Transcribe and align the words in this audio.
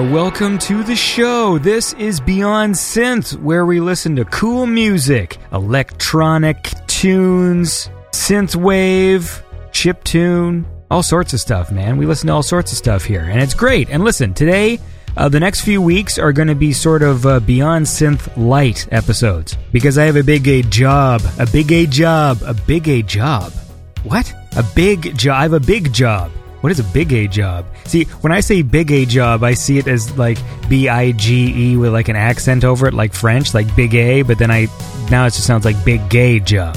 There, 0.00 0.12
welcome 0.12 0.58
to 0.58 0.82
the 0.82 0.96
show. 0.96 1.58
This 1.58 1.92
is 1.94 2.20
Beyond 2.20 2.74
Synth, 2.74 3.36
where 3.40 3.66
we 3.66 3.80
listen 3.80 4.16
to 4.16 4.24
cool 4.26 4.66
music, 4.66 5.38
electronic 5.52 6.72
tunes, 6.86 7.90
synthwave, 8.12 9.42
chip 9.72 10.02
tune, 10.04 10.66
all 10.90 11.02
sorts 11.02 11.32
of 11.32 11.40
stuff, 11.40 11.70
man. 11.70 11.96
We 11.96 12.06
listen 12.06 12.28
to 12.28 12.32
all 12.32 12.42
sorts 12.42 12.72
of 12.72 12.78
stuff 12.78 13.04
here, 13.04 13.22
and 13.22 13.42
it's 13.42 13.54
great. 13.54 13.90
And 13.90 14.02
listen, 14.02 14.32
today, 14.32 14.78
uh, 15.16 15.28
the 15.28 15.40
next 15.40 15.62
few 15.62 15.82
weeks 15.82 16.18
are 16.18 16.32
going 16.32 16.48
to 16.48 16.54
be 16.54 16.72
sort 16.72 17.02
of 17.02 17.26
uh, 17.26 17.40
Beyond 17.40 17.86
Synth 17.86 18.34
light 18.36 18.88
episodes 18.92 19.56
because 19.72 19.98
I 19.98 20.04
have 20.04 20.16
a 20.16 20.24
big 20.24 20.46
A 20.48 20.62
job, 20.62 21.20
a 21.38 21.46
big 21.46 21.72
A 21.72 21.86
job, 21.86 22.38
a 22.46 22.54
big 22.54 22.88
A 22.88 23.02
job. 23.02 23.52
What? 24.04 24.32
A 24.56 24.64
big 24.74 25.16
job. 25.16 25.36
I 25.36 25.42
have 25.42 25.52
a 25.52 25.60
big 25.60 25.92
job. 25.92 26.30
What 26.60 26.70
is 26.72 26.78
a 26.78 26.84
big 26.84 27.12
A 27.12 27.26
job? 27.26 27.64
See, 27.84 28.04
when 28.20 28.32
I 28.32 28.40
say 28.40 28.62
big 28.62 28.90
A 28.92 29.06
job, 29.06 29.42
I 29.42 29.54
see 29.54 29.78
it 29.78 29.86
as 29.86 30.16
like 30.18 30.38
B 30.68 30.88
I 30.88 31.12
G 31.12 31.72
E 31.72 31.76
with 31.76 31.92
like 31.92 32.08
an 32.08 32.16
accent 32.16 32.64
over 32.64 32.86
it, 32.86 32.94
like 32.94 33.14
French, 33.14 33.54
like 33.54 33.74
big 33.74 33.94
A, 33.94 34.22
but 34.22 34.38
then 34.38 34.50
I 34.50 34.68
now 35.10 35.26
it 35.26 35.30
just 35.30 35.46
sounds 35.46 35.64
like 35.64 35.82
big 35.84 36.08
gay 36.10 36.38
job. 36.38 36.76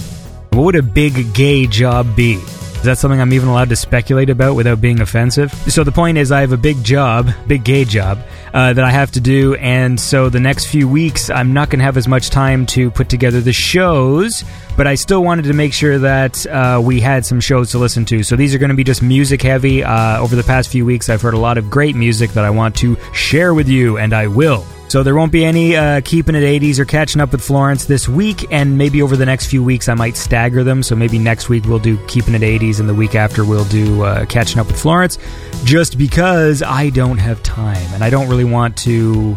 What 0.52 0.64
would 0.64 0.76
a 0.76 0.84
big 0.84 1.34
gay 1.34 1.68
job 1.68 2.16
be? 2.16 2.40
Is 2.84 2.88
that 2.88 2.98
something 2.98 3.22
I'm 3.22 3.32
even 3.32 3.48
allowed 3.48 3.70
to 3.70 3.78
speculate 3.78 4.30
about 4.30 4.58
without 4.58 4.82
being 4.82 5.00
offensive? 5.00 5.54
So 5.72 5.86
the 5.86 5.92
point 5.94 6.18
is, 6.18 6.34
I 6.34 6.42
have 6.42 6.52
a 6.52 6.58
big 6.58 6.84
job, 6.84 7.30
big 7.48 7.64
gay 7.64 7.86
job, 7.86 8.20
uh, 8.54 8.74
that 8.74 8.84
I 8.84 8.92
have 8.92 9.10
to 9.12 9.22
do, 9.22 9.56
and 9.56 9.98
so 9.98 10.28
the 10.28 10.42
next 10.42 10.66
few 10.66 10.90
weeks, 10.90 11.30
I'm 11.30 11.54
not 11.54 11.70
going 11.70 11.80
to 11.80 11.86
have 11.86 11.96
as 11.96 12.10
much 12.10 12.30
time 12.30 12.66
to 12.66 12.92
put 12.92 13.08
together 13.08 13.40
the 13.40 13.54
shows, 13.54 14.44
but 14.76 14.86
I 14.86 14.96
still 14.96 15.24
wanted 15.24 15.44
to 15.44 15.54
make 15.54 15.72
sure 15.72 15.98
that 15.98 16.46
uh, 16.48 16.82
we 16.84 17.00
had 17.00 17.26
some 17.26 17.40
shows 17.40 17.72
to 17.72 17.78
listen 17.78 18.04
to. 18.04 18.22
So 18.22 18.36
these 18.36 18.54
are 18.54 18.58
going 18.58 18.68
to 18.68 18.76
be 18.76 18.84
just 18.84 19.02
music 19.02 19.42
heavy. 19.42 19.82
Uh, 19.82 20.20
over 20.20 20.36
the 20.36 20.44
past 20.44 20.68
few 20.68 20.86
weeks, 20.86 21.08
I've 21.08 21.22
heard 21.22 21.36
a 21.36 21.40
lot 21.40 21.58
of 21.58 21.70
great 21.70 21.96
music 21.96 22.32
that 22.32 22.44
I 22.44 22.50
want 22.50 22.76
to 22.80 22.98
share 23.14 23.54
with 23.54 23.70
you, 23.70 23.98
and 23.98 24.12
I 24.12 24.28
will. 24.28 24.66
So 24.94 25.02
there 25.02 25.16
won't 25.16 25.32
be 25.32 25.44
any 25.44 25.76
uh, 25.76 26.02
keeping 26.06 26.36
it 26.36 26.42
80s 26.42 26.78
or 26.78 26.86
catching 26.86 27.20
up 27.20 27.32
with 27.32 27.42
Florence 27.42 27.86
this 27.86 28.08
week, 28.08 28.46
and 28.54 28.78
maybe 28.78 29.02
over 29.02 29.18
the 29.18 29.26
next 29.26 29.48
few 29.48 29.64
weeks 29.64 29.90
I 29.90 29.96
might 29.96 30.16
stagger 30.16 30.64
them. 30.64 30.84
So 30.84 30.96
maybe 30.96 31.18
next 31.18 31.50
week 31.50 31.66
we'll 31.66 31.80
do 31.80 31.98
keeping 32.06 32.36
it 32.36 32.44
80s, 32.44 32.80
and 32.80 32.88
the 32.88 32.94
week 32.94 33.16
after 33.16 33.44
we'll 33.44 33.66
do 33.66 34.04
uh, 34.04 34.28
catching 34.28 34.60
up 34.60 34.68
with 34.68 34.80
Florence, 34.80 35.18
just 35.64 35.98
because 35.98 36.62
I 36.62 36.92
don't 36.92 37.18
have 37.18 37.42
time 37.42 37.92
and 37.96 38.04
I 38.04 38.12
don't 38.12 38.30
really 38.30 38.44
want 38.44 38.78
to 38.84 39.36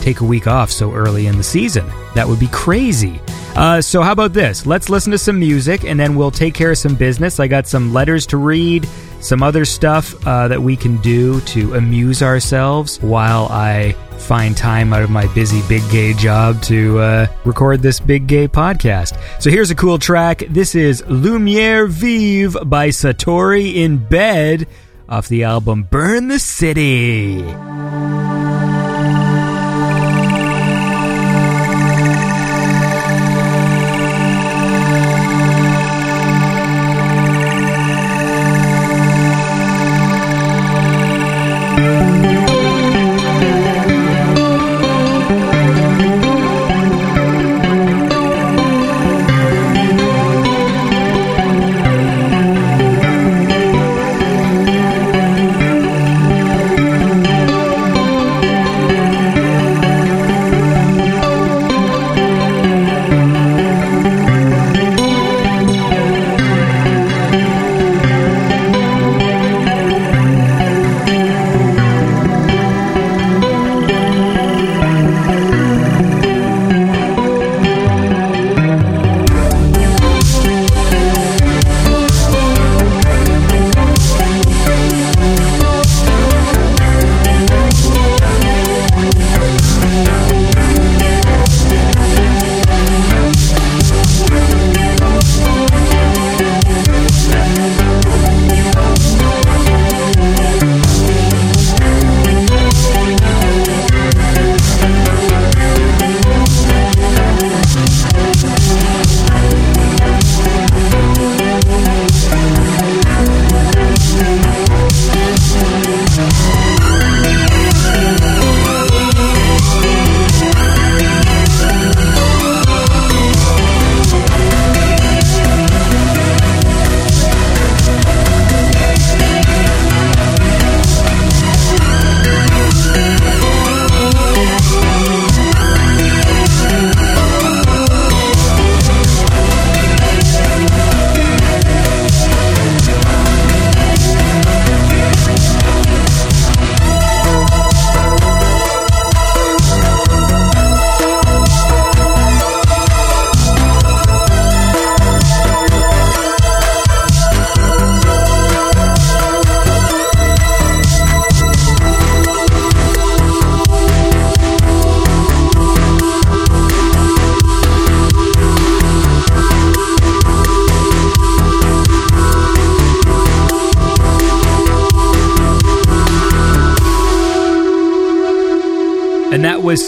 take 0.00 0.22
a 0.22 0.24
week 0.24 0.48
off 0.48 0.72
so 0.72 0.92
early 0.92 1.28
in 1.28 1.36
the 1.36 1.44
season. 1.44 1.86
That 2.16 2.26
would 2.26 2.40
be 2.40 2.48
crazy. 2.48 3.20
Uh, 3.54 3.80
so, 3.80 4.02
how 4.02 4.10
about 4.10 4.32
this? 4.32 4.66
Let's 4.66 4.88
listen 4.88 5.12
to 5.12 5.18
some 5.18 5.38
music 5.38 5.84
and 5.84 6.00
then 6.00 6.16
we'll 6.16 6.32
take 6.32 6.54
care 6.54 6.72
of 6.72 6.78
some 6.78 6.96
business. 6.96 7.38
I 7.38 7.46
got 7.46 7.68
some 7.68 7.92
letters 7.92 8.26
to 8.26 8.38
read, 8.38 8.88
some 9.20 9.42
other 9.42 9.64
stuff 9.64 10.14
uh, 10.26 10.48
that 10.48 10.60
we 10.60 10.76
can 10.76 10.96
do 10.98 11.40
to 11.42 11.74
amuse 11.74 12.22
ourselves 12.22 12.98
while 13.00 13.46
I 13.50 13.92
find 14.18 14.56
time 14.56 14.92
out 14.92 15.02
of 15.02 15.10
my 15.10 15.26
busy 15.34 15.62
big 15.68 15.82
gay 15.90 16.12
job 16.14 16.62
to 16.62 16.98
uh, 16.98 17.26
record 17.44 17.82
this 17.82 18.00
big 18.00 18.26
gay 18.26 18.48
podcast. 18.48 19.18
So, 19.40 19.50
here's 19.50 19.70
a 19.70 19.74
cool 19.74 19.98
track. 19.98 20.40
This 20.48 20.74
is 20.74 21.02
Lumiere 21.06 21.86
Vive 21.86 22.56
by 22.68 22.88
Satori 22.88 23.76
in 23.76 23.98
Bed 23.98 24.66
off 25.08 25.28
the 25.28 25.44
album 25.44 25.84
Burn 25.84 26.28
the 26.28 26.38
City. 26.38 27.42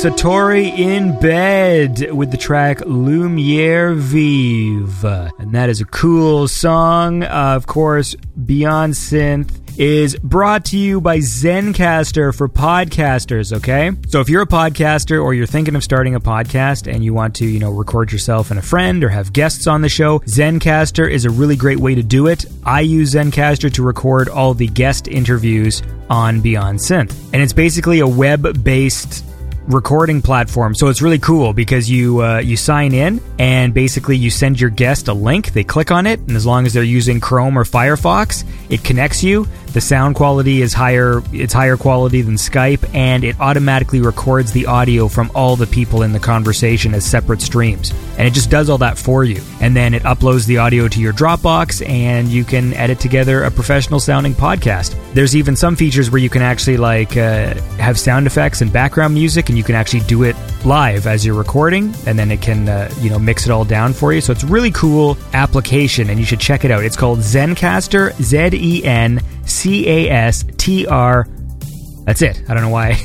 Satori 0.03 0.77
in 0.77 1.17
bed 1.21 2.11
with 2.11 2.33
the 2.33 2.37
track 2.37 2.81
Lumiere 2.85 3.95
Vive. 3.95 5.05
And 5.39 5.53
that 5.53 5.69
is 5.69 5.81
a 5.81 5.85
cool 5.85 6.49
song. 6.49 7.23
Uh, 7.23 7.53
of 7.55 7.69
course, 7.69 8.17
Beyond 8.45 8.95
Synth 8.95 9.79
is 9.79 10.17
brought 10.17 10.65
to 10.65 10.77
you 10.77 11.01
by 11.01 11.19
Zencastr 11.19 12.37
for 12.37 12.49
podcasters, 12.49 13.53
okay? 13.59 13.93
So 14.09 14.19
if 14.19 14.29
you're 14.29 14.43
a 14.43 14.47
podcaster 14.47 15.23
or 15.23 15.35
you're 15.35 15.47
thinking 15.47 15.77
of 15.77 15.85
starting 15.85 16.17
a 16.17 16.21
podcast 16.21 16.93
and 16.93 17.05
you 17.05 17.15
want 17.15 17.37
to, 17.37 17.47
you 17.47 17.61
know, 17.61 17.71
record 17.71 18.11
yourself 18.11 18.51
and 18.51 18.59
a 18.59 18.63
friend 18.63 19.05
or 19.05 19.09
have 19.09 19.33
guests 19.33 19.69
on 19.69 19.83
the 19.83 19.89
show, 19.89 20.19
Zencastr 20.21 21.09
is 21.09 21.27
a 21.27 21.31
really 21.31 21.55
great 21.55 21.79
way 21.79 21.95
to 21.95 22.03
do 22.03 22.27
it. 22.27 22.45
I 22.65 22.81
use 22.81 23.15
Zencastr 23.15 23.73
to 23.75 23.85
record 23.85 24.29
all 24.29 24.53
the 24.53 24.67
guest 24.67 25.07
interviews 25.07 25.81
on 26.11 26.41
Beyond 26.41 26.81
Synth. 26.81 27.17
And 27.33 27.41
it's 27.41 27.53
basically 27.53 28.01
a 28.01 28.07
web-based 28.09 29.27
recording 29.67 30.23
platform. 30.23 30.75
So 30.75 30.89
it's 30.89 31.03
really 31.03 31.19
cool 31.19 31.53
because 31.53 31.91
you 31.91 32.23
uh, 32.23 32.39
you 32.39 32.57
sign 32.57 32.93
in 32.93 33.21
and 33.39 33.73
basically 33.73 34.17
you 34.17 34.31
send 34.31 34.61
your 34.61 34.71
guest 34.71 35.09
a 35.09 35.15
link. 35.15 35.53
They 35.53 35.65
click 35.65 35.91
on 35.91 36.07
it, 36.07 36.21
and 36.21 36.33
as 36.33 36.47
long 36.47 36.67
as 36.67 36.73
they're 36.73 36.83
using 36.83 37.21
Chrome 37.21 37.59
or 37.59 37.65
Firefox, 37.65 38.45
it 38.71 38.85
connects 38.85 39.23
you. 39.23 39.47
The 39.73 39.81
sound 39.81 40.17
quality 40.17 40.61
is 40.61 40.75
higher. 40.75 41.23
It's 41.33 41.55
higher 41.55 41.79
quality 41.79 42.21
than 42.21 42.35
Skype, 42.35 42.95
and 42.95 43.25
it 43.25 43.41
automatically 43.41 44.03
records 44.03 44.53
the 44.53 44.67
audio 44.67 45.09
from 45.09 45.31
all 45.35 45.57
the 45.57 45.67
people 45.67 46.03
in 46.03 46.13
the 46.13 46.21
conversation 46.21 46.93
as 46.95 47.07
separate 47.07 47.41
streams. 47.41 47.93
And 48.19 48.29
it 48.29 48.35
just 48.35 48.51
does 48.51 48.69
all 48.69 48.79
that 48.79 48.99
for 48.99 49.25
you. 49.25 49.41
And 49.63 49.75
then 49.75 49.95
it 49.95 50.03
uploads 50.03 50.47
the 50.47 50.59
audio 50.59 50.89
to 50.89 51.01
your 51.01 51.15
Dropbox, 51.15 51.89
and 51.89 52.29
you 52.29 52.45
can 52.45 52.75
edit 52.75 53.01
together 53.01 53.45
a 53.45 53.51
professional 53.51 53.99
sounding 53.99 54.35
podcast. 54.35 54.95
There's 55.15 55.35
even 55.35 55.57
some 55.57 55.75
features 55.75 56.11
where 56.11 56.21
you 56.21 56.29
can 56.29 56.43
actually 56.43 56.77
like 56.77 57.17
uh, 57.17 57.55
have 57.79 57.99
sound 57.99 58.27
effects 58.27 58.61
and 58.61 58.71
background 58.73 59.15
music 59.15 59.49
and 59.49 59.59
you 59.59 59.65
can 59.65 59.75
actually 59.75 60.01
do 60.01 60.23
it 60.25 60.37
live 60.65 61.07
as 61.07 61.25
you're 61.25 61.35
recording, 61.35 61.95
and 62.07 62.19
then 62.19 62.31
it 62.31 62.41
can 62.43 62.69
uh, 62.69 62.93
you 63.01 63.11
know 63.11 63.19
mix 63.19 63.47
it 63.47 63.51
all 63.51 63.65
down 63.65 63.93
for 63.93 64.13
you. 64.13 64.21
So 64.21 64.33
it's 64.33 64.45
really 64.45 64.71
cool 64.71 65.17
application, 65.33 66.11
and 66.11 66.19
you 66.19 66.27
should 66.27 66.41
check 66.41 66.65
it 66.65 66.71
out. 66.71 66.85
It's 66.85 66.97
called 66.97 67.21
Zencastr, 67.21 68.13
Z 68.21 68.51
E 68.53 68.85
N 68.85 69.21
C 69.47 69.89
A 69.89 70.11
S 70.11 70.45
T 70.57 70.87
R. 70.87 71.27
That's 72.05 72.23
it. 72.23 72.43
I 72.49 72.55
don't 72.55 72.63
know 72.63 72.71
why. 72.71 72.91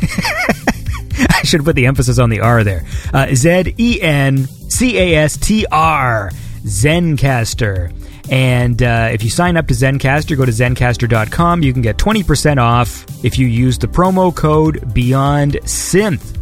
I 1.30 1.42
should 1.44 1.63
put 1.63 1.75
the 1.75 1.86
emphasis 1.86 2.19
on 2.19 2.30
the 2.30 2.42
R 2.42 2.63
there. 2.63 2.86
Uh, 3.13 3.34
Z 3.34 3.75
E 3.78 4.01
N 4.01 4.45
C 4.48 4.98
A 4.98 5.16
S 5.24 5.38
T 5.38 5.66
R. 5.72 6.31
Zencastr. 6.63 7.94
And 8.30 8.84
uh, 8.84 9.10
if 9.12 9.24
you 9.24 9.30
sign 9.30 9.56
up 9.56 9.68
to 9.68 9.74
Zencastr, 9.74 10.36
go 10.38 10.45
to 10.45 10.51
zencastr.com. 10.51 11.63
You 11.63 11.72
can 11.72 11.81
get 11.81 11.98
20% 11.98 12.57
off 12.57 13.06
if 13.24 13.40
you 13.40 13.48
use 13.48 13.78
the 13.78 13.88
promo 13.88 14.36
code 14.36 14.94
Beyond 14.94 15.54
Synth 15.63 16.38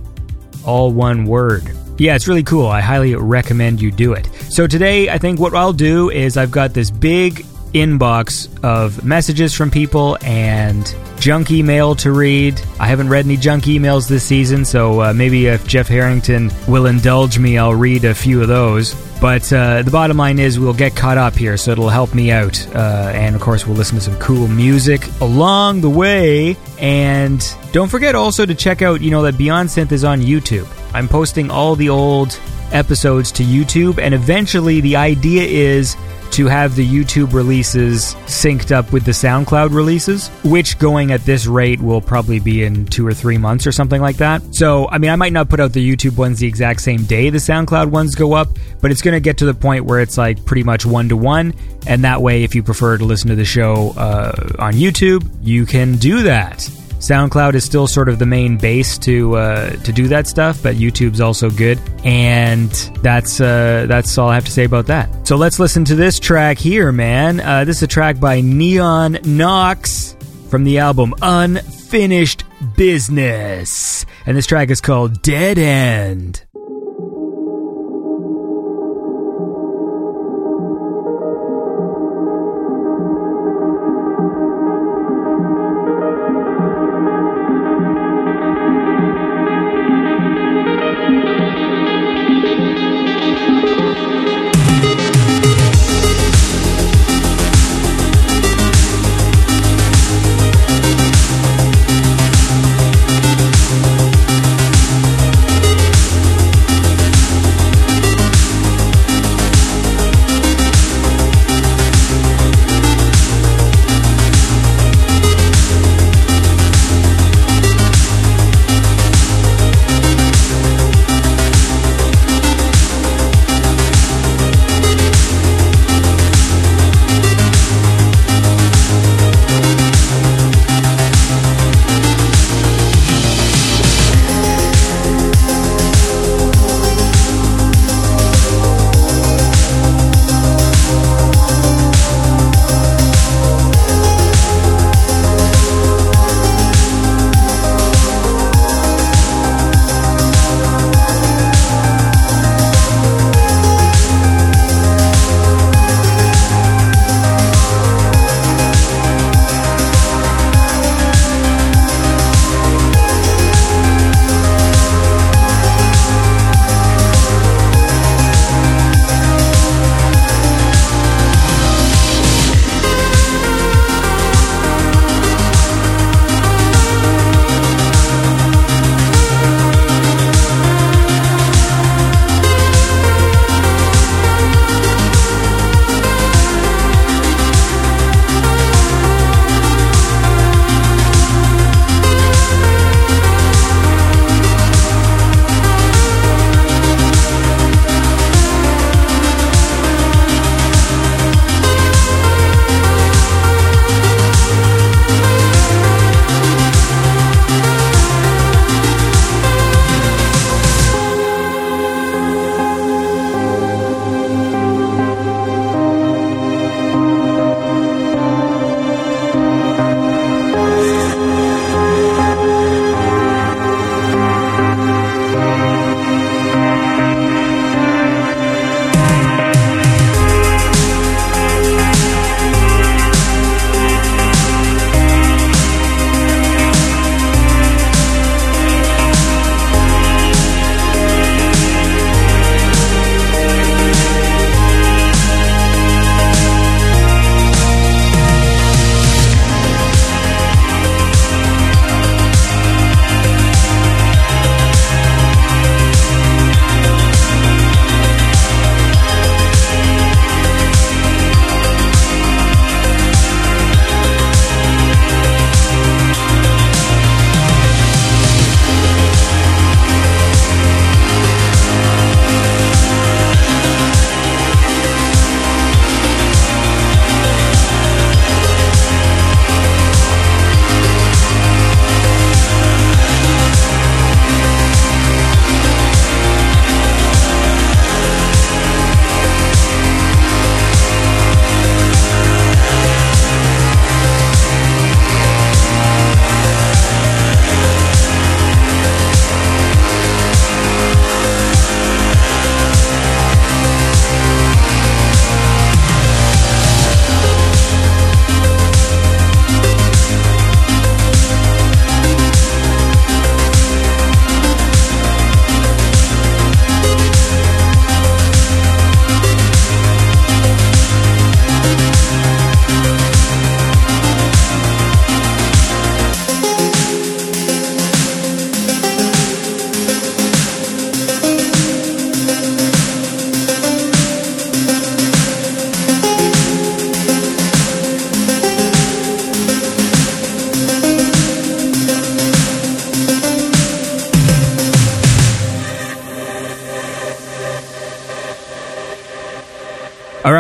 all 0.66 0.92
one 0.92 1.26
word. 1.26 1.72
Yeah, 1.98 2.16
it's 2.16 2.28
really 2.28 2.44
cool. 2.44 2.68
I 2.68 2.82
highly 2.82 3.16
recommend 3.16 3.82
you 3.82 3.92
do 3.92 4.14
it. 4.14 4.28
So 4.50 4.68
today, 4.68 5.10
I 5.10 5.18
think 5.18 5.40
what 5.40 5.54
I'll 5.54 5.74
do 5.74 6.10
is 6.10 6.36
I've 6.38 6.52
got 6.52 6.74
this 6.74 6.92
big 6.92 7.46
inbox 7.76 8.48
of 8.64 9.04
messages 9.04 9.54
from 9.54 9.70
people 9.70 10.18
and 10.24 10.96
junk 11.20 11.52
email 11.52 11.96
to 11.96 12.12
read. 12.12 12.60
I 12.80 12.88
haven't 12.88 13.10
read 13.10 13.26
any 13.26 13.38
junk 13.38 13.66
emails 13.66 14.08
this 14.08 14.24
season, 14.24 14.64
so 14.64 15.02
uh, 15.02 15.14
maybe 15.14 15.48
if 15.48 15.68
Jeff 15.68 15.88
Harrington 15.88 16.52
will 16.68 16.86
indulge 16.86 17.38
me, 17.38 17.58
I'll 17.58 17.76
read 17.76 18.06
a 18.06 18.16
few 18.16 18.42
of 18.42 18.48
those. 18.48 18.94
But 19.20 19.52
uh, 19.52 19.82
the 19.82 19.92
bottom 19.92 20.18
line 20.18 20.40
is 20.40 20.60
we'll 20.60 20.74
get 20.74 20.96
caught 20.96 21.18
up 21.18 21.36
here, 21.36 21.58
so 21.58 21.72
it'll 21.72 21.90
help 21.90 22.14
me 22.14 22.32
out. 22.32 22.66
Uh, 22.76 23.12
and 23.14 23.36
of 23.36 23.42
course, 23.42 23.66
we'll 23.66 23.76
listen 23.76 23.98
to 23.98 24.04
some 24.04 24.18
cool 24.18 24.48
music 24.48 25.08
along 25.22 25.82
the 25.82 25.90
way. 25.90 26.58
And 26.80 27.44
don't 27.72 27.90
forget 27.90 28.16
also 28.16 28.46
to 28.46 28.56
check 28.56 28.82
out, 28.82 29.02
you 29.02 29.12
know, 29.12 29.24
that 29.24 29.38
Beyond 29.38 29.70
Synth 29.70 29.92
is 29.92 30.04
on 30.04 30.22
YouTube. 30.22 30.68
I'm 30.94 31.08
posting 31.08 31.50
all 31.50 31.76
the 31.76 31.90
old 31.90 32.40
episodes 32.72 33.32
to 33.34 33.44
YouTube, 33.44 34.00
and 34.00 34.14
eventually 34.14 34.82
the 34.82 34.96
idea 34.96 35.44
is 35.44 35.96
to 36.32 36.48
have 36.48 36.76
the 36.76 36.86
YouTube 36.86 37.34
releases 37.34 38.16
synced 38.26 38.72
up 38.72 38.92
with 38.92 39.06
the 39.06 39.12
SoundCloud 39.12 39.74
releases, 39.74 40.28
which 40.44 40.78
going 40.80 41.12
at 41.12 41.22
this 41.22 41.46
rate 41.46 41.80
will 41.80 42.02
probably 42.02 42.40
be 42.40 42.64
in 42.64 42.86
two 42.88 43.08
or 43.08 43.14
three 43.14 43.38
months 43.38 43.66
or 43.66 43.72
something 43.72 44.02
like 44.02 44.18
that. 44.18 44.42
So, 44.54 44.90
I 44.90 44.98
mean, 44.98 45.12
I 45.12 45.16
might 45.16 45.32
not 45.32 45.48
put 45.48 45.60
out 45.60 45.72
the 45.72 45.96
YouTube 45.96 46.18
ones 46.18 46.40
the 46.40 46.48
exact 46.48 46.82
same 46.82 47.06
day 47.06 47.30
the 47.30 47.38
SoundCloud 47.38 47.90
ones 47.90 48.16
go 48.16 48.34
up, 48.34 48.50
but 48.82 48.92
it's 48.92 49.02
going 49.02 49.14
to 49.14 49.22
get 49.22 49.38
to 49.38 49.46
the 49.46 49.54
point 49.54 49.86
where 49.86 50.02
it's 50.02 50.18
like 50.18 50.44
pretty 50.46 50.64
much 50.64 50.86
one 50.86 51.08
to 51.10 51.16
one. 51.16 51.54
And 51.88 52.04
that 52.04 52.22
way, 52.22 52.44
if 52.44 52.54
you 52.54 52.64
prefer 52.64 52.98
to 52.98 53.06
listen 53.06 53.30
to 53.30 53.36
the 53.36 53.46
show 53.46 53.94
uh, 53.96 54.34
on 54.60 54.74
YouTube, 54.74 55.30
you 55.42 55.66
can 55.66 55.96
do 55.96 56.24
that. 56.24 56.70
SoundCloud 57.06 57.54
is 57.54 57.64
still 57.64 57.86
sort 57.86 58.10
of 58.10 58.18
the 58.18 58.26
main 58.26 58.58
base 58.58 58.98
to 59.00 59.38
uh, 59.38 59.70
to 59.70 59.94
do 59.94 60.08
that 60.08 60.26
stuff, 60.26 60.64
but 60.64 60.76
YouTube's 60.76 61.22
also 61.22 61.52
good, 61.52 61.80
and 62.04 62.72
that's 63.04 63.40
uh, 63.40 63.86
that's 63.88 64.18
all 64.18 64.30
I 64.30 64.34
have 64.34 64.46
to 64.46 64.52
say 64.52 64.64
about 64.64 64.88
that. 64.88 65.28
So 65.28 65.36
let's 65.36 65.60
listen 65.60 65.86
to 65.86 65.96
this 65.96 66.20
track 66.20 66.58
here, 66.58 66.92
man. 66.92 67.40
Uh, 67.40 67.64
this 67.64 67.78
is 67.78 67.84
a 67.84 67.88
track 67.88 68.20
by 68.20 68.42
Neon 68.42 69.20
Nox 69.24 70.18
from 70.50 70.64
the 70.64 70.80
album 70.80 71.14
Unfinished 71.22 72.44
Business, 72.76 74.06
and 74.26 74.36
this 74.36 74.48
track 74.48 74.72
is 74.72 74.82
called 74.82 75.22
Dead 75.22 75.60
End. 75.60 76.44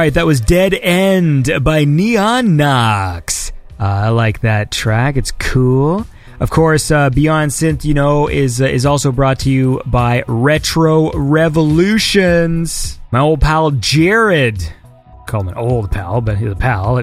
Right, 0.06 0.14
that 0.14 0.28
was 0.28 0.40
Dead 0.40 0.76
End 0.76 1.50
by 1.64 1.84
Neon 1.84 2.56
Nox. 2.58 3.52
Uh, 3.80 3.86
I 3.86 4.10
like 4.10 4.42
that 4.42 4.70
track. 4.70 5.18
It's 5.18 5.32
cool. 5.32 6.06
Of 6.40 6.52
course, 6.52 6.92
uh, 6.92 7.10
Beyond 7.10 7.50
Synth, 7.50 7.84
you 7.84 7.96
know, 7.96 8.28
is 8.28 8.62
uh, 8.62 8.66
is 8.66 8.86
also 8.86 9.12
brought 9.12 9.40
to 9.40 9.50
you 9.50 9.82
by 9.88 10.24
Retro 10.28 11.12
Revolutions. 11.14 13.00
My 13.10 13.18
old 13.18 13.42
pal 13.42 13.72
Jared, 13.72 14.62
call 15.26 15.42
him 15.42 15.48
an 15.48 15.56
old 15.56 15.90
pal, 15.90 16.22
but 16.22 16.38
he's 16.38 16.52
a 16.52 16.56
pal. 16.56 16.98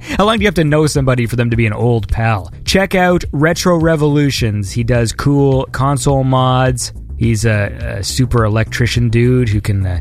How 0.00 0.24
long 0.24 0.38
do 0.38 0.42
you 0.42 0.48
have 0.48 0.54
to 0.56 0.64
know 0.64 0.88
somebody 0.88 1.26
for 1.26 1.36
them 1.36 1.50
to 1.50 1.56
be 1.56 1.66
an 1.66 1.72
old 1.72 2.08
pal? 2.08 2.52
Check 2.64 2.96
out 2.96 3.22
Retro 3.30 3.76
Revolutions. 3.76 4.72
He 4.72 4.82
does 4.82 5.12
cool 5.12 5.66
console 5.66 6.24
mods. 6.24 6.92
He's 7.18 7.44
a, 7.44 7.98
a 7.98 8.02
super 8.02 8.44
electrician 8.44 9.10
dude 9.10 9.48
who 9.48 9.60
can 9.60 9.86
uh, 9.86 10.00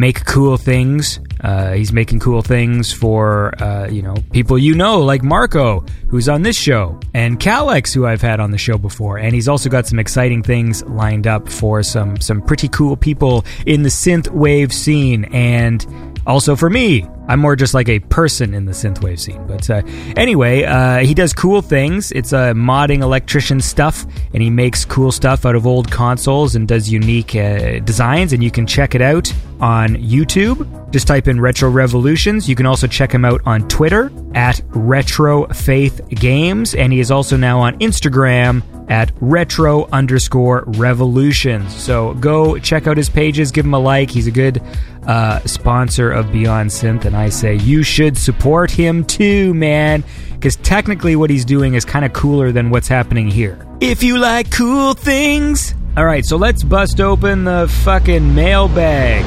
make 0.00 0.24
cool 0.24 0.56
things. 0.56 1.20
Uh, 1.42 1.72
he's 1.72 1.92
making 1.92 2.18
cool 2.20 2.42
things 2.42 2.92
for 2.92 3.54
uh, 3.62 3.86
you 3.88 4.02
know 4.02 4.14
people 4.32 4.58
you 4.58 4.74
know 4.74 5.00
like 5.00 5.22
Marco, 5.22 5.84
who's 6.08 6.28
on 6.28 6.42
this 6.42 6.56
show, 6.56 6.98
and 7.14 7.38
Calex, 7.38 7.94
who 7.94 8.06
I've 8.06 8.22
had 8.22 8.40
on 8.40 8.50
the 8.50 8.58
show 8.58 8.78
before. 8.78 9.18
And 9.18 9.34
he's 9.34 9.48
also 9.48 9.68
got 9.68 9.86
some 9.86 9.98
exciting 9.98 10.42
things 10.42 10.82
lined 10.84 11.26
up 11.26 11.48
for 11.48 11.82
some 11.82 12.20
some 12.20 12.42
pretty 12.42 12.68
cool 12.68 12.96
people 12.96 13.44
in 13.66 13.82
the 13.82 13.90
synth 13.90 14.28
wave 14.30 14.72
scene 14.72 15.26
and 15.26 15.86
also 16.26 16.56
for 16.56 16.70
me. 16.70 17.06
I'm 17.28 17.38
more 17.38 17.54
just 17.54 17.74
like 17.74 17.88
a 17.88 18.00
person 18.00 18.54
in 18.54 18.64
the 18.64 18.72
synthwave 18.72 19.20
scene. 19.20 19.46
But 19.46 19.70
uh, 19.70 19.82
anyway, 20.16 20.64
uh, 20.64 20.98
he 20.98 21.14
does 21.14 21.32
cool 21.32 21.62
things. 21.62 22.10
It's 22.10 22.32
uh, 22.32 22.54
modding 22.54 23.02
electrician 23.02 23.60
stuff, 23.60 24.04
and 24.34 24.42
he 24.42 24.50
makes 24.50 24.84
cool 24.84 25.12
stuff 25.12 25.46
out 25.46 25.54
of 25.54 25.64
old 25.64 25.90
consoles 25.90 26.56
and 26.56 26.66
does 26.66 26.90
unique 26.90 27.36
uh, 27.36 27.78
designs. 27.80 28.32
And 28.32 28.42
you 28.42 28.50
can 28.50 28.66
check 28.66 28.96
it 28.96 29.02
out 29.02 29.32
on 29.60 29.90
YouTube. 29.96 30.90
Just 30.90 31.06
type 31.06 31.28
in 31.28 31.40
Retro 31.40 31.70
Revolutions. 31.70 32.48
You 32.48 32.56
can 32.56 32.66
also 32.66 32.88
check 32.88 33.12
him 33.12 33.24
out 33.24 33.40
on 33.46 33.68
Twitter 33.68 34.10
at 34.34 34.60
Retro 34.70 35.46
Faith 35.48 36.00
Games, 36.08 36.74
and 36.74 36.92
he 36.92 36.98
is 36.98 37.12
also 37.12 37.36
now 37.36 37.60
on 37.60 37.78
Instagram 37.78 38.62
at 38.90 39.12
retro 39.20 39.88
underscore 39.92 40.64
revolutions. 40.66 41.74
So 41.74 42.14
go 42.14 42.58
check 42.58 42.88
out 42.88 42.96
his 42.96 43.08
pages, 43.08 43.52
give 43.52 43.64
him 43.64 43.74
a 43.74 43.78
like. 43.78 44.10
He's 44.10 44.26
a 44.26 44.32
good 44.32 44.60
uh, 45.06 45.40
sponsor 45.40 46.10
of 46.10 46.30
Beyond 46.32 46.70
Synth, 46.70 47.04
and 47.04 47.16
I 47.16 47.28
say 47.28 47.54
you 47.56 47.82
should 47.82 48.16
support 48.16 48.70
him 48.70 49.04
too, 49.04 49.54
man, 49.54 50.04
because 50.32 50.56
technically 50.56 51.16
what 51.16 51.30
he's 51.30 51.44
doing 51.44 51.74
is 51.74 51.84
kind 51.84 52.04
of 52.04 52.12
cooler 52.12 52.52
than 52.52 52.70
what's 52.70 52.88
happening 52.88 53.28
here. 53.28 53.66
If 53.80 54.02
you 54.02 54.18
like 54.18 54.50
cool 54.50 54.94
things. 54.94 55.74
All 55.96 56.04
right, 56.04 56.24
so 56.24 56.36
let's 56.36 56.62
bust 56.62 57.00
open 57.00 57.44
the 57.44 57.68
fucking 57.84 58.34
mailbag. 58.34 59.24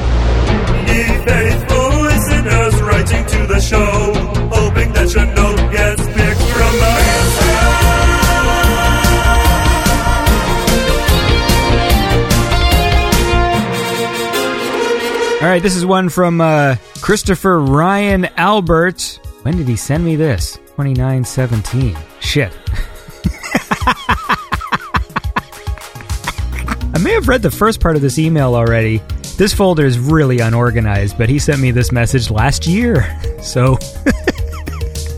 Faithful 1.26 2.00
listeners 2.02 2.82
writing 2.82 3.26
to 3.26 3.46
the 3.46 3.60
show, 3.60 4.12
hoping 4.50 4.92
that 4.94 5.12
your 5.14 5.26
note 5.26 5.43
All 15.44 15.50
right, 15.50 15.62
this 15.62 15.76
is 15.76 15.84
one 15.84 16.08
from 16.08 16.40
uh, 16.40 16.76
Christopher 17.02 17.60
Ryan 17.60 18.24
Albert. 18.38 19.20
When 19.42 19.58
did 19.58 19.68
he 19.68 19.76
send 19.76 20.02
me 20.02 20.16
this? 20.16 20.54
2917. 20.78 21.94
Shit. 22.20 22.50
I 26.94 26.98
may 26.98 27.12
have 27.12 27.28
read 27.28 27.42
the 27.42 27.50
first 27.50 27.78
part 27.78 27.94
of 27.94 28.00
this 28.00 28.18
email 28.18 28.54
already. 28.54 29.02
This 29.36 29.52
folder 29.52 29.84
is 29.84 29.98
really 29.98 30.38
unorganized, 30.38 31.18
but 31.18 31.28
he 31.28 31.38
sent 31.38 31.60
me 31.60 31.72
this 31.72 31.92
message 31.92 32.30
last 32.30 32.66
year. 32.66 33.06
So. 33.42 33.76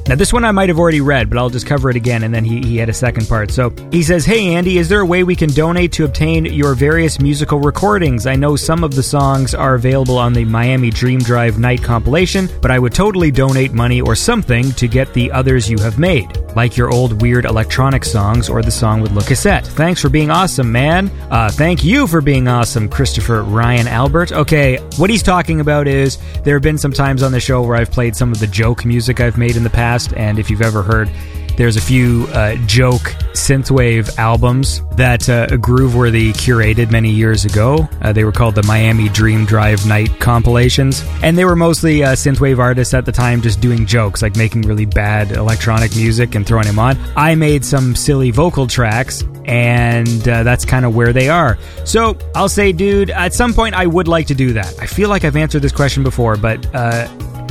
Now, 0.08 0.14
this 0.14 0.32
one 0.32 0.44
I 0.44 0.52
might 0.52 0.68
have 0.68 0.78
already 0.78 1.00
read, 1.00 1.28
but 1.28 1.36
I'll 1.36 1.50
just 1.50 1.66
cover 1.66 1.90
it 1.90 1.96
again, 1.96 2.22
and 2.22 2.32
then 2.32 2.44
he, 2.44 2.60
he 2.60 2.76
had 2.76 2.88
a 2.88 2.94
second 2.94 3.26
part. 3.26 3.50
So 3.50 3.74
he 3.90 4.04
says, 4.04 4.24
Hey, 4.24 4.54
Andy, 4.54 4.78
is 4.78 4.88
there 4.88 5.00
a 5.00 5.06
way 5.06 5.24
we 5.24 5.34
can 5.34 5.50
donate 5.50 5.90
to 5.94 6.04
obtain 6.04 6.44
your 6.44 6.74
various 6.74 7.18
musical 7.18 7.58
recordings? 7.58 8.24
I 8.24 8.36
know 8.36 8.54
some 8.54 8.84
of 8.84 8.94
the 8.94 9.02
songs 9.02 9.52
are 9.52 9.74
available 9.74 10.16
on 10.16 10.32
the 10.32 10.44
Miami 10.44 10.90
Dream 10.90 11.18
Drive 11.18 11.58
Night 11.58 11.82
compilation, 11.82 12.48
but 12.62 12.70
I 12.70 12.78
would 12.78 12.94
totally 12.94 13.32
donate 13.32 13.72
money 13.72 14.00
or 14.00 14.14
something 14.14 14.70
to 14.72 14.86
get 14.86 15.12
the 15.12 15.32
others 15.32 15.68
you 15.68 15.78
have 15.78 15.98
made, 15.98 16.28
like 16.54 16.76
your 16.76 16.92
old 16.92 17.20
weird 17.20 17.44
electronic 17.44 18.04
songs 18.04 18.48
or 18.48 18.62
the 18.62 18.70
song 18.70 19.00
with 19.00 19.10
Le 19.10 19.24
Cassette. 19.24 19.66
Thanks 19.66 20.00
for 20.00 20.08
being 20.08 20.30
awesome, 20.30 20.70
man. 20.70 21.10
Uh, 21.32 21.50
thank 21.50 21.82
you 21.82 22.06
for 22.06 22.20
being 22.20 22.46
awesome, 22.46 22.88
Christopher 22.88 23.42
Ryan 23.42 23.88
Albert. 23.88 24.30
Okay, 24.30 24.76
what 24.98 25.10
he's 25.10 25.24
talking 25.24 25.58
about 25.58 25.88
is 25.88 26.18
there 26.44 26.54
have 26.54 26.62
been 26.62 26.78
some 26.78 26.92
times 26.92 27.24
on 27.24 27.32
the 27.32 27.40
show 27.40 27.60
where 27.62 27.76
I've 27.76 27.90
played 27.90 28.14
some 28.14 28.30
of 28.30 28.38
the 28.38 28.46
joke 28.46 28.84
music 28.84 29.20
I've 29.20 29.36
made 29.36 29.56
in 29.56 29.64
the 29.64 29.70
past 29.70 29.95
and 30.16 30.38
if 30.38 30.50
you've 30.50 30.62
ever 30.62 30.82
heard, 30.82 31.10
there's 31.56 31.76
a 31.76 31.80
few 31.80 32.26
uh, 32.32 32.54
joke 32.66 33.14
synthwave 33.32 34.18
albums 34.18 34.82
that 34.96 35.28
uh, 35.28 35.46
Grooveworthy 35.46 36.32
curated 36.32 36.90
many 36.90 37.10
years 37.10 37.46
ago. 37.46 37.88
Uh, 38.02 38.12
they 38.12 38.24
were 38.24 38.32
called 38.32 38.54
the 38.54 38.62
Miami 38.64 39.08
Dream 39.08 39.46
Drive 39.46 39.86
Night 39.86 40.20
compilations, 40.20 41.02
and 41.22 41.38
they 41.38 41.46
were 41.46 41.56
mostly 41.56 42.04
uh, 42.04 42.12
synthwave 42.12 42.58
artists 42.58 42.92
at 42.92 43.06
the 43.06 43.12
time 43.12 43.40
just 43.40 43.60
doing 43.60 43.86
jokes, 43.86 44.20
like 44.20 44.36
making 44.36 44.62
really 44.62 44.84
bad 44.84 45.32
electronic 45.32 45.96
music 45.96 46.34
and 46.34 46.46
throwing 46.46 46.66
them 46.66 46.78
on. 46.78 46.98
I 47.16 47.34
made 47.34 47.64
some 47.64 47.96
silly 47.96 48.30
vocal 48.30 48.66
tracks, 48.66 49.24
and 49.46 50.28
uh, 50.28 50.42
that's 50.42 50.66
kind 50.66 50.84
of 50.84 50.94
where 50.94 51.14
they 51.14 51.30
are. 51.30 51.56
So 51.84 52.18
I'll 52.34 52.50
say, 52.50 52.72
dude, 52.72 53.08
at 53.08 53.32
some 53.32 53.54
point 53.54 53.74
I 53.74 53.86
would 53.86 54.08
like 54.08 54.26
to 54.26 54.34
do 54.34 54.52
that. 54.52 54.74
I 54.78 54.86
feel 54.86 55.08
like 55.08 55.24
I've 55.24 55.36
answered 55.36 55.62
this 55.62 55.72
question 55.72 56.02
before, 56.02 56.36
but 56.36 56.66
uh, 56.74 57.08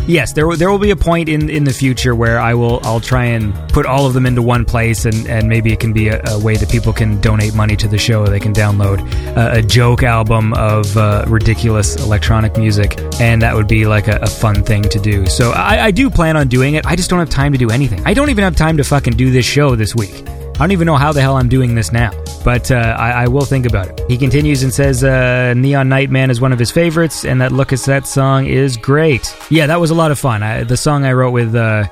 yes, 0.07 0.33
there 0.33 0.55
there 0.55 0.69
will 0.69 0.79
be 0.79 0.91
a 0.91 0.95
point 0.95 1.29
in, 1.29 1.49
in 1.49 1.63
the 1.63 1.73
future 1.73 2.15
where 2.15 2.39
I 2.39 2.53
will 2.53 2.79
I'll 2.83 2.99
try 2.99 3.25
and 3.25 3.53
put 3.69 3.85
all 3.85 4.05
of 4.05 4.13
them 4.13 4.25
into 4.25 4.41
one 4.41 4.65
place, 4.65 5.05
and, 5.05 5.27
and 5.27 5.47
maybe 5.47 5.71
it 5.73 5.79
can 5.79 5.93
be 5.93 6.09
a, 6.09 6.21
a 6.27 6.39
way 6.39 6.55
that 6.55 6.69
people 6.69 6.93
can 6.93 7.19
donate 7.21 7.53
money 7.55 7.75
to 7.77 7.87
the 7.87 7.97
show. 7.97 8.25
They 8.25 8.39
can 8.39 8.53
download 8.53 8.99
a, 9.35 9.59
a 9.59 9.61
joke 9.61 10.03
album 10.03 10.53
of 10.53 10.95
uh, 10.97 11.25
ridiculous 11.27 11.95
electronic 11.95 12.57
music, 12.57 12.99
and 13.19 13.41
that 13.41 13.55
would 13.55 13.67
be 13.67 13.85
like 13.85 14.07
a, 14.07 14.17
a 14.21 14.27
fun 14.27 14.63
thing 14.63 14.83
to 14.83 14.99
do. 14.99 15.25
So 15.25 15.51
I, 15.51 15.85
I 15.85 15.91
do 15.91 16.09
plan 16.09 16.37
on 16.37 16.47
doing 16.47 16.75
it. 16.75 16.85
I 16.85 16.95
just 16.95 17.09
don't 17.09 17.19
have 17.19 17.29
time 17.29 17.51
to 17.53 17.57
do 17.57 17.69
anything. 17.69 18.01
I 18.05 18.13
don't 18.13 18.29
even 18.29 18.43
have 18.43 18.55
time 18.55 18.77
to 18.77 18.83
fucking 18.83 19.13
do 19.13 19.31
this 19.31 19.45
show 19.45 19.75
this 19.75 19.95
week. 19.95 20.25
I 20.55 20.59
don't 20.59 20.71
even 20.71 20.85
know 20.85 20.95
how 20.95 21.11
the 21.11 21.19
hell 21.19 21.35
I'm 21.35 21.49
doing 21.49 21.75
this 21.75 21.91
now, 21.91 22.11
but 22.45 22.71
uh, 22.71 22.95
I, 22.97 23.23
I, 23.23 23.27
will 23.27 23.43
think 23.43 23.65
about 23.65 23.89
it. 23.89 24.01
He 24.07 24.17
continues 24.17 24.63
and 24.63 24.73
says 24.73 25.03
uh, 25.03 25.53
Neon 25.53 25.89
Nightman 25.89 26.31
is 26.31 26.39
one 26.39 26.53
of 26.53 26.59
his 26.59 26.71
favorites, 26.71 27.25
and 27.25 27.41
that 27.41 27.51
Le 27.51 27.65
Cassette 27.65 28.07
song 28.07 28.45
is 28.45 28.77
great. 28.77 29.35
Yeah, 29.49 29.67
that 29.67 29.81
was 29.81 29.91
a 29.91 29.95
lot 29.95 30.11
of 30.11 30.17
fun. 30.17 30.43
I, 30.43 30.63
the 30.63 30.77
song 30.77 31.03
I 31.03 31.11
wrote 31.11 31.31
with 31.31 31.55
uh, 31.55 31.89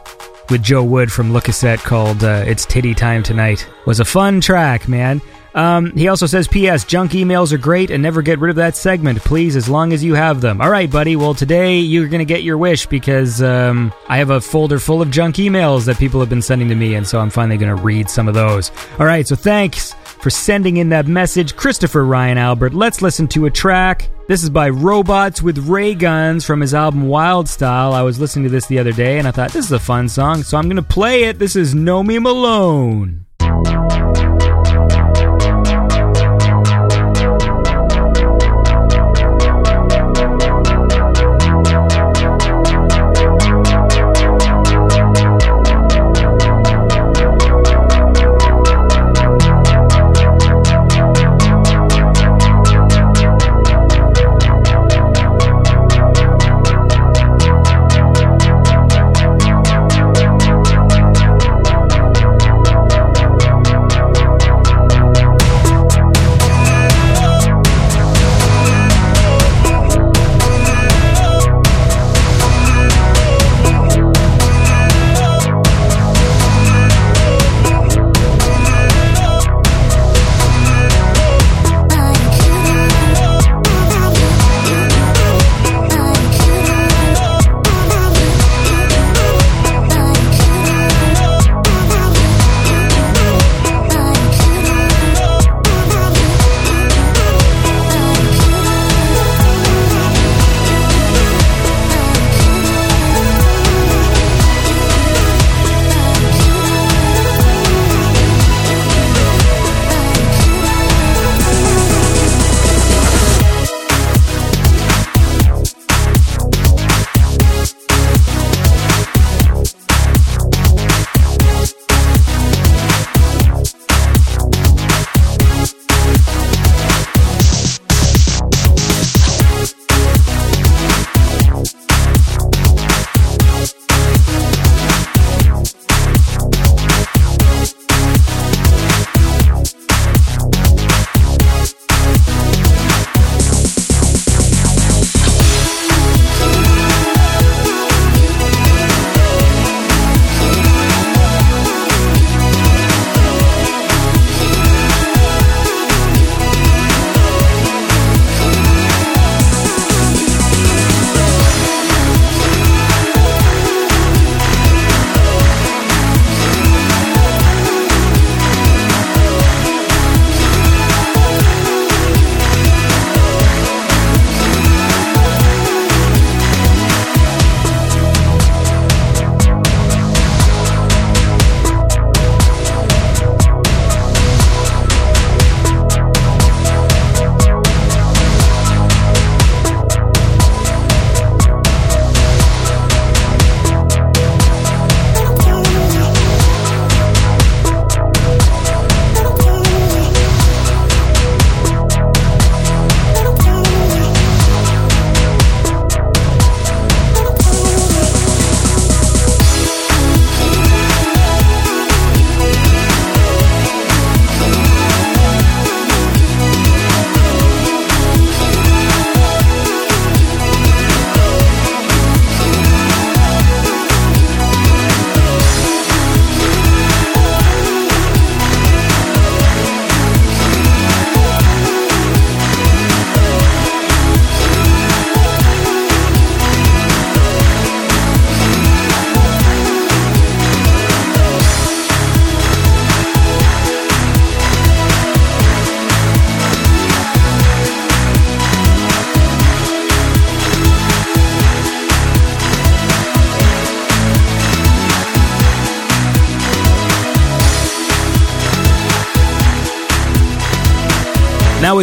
with 0.50 0.64
Joe 0.64 0.82
Wood 0.82 1.12
from 1.12 1.34
Le 1.34 1.42
Cassette 1.42 1.80
called 1.80 2.24
uh, 2.24 2.46
"It's 2.48 2.66
Titty 2.66 2.94
Time 2.94 3.22
Tonight" 3.22 3.68
was 3.86 4.00
a 4.00 4.06
fun 4.06 4.40
track, 4.40 4.88
man. 4.88 5.22
Um, 5.54 5.92
he 5.92 6.08
also 6.08 6.26
says, 6.26 6.48
P.S. 6.48 6.84
Junk 6.84 7.12
emails 7.12 7.52
are 7.52 7.58
great 7.58 7.92
and 7.92 8.02
never 8.02 8.22
get 8.22 8.40
rid 8.40 8.50
of 8.50 8.56
that 8.58 8.76
segment, 8.76 9.20
please, 9.20 9.56
as 9.56 9.70
long 9.70 9.94
as 9.94 10.04
you 10.04 10.16
have 10.16 10.42
them. 10.42 10.62
All 10.62 10.70
right, 10.70 10.90
buddy. 10.90 11.16
Well, 11.16 11.34
today 11.34 11.80
you're 11.80 12.08
going 12.08 12.20
to 12.20 12.26
get 12.26 12.44
your 12.44 12.58
wish 12.58 12.86
because 12.86 13.42
um, 13.42 13.94
I 14.08 14.18
have 14.18 14.30
a 14.30 14.42
folder 14.42 14.80
full 14.80 15.02
of 15.02 15.12
junk 15.12 15.36
emails 15.36 15.86
that 15.86 15.98
people 15.98 16.20
have 16.20 16.30
been 16.30 16.42
sending 16.42 16.70
to 16.70 16.76
me, 16.76 16.96
and 16.96 17.08
so 17.08 17.20
I'm 17.20 17.30
finally 17.30 17.58
going 17.58 17.76
to 17.76 17.82
read 17.82 18.10
some 18.10 18.28
of 18.28 18.34
those. 18.34 18.72
All 19.00 19.06
right, 19.06 19.28
so 19.28 19.36
thanks 19.36 19.94
for 20.24 20.30
sending 20.30 20.78
in 20.78 20.90
that 20.90 21.06
message, 21.06 21.56
Christopher 21.56 22.06
Ryan 22.06 22.38
Albert. 22.38 22.74
Let's 22.74 23.02
listen 23.02 23.28
to 23.30 23.46
a 23.46 23.52
track. 23.52 24.10
This 24.30 24.42
is 24.42 24.50
by 24.50 24.70
Robots 24.70 25.42
with 25.42 25.58
Ray 25.68 25.96
Guns 25.96 26.46
from 26.46 26.62
his 26.62 26.74
album 26.74 27.10
Wild 27.10 27.50
Style. 27.50 27.92
I 27.92 28.04
was 28.04 28.22
listening 28.22 28.46
to 28.46 28.50
this 28.50 28.68
the 28.68 28.80
other 28.80 28.94
day 28.94 29.20
and 29.20 29.28
I 29.28 29.32
thought 29.32 29.52
this 29.52 29.66
is 29.66 29.74
a 29.74 29.80
fun 29.80 30.08
song, 30.08 30.44
so 30.44 30.58
I'm 30.58 30.64
going 30.64 30.78
to 30.78 30.82
play 30.82 31.26
it. 31.26 31.40
This 31.40 31.58
is 31.58 31.76
Nomi 31.76 32.22
Malone. 32.22 33.26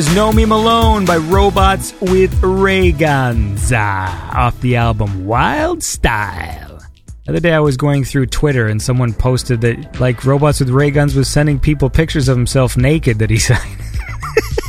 Was 0.00 0.08
Nomi 0.16 0.48
Malone 0.48 1.04
by 1.04 1.18
Robots 1.18 1.92
with 2.00 2.32
Ray 2.42 2.90
Guns 2.90 3.70
off 3.70 4.58
the 4.62 4.76
album 4.76 5.26
Wild 5.26 5.82
Style. 5.82 6.78
The 7.26 7.32
other 7.32 7.40
day 7.40 7.52
I 7.52 7.60
was 7.60 7.76
going 7.76 8.04
through 8.04 8.28
Twitter 8.28 8.68
and 8.68 8.80
someone 8.80 9.12
posted 9.12 9.60
that 9.60 10.00
like 10.00 10.24
Robots 10.24 10.60
with 10.60 10.70
Ray 10.70 10.90
Guns 10.90 11.14
was 11.14 11.28
sending 11.28 11.60
people 11.60 11.90
pictures 11.90 12.30
of 12.30 12.38
himself 12.38 12.78
naked 12.78 13.18
that 13.18 13.28
he 13.28 13.36
signed. 13.36 13.82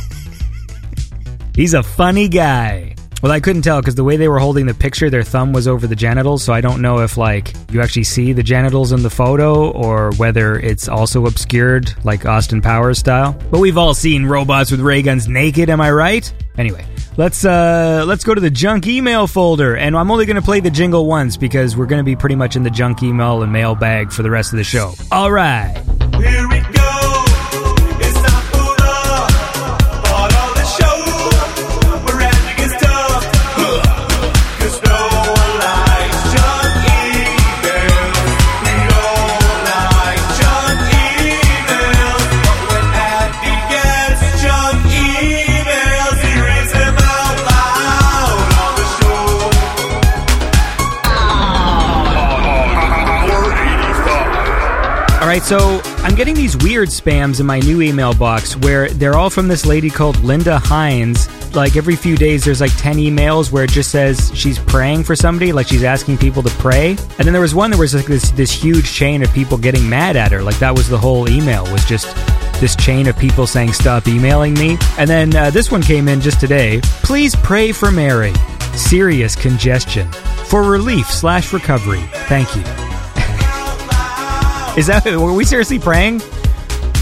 He's 1.54 1.72
a 1.72 1.82
funny 1.82 2.28
guy. 2.28 2.91
Well, 3.22 3.30
I 3.30 3.38
couldn't 3.38 3.62
tell 3.62 3.80
because 3.80 3.94
the 3.94 4.02
way 4.02 4.16
they 4.16 4.26
were 4.26 4.40
holding 4.40 4.66
the 4.66 4.74
picture, 4.74 5.08
their 5.08 5.22
thumb 5.22 5.52
was 5.52 5.68
over 5.68 5.86
the 5.86 5.94
genitals, 5.94 6.42
so 6.42 6.52
I 6.52 6.60
don't 6.60 6.82
know 6.82 6.98
if 6.98 7.16
like 7.16 7.54
you 7.70 7.80
actually 7.80 8.02
see 8.02 8.32
the 8.32 8.42
genitals 8.42 8.90
in 8.90 9.04
the 9.04 9.10
photo 9.10 9.70
or 9.70 10.12
whether 10.14 10.58
it's 10.58 10.88
also 10.88 11.26
obscured 11.26 11.94
like 12.04 12.26
Austin 12.26 12.60
Powers 12.60 12.98
style. 12.98 13.38
But 13.52 13.60
we've 13.60 13.78
all 13.78 13.94
seen 13.94 14.26
robots 14.26 14.72
with 14.72 14.80
ray 14.80 15.02
guns 15.02 15.28
naked, 15.28 15.70
am 15.70 15.80
I 15.80 15.92
right? 15.92 16.32
Anyway, 16.58 16.84
let's 17.16 17.44
uh 17.44 18.04
let's 18.08 18.24
go 18.24 18.34
to 18.34 18.40
the 18.40 18.50
junk 18.50 18.88
email 18.88 19.28
folder 19.28 19.76
and 19.76 19.96
I'm 19.96 20.10
only 20.10 20.26
going 20.26 20.34
to 20.34 20.42
play 20.42 20.58
the 20.58 20.70
jingle 20.70 21.06
once 21.06 21.36
because 21.36 21.76
we're 21.76 21.86
going 21.86 22.00
to 22.00 22.04
be 22.04 22.16
pretty 22.16 22.34
much 22.34 22.56
in 22.56 22.64
the 22.64 22.70
junk 22.70 23.04
email 23.04 23.44
and 23.44 23.52
mailbag 23.52 24.10
for 24.10 24.24
the 24.24 24.30
rest 24.30 24.52
of 24.52 24.56
the 24.56 24.64
show. 24.64 24.94
All 25.12 25.30
right. 25.30 25.80
Here 26.16 26.48
we 26.48 26.60
go. 26.72 26.81
So 55.52 55.82
I'm 55.98 56.14
getting 56.14 56.34
these 56.34 56.56
weird 56.56 56.88
spams 56.88 57.38
in 57.38 57.44
my 57.44 57.60
new 57.60 57.82
email 57.82 58.14
box 58.14 58.56
where 58.56 58.88
they're 58.88 59.16
all 59.16 59.28
from 59.28 59.48
this 59.48 59.66
lady 59.66 59.90
called 59.90 60.18
Linda 60.24 60.58
Hines. 60.58 61.28
Like 61.54 61.76
every 61.76 61.94
few 61.94 62.16
days, 62.16 62.42
there's 62.42 62.62
like 62.62 62.74
10 62.78 62.96
emails 62.96 63.52
where 63.52 63.64
it 63.64 63.70
just 63.70 63.90
says 63.90 64.32
she's 64.34 64.58
praying 64.58 65.04
for 65.04 65.14
somebody, 65.14 65.52
like 65.52 65.66
she's 65.66 65.84
asking 65.84 66.16
people 66.16 66.42
to 66.42 66.48
pray. 66.52 66.92
And 66.92 67.26
then 67.26 67.34
there 67.34 67.42
was 67.42 67.54
one 67.54 67.70
that 67.70 67.76
was 67.76 67.94
like 67.94 68.06
this, 68.06 68.30
this 68.30 68.50
huge 68.50 68.90
chain 68.90 69.22
of 69.22 69.30
people 69.34 69.58
getting 69.58 69.86
mad 69.86 70.16
at 70.16 70.32
her. 70.32 70.40
Like 70.42 70.58
that 70.60 70.74
was 70.74 70.88
the 70.88 70.96
whole 70.96 71.28
email, 71.28 71.70
was 71.70 71.84
just 71.84 72.06
this 72.58 72.74
chain 72.74 73.06
of 73.06 73.18
people 73.18 73.46
saying, 73.46 73.74
Stop 73.74 74.08
emailing 74.08 74.54
me. 74.54 74.78
And 74.96 75.10
then 75.10 75.36
uh, 75.36 75.50
this 75.50 75.70
one 75.70 75.82
came 75.82 76.08
in 76.08 76.22
just 76.22 76.40
today. 76.40 76.80
Please 77.02 77.36
pray 77.36 77.72
for 77.72 77.90
Mary. 77.90 78.32
Serious 78.74 79.36
congestion. 79.36 80.10
For 80.46 80.62
relief 80.62 81.10
slash 81.10 81.52
recovery. 81.52 82.00
Thank 82.26 82.56
you. 82.56 82.91
Is 84.74 84.86
that 84.86 85.04
were 85.04 85.34
we 85.34 85.44
seriously 85.44 85.78
praying 85.78 86.20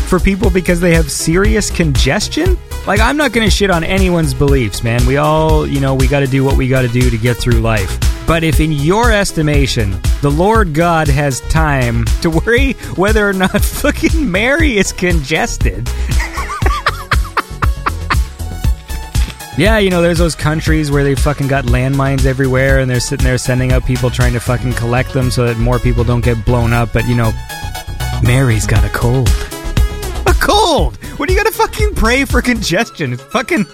for 0.09 0.19
people 0.19 0.51
because 0.51 0.81
they 0.81 0.93
have 0.95 1.09
serious 1.11 1.71
congestion? 1.71 2.59
Like 2.85 2.99
I'm 2.99 3.17
not 3.17 3.33
going 3.33 3.47
to 3.47 3.51
shit 3.51 3.71
on 3.71 3.85
anyone's 3.85 4.35
beliefs, 4.35 4.83
man. 4.83 5.07
We 5.07 5.19
all, 5.19 5.69
you 5.69 5.79
know, 5.79 5.95
we 5.95 6.09
got 6.09 6.21
to 6.21 6.27
do 6.27 6.43
what 6.43 6.57
we 6.57 6.67
got 6.67 6.83
to 6.83 6.89
do 6.89 7.09
to 7.09 7.17
get 7.17 7.37
through 7.37 7.61
life. 7.61 7.97
But 8.27 8.43
if 8.43 8.59
in 8.59 8.73
your 8.73 9.13
estimation, 9.13 10.01
the 10.21 10.31
Lord 10.31 10.75
God 10.75 11.07
has 11.07 11.41
time 11.43 12.07
to 12.23 12.31
worry 12.31 12.73
whether 12.97 13.29
or 13.29 13.33
not 13.33 13.61
fucking 13.63 14.29
Mary 14.29 14.77
is 14.77 14.93
congested, 14.93 15.89
Yeah, 19.61 19.77
you 19.77 19.91
know, 19.91 20.01
there's 20.01 20.17
those 20.17 20.35
countries 20.35 20.91
where 20.91 21.05
they 21.05 21.15
fucking 21.15 21.47
got 21.47 21.67
landmines 21.67 22.25
everywhere 22.25 22.79
and 22.79 22.91
they're 22.91 22.99
sitting 22.99 23.25
there 23.25 23.37
sending 23.37 23.73
out 23.73 23.85
people 23.85 24.09
trying 24.09 24.33
to 24.33 24.41
fucking 24.41 24.73
collect 24.73 25.13
them 25.13 25.31
so 25.31 25.45
that 25.45 25.59
more 25.59 25.79
people 25.79 26.03
don't 26.03 26.25
get 26.25 26.47
blown 26.47 26.73
up. 26.73 26.95
But, 26.95 27.07
you 27.07 27.15
know, 27.15 27.31
Mary's 28.23 28.67
got 28.67 28.85
a 28.85 28.89
cold. 28.91 29.29
A 30.27 30.35
cold! 30.41 30.97
What 31.17 31.29
are 31.29 31.33
you 31.33 31.39
gonna 31.39 31.51
fucking 31.51 31.95
pray 31.95 32.25
for 32.25 32.43
congestion? 32.43 33.17
Fucking. 33.17 33.65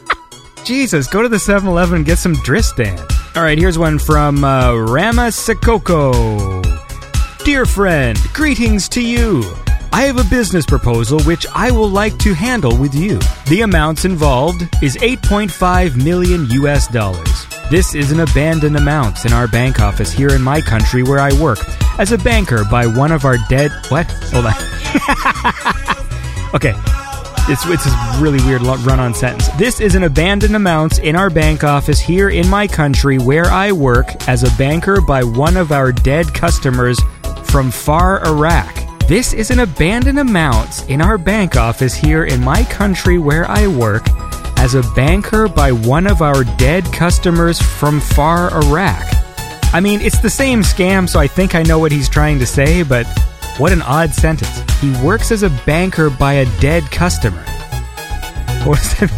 Jesus, 0.64 1.06
go 1.06 1.22
to 1.22 1.28
the 1.28 1.38
7 1.38 1.68
Eleven 1.68 1.96
and 1.96 2.06
get 2.06 2.18
some 2.18 2.34
Dristan. 2.42 2.98
Alright, 3.36 3.58
here's 3.58 3.78
one 3.78 3.98
from 3.98 4.42
uh, 4.42 4.74
Rama 4.74 5.28
Sekoko. 5.28 6.62
Dear 7.44 7.66
friend, 7.66 8.18
greetings 8.32 8.88
to 8.90 9.02
you. 9.02 9.44
I 9.92 10.02
have 10.02 10.18
a 10.18 10.28
business 10.28 10.66
proposal 10.66 11.20
which 11.22 11.46
I 11.54 11.70
will 11.70 11.88
like 11.88 12.18
to 12.18 12.34
handle 12.34 12.76
with 12.76 12.94
you. 12.94 13.20
The 13.48 13.60
amounts 13.60 14.04
involved 14.04 14.62
is 14.82 14.96
8.5 14.96 16.02
million 16.02 16.46
US 16.50 16.88
dollars. 16.88 17.53
This 17.70 17.94
is 17.94 18.12
an 18.12 18.20
abandoned 18.20 18.76
amount 18.76 19.24
in 19.24 19.32
our 19.32 19.48
bank 19.48 19.80
office 19.80 20.12
here 20.12 20.28
in 20.28 20.42
my 20.42 20.60
country 20.60 21.02
where 21.02 21.18
I 21.18 21.32
work 21.40 21.58
as 21.98 22.12
a 22.12 22.18
banker 22.18 22.62
by 22.70 22.86
one 22.86 23.10
of 23.10 23.24
our 23.24 23.38
dead. 23.48 23.72
What? 23.88 24.06
Hold 24.32 24.46
on. 24.46 24.52
okay. 26.54 26.74
It's, 27.46 27.64
it's 27.66 27.86
a 27.86 28.22
really 28.22 28.38
weird 28.44 28.62
run 28.62 29.00
on 29.00 29.14
sentence. 29.14 29.48
This 29.56 29.80
is 29.80 29.94
an 29.94 30.04
abandoned 30.04 30.54
amount 30.54 30.98
in 30.98 31.16
our 31.16 31.30
bank 31.30 31.64
office 31.64 32.00
here 32.00 32.28
in 32.28 32.48
my 32.48 32.66
country 32.66 33.18
where 33.18 33.46
I 33.46 33.72
work 33.72 34.28
as 34.28 34.44
a 34.44 34.56
banker 34.56 35.00
by 35.00 35.24
one 35.24 35.56
of 35.56 35.72
our 35.72 35.90
dead 35.90 36.32
customers 36.32 36.98
from 37.44 37.70
far 37.70 38.24
Iraq. 38.26 38.74
This 39.08 39.32
is 39.32 39.50
an 39.50 39.60
abandoned 39.60 40.18
amount 40.18 40.88
in 40.90 41.00
our 41.00 41.18
bank 41.18 41.56
office 41.56 41.94
here 41.94 42.24
in 42.24 42.42
my 42.42 42.62
country 42.64 43.18
where 43.18 43.50
I 43.50 43.66
work 43.66 44.06
as 44.64 44.74
a 44.74 44.82
banker 44.94 45.46
by 45.46 45.70
one 45.70 46.06
of 46.06 46.22
our 46.22 46.42
dead 46.56 46.84
customers 46.90 47.60
from 47.60 48.00
far 48.00 48.50
Iraq. 48.64 49.04
I 49.74 49.80
mean, 49.80 50.00
it's 50.00 50.20
the 50.20 50.30
same 50.30 50.62
scam, 50.62 51.06
so 51.06 51.20
I 51.20 51.26
think 51.26 51.54
I 51.54 51.62
know 51.62 51.78
what 51.78 51.92
he's 51.92 52.08
trying 52.08 52.38
to 52.38 52.46
say, 52.46 52.82
but 52.82 53.06
what 53.58 53.72
an 53.72 53.82
odd 53.82 54.14
sentence. 54.14 54.62
He 54.80 54.90
works 55.04 55.30
as 55.30 55.42
a 55.42 55.50
banker 55.66 56.08
by 56.08 56.32
a 56.34 56.60
dead 56.60 56.84
customer. 56.90 57.44
What 58.64 58.80
is 58.80 58.94
that? 59.00 59.10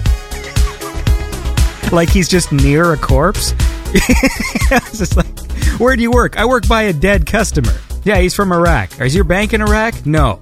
like 1.93 2.11
he's 2.11 2.29
just 2.29 2.51
near 2.51 2.95
a 2.95 2.97
corpse? 2.97 3.55
it's 3.95 4.99
just 4.99 5.17
like, 5.17 5.39
where 5.79 5.95
do 5.95 6.03
you 6.03 6.11
work? 6.11 6.37
I 6.37 6.45
work 6.45 6.67
by 6.67 6.83
a 6.83 6.93
dead 6.93 7.25
customer. 7.25 7.73
Yeah, 8.03 8.19
he's 8.19 8.35
from 8.35 8.51
Iraq. 8.51 9.01
Is 9.01 9.15
your 9.15 9.23
bank 9.23 9.53
in 9.53 9.63
Iraq? 9.63 10.05
No. 10.05 10.41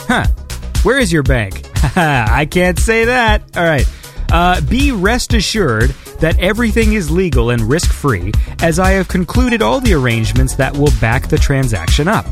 Huh. 0.00 0.26
Where 0.82 0.98
is 0.98 1.10
your 1.10 1.22
bank? 1.22 1.66
I 1.96 2.44
can't 2.44 2.78
say 2.78 3.06
that. 3.06 3.56
All 3.56 3.64
right. 3.64 3.88
Uh, 4.32 4.60
be 4.62 4.90
rest 4.92 5.34
assured 5.34 5.90
that 6.20 6.38
everything 6.38 6.94
is 6.94 7.10
legal 7.10 7.50
and 7.50 7.60
risk 7.60 7.92
free, 7.92 8.32
as 8.62 8.78
I 8.78 8.92
have 8.92 9.06
concluded 9.06 9.60
all 9.60 9.78
the 9.78 9.92
arrangements 9.92 10.54
that 10.56 10.74
will 10.74 10.92
back 11.02 11.28
the 11.28 11.36
transaction 11.36 12.08
up. 12.08 12.24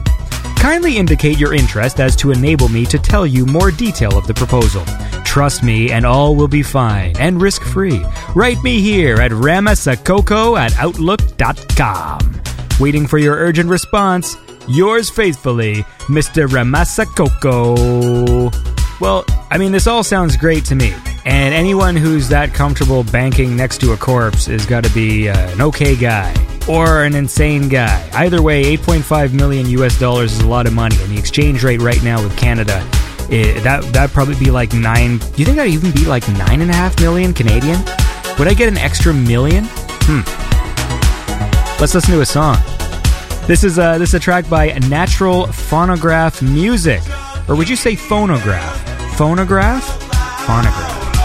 Kindly 0.57 0.97
indicate 0.97 1.39
your 1.39 1.53
interest 1.53 2.01
as 2.01 2.17
to 2.17 2.33
enable 2.33 2.71
me 2.71 2.87
to 2.87 2.99
tell 2.99 3.27
you 3.27 3.45
more 3.45 3.71
detail 3.71 4.17
of 4.17 4.27
the 4.27 4.33
proposal. 4.33 4.83
Trust 5.25 5.63
me, 5.63 5.91
and 5.91 6.07
all 6.07 6.35
will 6.35 6.49
be 6.49 6.63
fine 6.63 7.15
and 7.19 7.41
risk 7.41 7.63
free. 7.63 8.03
Write 8.35 8.63
me 8.63 8.81
here 8.81 9.17
at 9.17 9.31
ramasakoko 9.31 10.59
at 10.59 10.75
outlook.com. 10.79 12.41
Waiting 12.81 13.07
for 13.07 13.19
your 13.19 13.37
urgent 13.37 13.69
response. 13.69 14.39
Yours 14.67 15.11
faithfully, 15.11 15.85
Mr. 16.09 16.49
Ramasakoko. 16.49 18.01
Well, 19.01 19.25
I 19.51 19.57
mean, 19.57 19.73
this 19.73 19.87
all 19.87 20.05
sounds 20.05 20.37
great 20.37 20.67
to 20.67 20.75
me. 20.75 20.95
And 21.25 21.55
anyone 21.55 21.97
who's 21.97 22.29
that 22.29 22.53
comfortable 22.53 23.03
banking 23.05 23.57
next 23.57 23.79
to 23.79 23.93
a 23.93 23.97
corpse 23.97 24.47
has 24.47 24.67
got 24.67 24.85
to 24.85 24.93
be 24.93 25.29
uh, 25.29 25.51
an 25.53 25.63
okay 25.63 25.97
guy 25.97 26.35
or 26.69 27.03
an 27.05 27.15
insane 27.15 27.69
guy. 27.69 28.09
Either 28.13 28.43
way, 28.43 28.77
8.5 28.77 29.33
million 29.33 29.67
US 29.67 29.99
dollars 29.99 30.33
is 30.33 30.41
a 30.41 30.49
lot 30.49 30.67
of 30.67 30.73
money, 30.73 30.97
and 31.01 31.11
the 31.11 31.19
exchange 31.19 31.65
rate 31.65 31.81
right 31.81 32.03
now 32.03 32.23
with 32.23 32.37
Canada, 32.37 32.87
eh, 33.31 33.59
that 33.61 33.83
that'd 33.93 34.13
probably 34.15 34.37
be 34.37 34.51
like 34.51 34.73
nine. 34.73 35.19
Do 35.19 35.33
you 35.37 35.45
think 35.45 35.57
that'd 35.57 35.73
even 35.73 35.93
be 35.93 36.05
like 36.05 36.29
nine 36.29 36.61
and 36.61 36.71
a 36.71 36.75
half 36.75 36.99
million 37.01 37.33
Canadian? 37.33 37.79
Would 38.39 38.49
I 38.49 38.55
get 38.55 38.69
an 38.69 38.79
extra 38.79 39.13
million? 39.13 39.65
Hmm. 40.05 40.21
Let's 41.81 41.95
listen 41.95 42.13
to 42.13 42.21
a 42.21 42.27
song. 42.27 42.57
This 43.47 43.65
is 43.65 43.79
a, 43.79 43.97
this 43.99 44.11
is 44.11 44.15
a 44.15 44.21
track 44.21 44.49
by 44.49 44.69
Natural 44.89 45.47
Phonograph 45.47 46.43
Music. 46.43 47.03
Or 47.51 47.57
would 47.57 47.69
you 47.69 47.75
say 47.75 47.97
phonograph? 47.97 49.17
Phonograph? 49.17 49.83
Phonograph. 50.47 51.17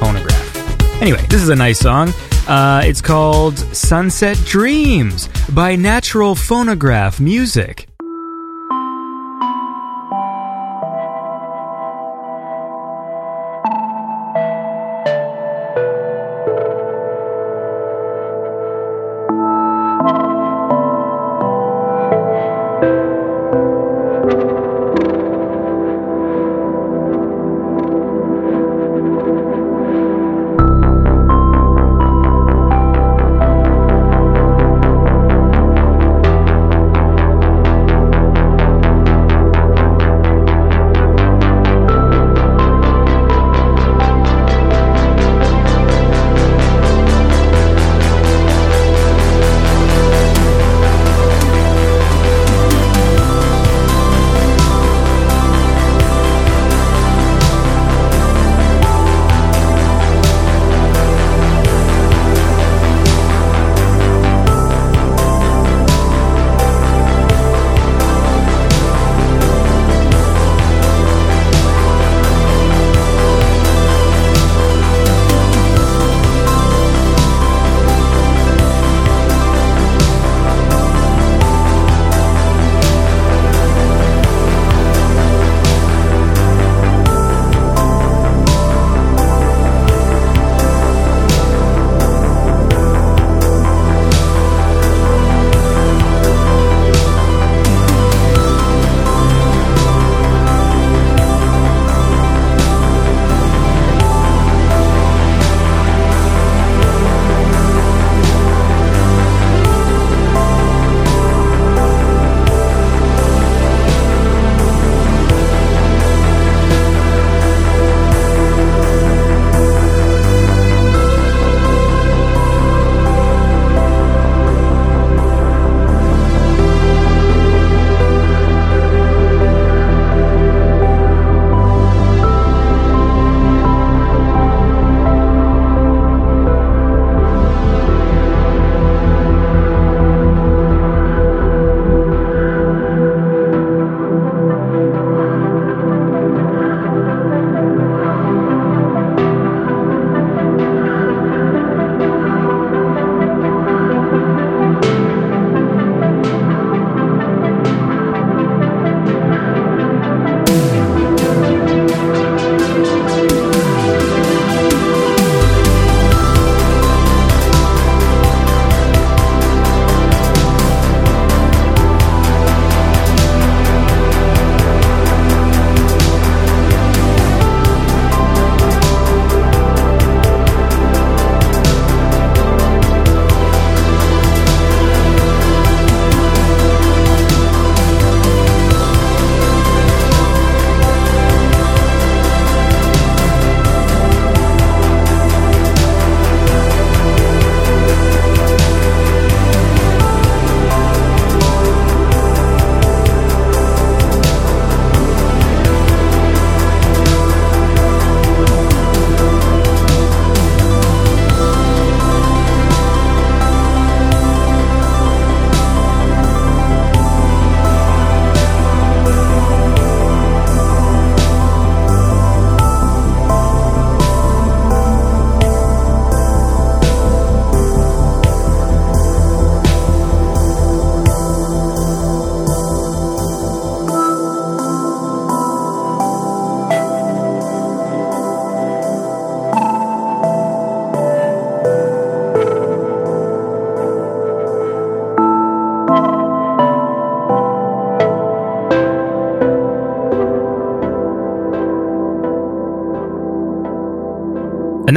Phonograph. 0.00 1.00
Anyway, 1.00 1.24
this 1.28 1.40
is 1.40 1.48
a 1.48 1.54
nice 1.54 1.78
song. 1.78 2.12
Uh, 2.48 2.82
it's 2.84 3.00
called 3.00 3.56
Sunset 3.56 4.36
Dreams 4.38 5.28
by 5.54 5.76
Natural 5.76 6.34
Phonograph 6.34 7.20
Music. 7.20 7.86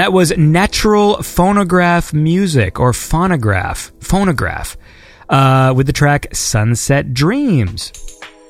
That 0.05 0.13
was 0.13 0.37
Natural 0.37 1.23
Phonograph 1.23 2.13
Music 2.13 2.79
or 2.79 2.93
Phonograph, 2.93 3.91
Phonograph, 4.01 4.77
uh, 5.29 5.73
with 5.75 5.87
the 5.87 5.93
track 5.93 6.27
Sunset 6.31 7.11
Dreams. 7.11 7.91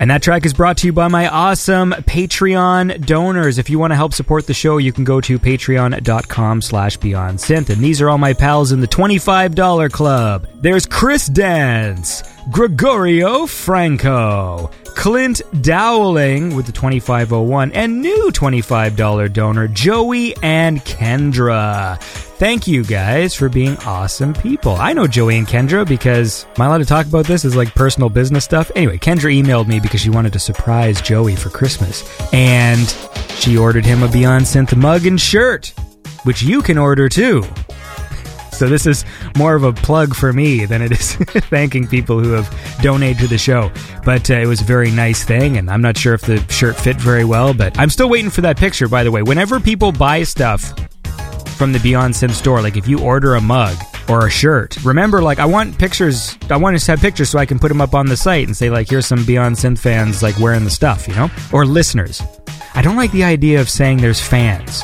And 0.01 0.11
that 0.11 0.21
track 0.21 0.45
is 0.45 0.53
brought 0.53 0.75
to 0.79 0.87
you 0.87 0.91
by 0.91 1.07
my 1.07 1.29
awesome 1.29 1.93
Patreon 1.93 3.05
donors. 3.05 3.57
If 3.57 3.69
you 3.69 3.79
want 3.79 3.91
to 3.91 3.95
help 3.95 4.13
support 4.13 4.47
the 4.47 4.53
show, 4.53 4.79
you 4.79 4.91
can 4.91 5.05
go 5.05 5.21
to 5.21 5.39
patreon.com 5.39 6.61
slash 6.61 6.97
beyond 6.97 7.37
synth. 7.37 7.69
And 7.69 7.81
these 7.81 8.01
are 8.01 8.09
all 8.09 8.17
my 8.17 8.33
pals 8.33 8.73
in 8.73 8.81
the 8.81 8.87
$25 8.87 9.89
club. 9.93 10.49
There's 10.55 10.85
Chris 10.85 11.27
Dance, 11.27 12.21
Gregorio 12.51 13.47
Franco, 13.47 14.69
Clint 14.85 15.41
Dowling 15.63 16.55
with 16.55 16.67
the 16.67 16.71
2501, 16.71 17.71
and 17.71 18.01
new 18.01 18.29
$25 18.31 19.33
donor, 19.33 19.67
Joey 19.67 20.35
and 20.43 20.79
Kendra. 20.85 21.99
Thank 21.99 22.67
you 22.67 22.83
guys 22.83 23.33
for 23.33 23.49
being 23.49 23.77
awesome 23.77 24.33
people. 24.33 24.75
I 24.75 24.93
know 24.93 25.07
Joey 25.07 25.39
and 25.39 25.47
Kendra 25.47 25.87
because 25.87 26.45
am 26.55 26.61
I 26.61 26.65
allowed 26.67 26.77
to 26.79 26.85
talk 26.85 27.07
about 27.07 27.25
this 27.25 27.45
as 27.45 27.55
like 27.55 27.73
personal 27.73 28.09
business 28.09 28.45
stuff? 28.45 28.69
Anyway, 28.75 28.99
Kendra 28.99 29.35
emailed 29.35 29.67
me 29.67 29.79
because 29.79 30.01
she 30.01 30.11
wanted 30.11 30.33
to 30.33 30.39
surprise 30.39 31.01
Joey 31.01 31.35
for 31.35 31.49
Christmas. 31.49 32.03
And 32.31 32.87
she 33.39 33.57
ordered 33.57 33.85
him 33.85 34.03
a 34.03 34.07
Beyond 34.07 34.45
Synth 34.45 34.77
mug 34.77 35.07
and 35.07 35.19
shirt, 35.19 35.73
which 36.25 36.43
you 36.43 36.61
can 36.61 36.77
order 36.77 37.09
too. 37.09 37.43
So 38.55 38.67
this 38.69 38.85
is 38.85 39.05
more 39.37 39.55
of 39.55 39.63
a 39.63 39.73
plug 39.73 40.15
for 40.15 40.31
me 40.33 40.65
than 40.65 40.81
it 40.81 40.91
is 40.91 41.15
thanking 41.49 41.87
people 41.87 42.19
who 42.19 42.31
have 42.31 42.49
donated 42.81 43.19
to 43.19 43.27
the 43.27 43.37
show. 43.37 43.71
But 44.03 44.29
uh, 44.29 44.35
it 44.35 44.47
was 44.47 44.61
a 44.61 44.65
very 44.65 44.91
nice 44.91 45.23
thing, 45.23 45.57
and 45.57 45.69
I'm 45.69 45.81
not 45.81 45.97
sure 45.97 46.13
if 46.13 46.21
the 46.21 46.39
shirt 46.51 46.75
fit 46.75 46.95
very 46.97 47.25
well, 47.25 47.53
but 47.53 47.77
I'm 47.79 47.89
still 47.89 48.09
waiting 48.09 48.31
for 48.31 48.41
that 48.41 48.57
picture, 48.57 48.87
by 48.87 49.03
the 49.03 49.11
way. 49.11 49.21
Whenever 49.23 49.59
people 49.59 49.91
buy 49.91 50.23
stuff 50.23 50.73
from 51.57 51.71
the 51.71 51.79
Beyond 51.79 52.13
Synth 52.13 52.31
store, 52.31 52.61
like 52.61 52.77
if 52.77 52.87
you 52.87 52.99
order 52.99 53.35
a 53.35 53.41
mug 53.41 53.75
or 54.07 54.27
a 54.27 54.29
shirt, 54.29 54.77
remember, 54.83 55.21
like, 55.21 55.39
I 55.39 55.45
want 55.45 55.77
pictures, 55.77 56.37
I 56.49 56.57
want 56.57 56.79
to 56.79 56.91
have 56.91 56.99
pictures 56.99 57.29
so 57.29 57.39
I 57.39 57.45
can 57.45 57.59
put 57.59 57.69
them 57.69 57.81
up 57.81 57.93
on 57.93 58.07
the 58.07 58.17
site 58.17 58.47
and 58.47 58.55
say, 58.55 58.69
like, 58.69 58.89
here's 58.89 59.05
some 59.05 59.25
Beyond 59.25 59.55
Synth 59.55 59.79
fans, 59.79 60.21
like, 60.23 60.37
wearing 60.39 60.63
the 60.63 60.69
stuff, 60.69 61.07
you 61.07 61.15
know? 61.15 61.29
Or 61.51 61.65
listeners. 61.65 62.21
I 62.73 62.81
don't 62.81 62.97
like 62.97 63.11
the 63.11 63.23
idea 63.23 63.61
of 63.61 63.69
saying 63.69 63.97
there's 63.97 64.21
fans. 64.21 64.83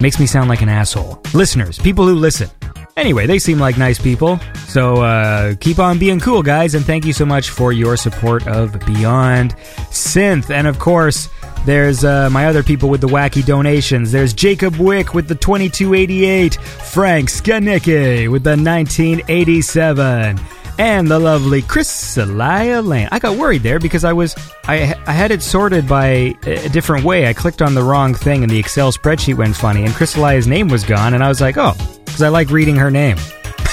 Makes 0.00 0.18
me 0.18 0.26
sound 0.26 0.48
like 0.48 0.62
an 0.62 0.68
asshole. 0.68 1.20
Listeners, 1.34 1.78
people 1.78 2.06
who 2.06 2.14
listen. 2.14 2.50
Anyway, 2.96 3.26
they 3.26 3.38
seem 3.38 3.58
like 3.58 3.78
nice 3.78 3.98
people. 3.98 4.38
So 4.66 4.96
uh, 5.02 5.54
keep 5.60 5.78
on 5.78 5.98
being 5.98 6.20
cool, 6.20 6.42
guys, 6.42 6.74
and 6.74 6.84
thank 6.84 7.04
you 7.04 7.12
so 7.12 7.24
much 7.24 7.50
for 7.50 7.72
your 7.72 7.96
support 7.96 8.46
of 8.46 8.78
Beyond 8.84 9.56
Synth. 9.90 10.50
And 10.50 10.66
of 10.66 10.78
course, 10.78 11.28
there's 11.64 12.04
uh, 12.04 12.28
my 12.30 12.46
other 12.46 12.62
people 12.62 12.88
with 12.88 13.00
the 13.00 13.06
wacky 13.08 13.44
donations. 13.44 14.12
There's 14.12 14.34
Jacob 14.34 14.76
Wick 14.76 15.14
with 15.14 15.28
the 15.28 15.34
2288, 15.34 16.54
Frank 16.56 17.30
Skanicki 17.30 18.30
with 18.30 18.44
the 18.44 18.50
1987, 18.50 20.38
and 20.78 21.08
the 21.08 21.18
lovely 21.18 21.62
Chrysalia 21.62 22.86
Lane. 22.86 23.08
I 23.10 23.18
got 23.18 23.36
worried 23.36 23.62
there 23.62 23.78
because 23.78 24.04
I 24.04 24.12
was 24.12 24.34
I 24.64 24.94
I 25.06 25.12
had 25.12 25.30
it 25.30 25.42
sorted 25.42 25.88
by 25.88 26.34
a 26.44 26.68
different 26.68 27.04
way. 27.04 27.26
I 27.26 27.32
clicked 27.32 27.62
on 27.62 27.74
the 27.74 27.82
wrong 27.82 28.14
thing 28.14 28.42
and 28.42 28.50
the 28.50 28.58
Excel 28.58 28.92
spreadsheet 28.92 29.36
went 29.36 29.56
funny, 29.56 29.84
and 29.84 29.92
Chrysalia's 29.94 30.46
name 30.46 30.68
was 30.68 30.84
gone, 30.84 31.14
and 31.14 31.22
I 31.22 31.28
was 31.28 31.40
like, 31.40 31.56
oh, 31.56 31.74
because 32.04 32.22
I 32.22 32.28
like 32.28 32.50
reading 32.50 32.76
her 32.76 32.90
name. 32.90 33.16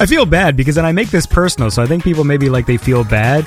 I 0.00 0.06
feel 0.06 0.26
bad 0.26 0.56
because 0.56 0.76
then 0.76 0.86
I 0.86 0.92
make 0.92 1.10
this 1.10 1.26
personal, 1.26 1.70
so 1.70 1.82
I 1.82 1.86
think 1.86 2.04
people 2.04 2.24
maybe 2.24 2.48
like 2.48 2.66
they 2.66 2.76
feel 2.76 3.02
bad 3.04 3.46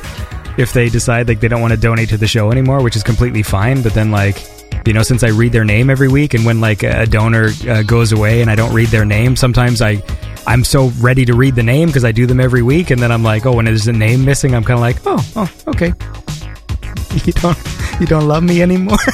if 0.57 0.73
they 0.73 0.89
decide 0.89 1.27
like 1.27 1.39
they 1.39 1.47
don't 1.47 1.61
want 1.61 1.71
to 1.71 1.79
donate 1.79 2.09
to 2.09 2.17
the 2.17 2.27
show 2.27 2.51
anymore, 2.51 2.83
which 2.83 2.95
is 2.95 3.03
completely 3.03 3.43
fine. 3.43 3.81
But 3.81 3.93
then 3.93 4.11
like 4.11 4.37
you 4.85 4.93
know, 4.93 5.03
since 5.03 5.23
I 5.23 5.29
read 5.29 5.51
their 5.51 5.63
name 5.63 5.89
every 5.89 6.07
week, 6.07 6.33
and 6.33 6.45
when 6.45 6.59
like 6.59 6.83
a 6.83 7.05
donor 7.05 7.49
uh, 7.69 7.83
goes 7.83 8.11
away 8.11 8.41
and 8.41 8.49
I 8.49 8.55
don't 8.55 8.73
read 8.73 8.89
their 8.89 9.05
name, 9.05 9.35
sometimes 9.35 9.81
I 9.81 10.01
I'm 10.47 10.63
so 10.63 10.87
ready 10.99 11.25
to 11.25 11.33
read 11.33 11.55
the 11.55 11.63
name 11.63 11.87
because 11.87 12.03
I 12.03 12.11
do 12.11 12.25
them 12.25 12.39
every 12.39 12.61
week, 12.61 12.89
and 12.89 13.01
then 13.01 13.11
I'm 13.11 13.23
like, 13.23 13.45
oh, 13.45 13.55
when 13.55 13.65
there's 13.65 13.87
a 13.87 13.93
name 13.93 14.25
missing, 14.25 14.55
I'm 14.55 14.63
kind 14.63 14.77
of 14.77 14.81
like, 14.81 14.97
oh, 15.05 15.31
oh, 15.35 15.51
okay, 15.67 15.87
you 17.25 17.33
don't 17.33 17.57
you 17.99 18.07
don't 18.07 18.27
love 18.27 18.43
me 18.43 18.61
anymore. 18.61 18.97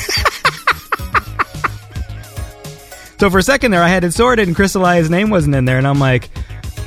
So 3.19 3.29
for 3.31 3.39
a 3.39 3.43
second 3.43 3.71
there, 3.71 3.81
I 3.81 3.87
had 3.87 4.03
it 4.03 4.13
sorted, 4.13 4.47
and 4.47 4.55
Chrysalia's 4.55 5.09
name 5.09 5.31
wasn't 5.31 5.55
in 5.55 5.65
there, 5.65 5.79
and 5.79 5.87
I'm 5.87 5.99
like, 5.99 6.29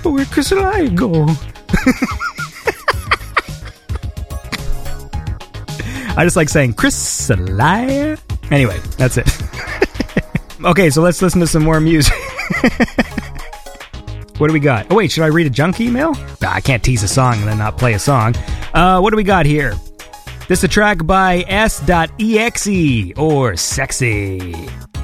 oh, 0.05 0.13
where'd 0.13 0.29
go? 0.97 1.27
I 6.17 6.25
just 6.25 6.37
like 6.37 6.49
saying 6.49 6.75
Chrysalia. 6.75 8.21
Anyway, 8.53 8.79
that's 8.97 9.17
it. 9.17 9.29
okay, 10.65 10.91
so 10.91 11.03
let's 11.03 11.21
listen 11.21 11.41
to 11.41 11.49
some 11.49 11.65
more 11.65 11.81
music. 11.81 12.15
What 14.41 14.47
do 14.49 14.55
we 14.55 14.61
got? 14.61 14.91
Oh 14.91 14.97
wait, 14.97 15.13
should 15.13 15.23
I 15.23 15.27
read 15.27 15.47
a 15.47 15.51
junk 15.51 15.81
email? 15.81 16.15
Nah, 16.41 16.53
I 16.53 16.61
can't 16.61 16.83
tease 16.83 17.03
a 17.03 17.09
song 17.09 17.35
and 17.35 17.47
then 17.47 17.59
not 17.59 17.77
play 17.77 17.93
a 17.93 17.99
song. 17.99 18.35
Uh, 18.73 18.99
what 19.01 19.11
do 19.11 19.17
we 19.17 19.23
got 19.23 19.45
here? 19.45 19.75
This 20.49 20.61
is 20.61 20.65
a 20.65 20.69
track 20.69 21.07
by 21.07 21.45
S.exe 21.47 23.13
or 23.17 23.57
Sexy. 23.57 24.55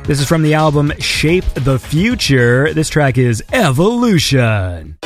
This 0.04 0.20
is 0.20 0.26
from 0.26 0.42
the 0.42 0.54
album 0.54 0.92
Shape 0.98 1.44
the 1.54 1.78
Future. 1.78 2.72
This 2.72 2.88
track 2.88 3.18
is 3.18 3.42
Evolution. 3.52 4.38
Evolution. 4.38 5.05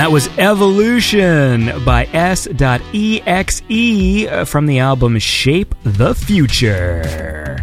That 0.00 0.10
was 0.10 0.28
Evolution 0.38 1.84
by 1.84 2.06
S.exe 2.14 3.62
uh, 4.30 4.44
from 4.46 4.64
the 4.64 4.78
album 4.78 5.18
Shape 5.18 5.74
the 5.82 6.14
Future. 6.14 7.58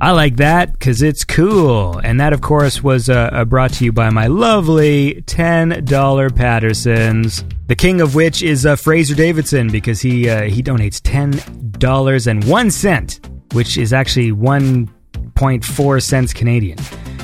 I 0.00 0.12
like 0.12 0.36
that 0.36 0.72
because 0.72 1.02
it's 1.02 1.24
cool. 1.24 1.98
And 1.98 2.18
that, 2.20 2.32
of 2.32 2.40
course, 2.40 2.82
was 2.82 3.10
uh, 3.10 3.28
uh, 3.34 3.44
brought 3.44 3.74
to 3.74 3.84
you 3.84 3.92
by 3.92 4.08
my 4.08 4.28
lovely 4.28 5.22
$10 5.26 6.34
Pattersons. 6.34 7.44
The 7.66 7.76
king 7.76 8.00
of 8.00 8.14
which 8.14 8.42
is 8.42 8.64
uh, 8.64 8.76
Fraser 8.76 9.14
Davidson 9.14 9.68
because 9.70 10.00
he 10.00 10.26
uh, 10.26 10.44
he 10.44 10.62
donates 10.62 11.02
$10 11.02 12.26
and 12.26 12.44
one 12.44 12.70
cent, 12.70 13.20
which 13.52 13.76
is 13.76 13.92
actually 13.92 14.32
1.4 14.32 16.02
cents 16.02 16.32
Canadian. 16.32 16.78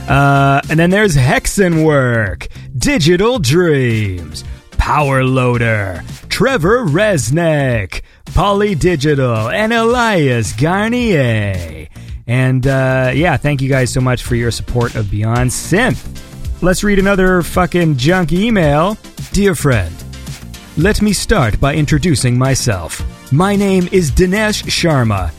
Uh, 0.09 0.61
and 0.71 0.79
then 0.79 0.91
there's 0.91 1.17
Hexenwork, 1.17 2.49
Digital 2.77 3.39
Dreams, 3.39 4.45
Power 4.73 5.25
Loader, 5.25 6.05
Trevor 6.29 6.85
Resnick, 6.85 8.03
Poly 8.27 8.75
Digital, 8.75 9.49
and 9.49 9.73
Elias 9.73 10.53
Garnier. 10.53 11.89
And 12.27 12.67
uh, 12.67 13.13
yeah, 13.15 13.37
thank 13.37 13.61
you 13.61 13.69
guys 13.69 13.93
so 13.93 14.01
much 14.01 14.23
for 14.23 14.35
your 14.37 14.51
support 14.51 14.95
of 14.95 15.11
Beyond 15.11 15.51
Synth. 15.51 16.07
Let's 16.63 16.83
read 16.85 16.99
another 16.99 17.43
fucking 17.43 17.97
junk 17.97 18.33
email. 18.33 18.97
Dear 19.33 19.55
friend, 19.55 19.95
let 20.77 21.03
me 21.03 21.13
start 21.13 21.61
by 21.61 21.75
introducing 21.75 22.39
myself. 22.39 23.03
My 23.33 23.57
name 23.57 23.89
is 23.93 24.11
Dinesh 24.11 24.65
Sharma. 24.65 25.33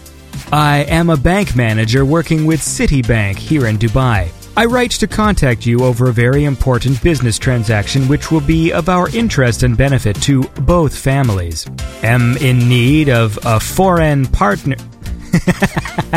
I 0.51 0.79
am 0.89 1.09
a 1.09 1.17
bank 1.17 1.55
manager 1.55 2.05
working 2.05 2.45
with 2.45 2.59
Citibank 2.59 3.37
here 3.37 3.67
in 3.67 3.77
Dubai. 3.77 4.31
I 4.57 4.65
write 4.65 4.89
to 4.89 5.05
contact 5.05 5.67
you 5.67 5.83
over 5.83 6.09
a 6.09 6.11
very 6.11 6.45
important 6.45 7.03
business 7.03 7.37
transaction 7.37 8.07
which 8.07 8.31
will 8.31 8.41
be 8.41 8.71
of 8.71 8.89
our 8.89 9.07
interest 9.15 9.61
and 9.61 9.77
benefit 9.77 10.19
to 10.23 10.41
both 10.61 10.97
families. 10.97 11.67
Am 12.01 12.35
in 12.37 12.67
need 12.67 13.07
of 13.07 13.37
a 13.45 13.59
foreign 13.59 14.25
partner. 14.25 14.77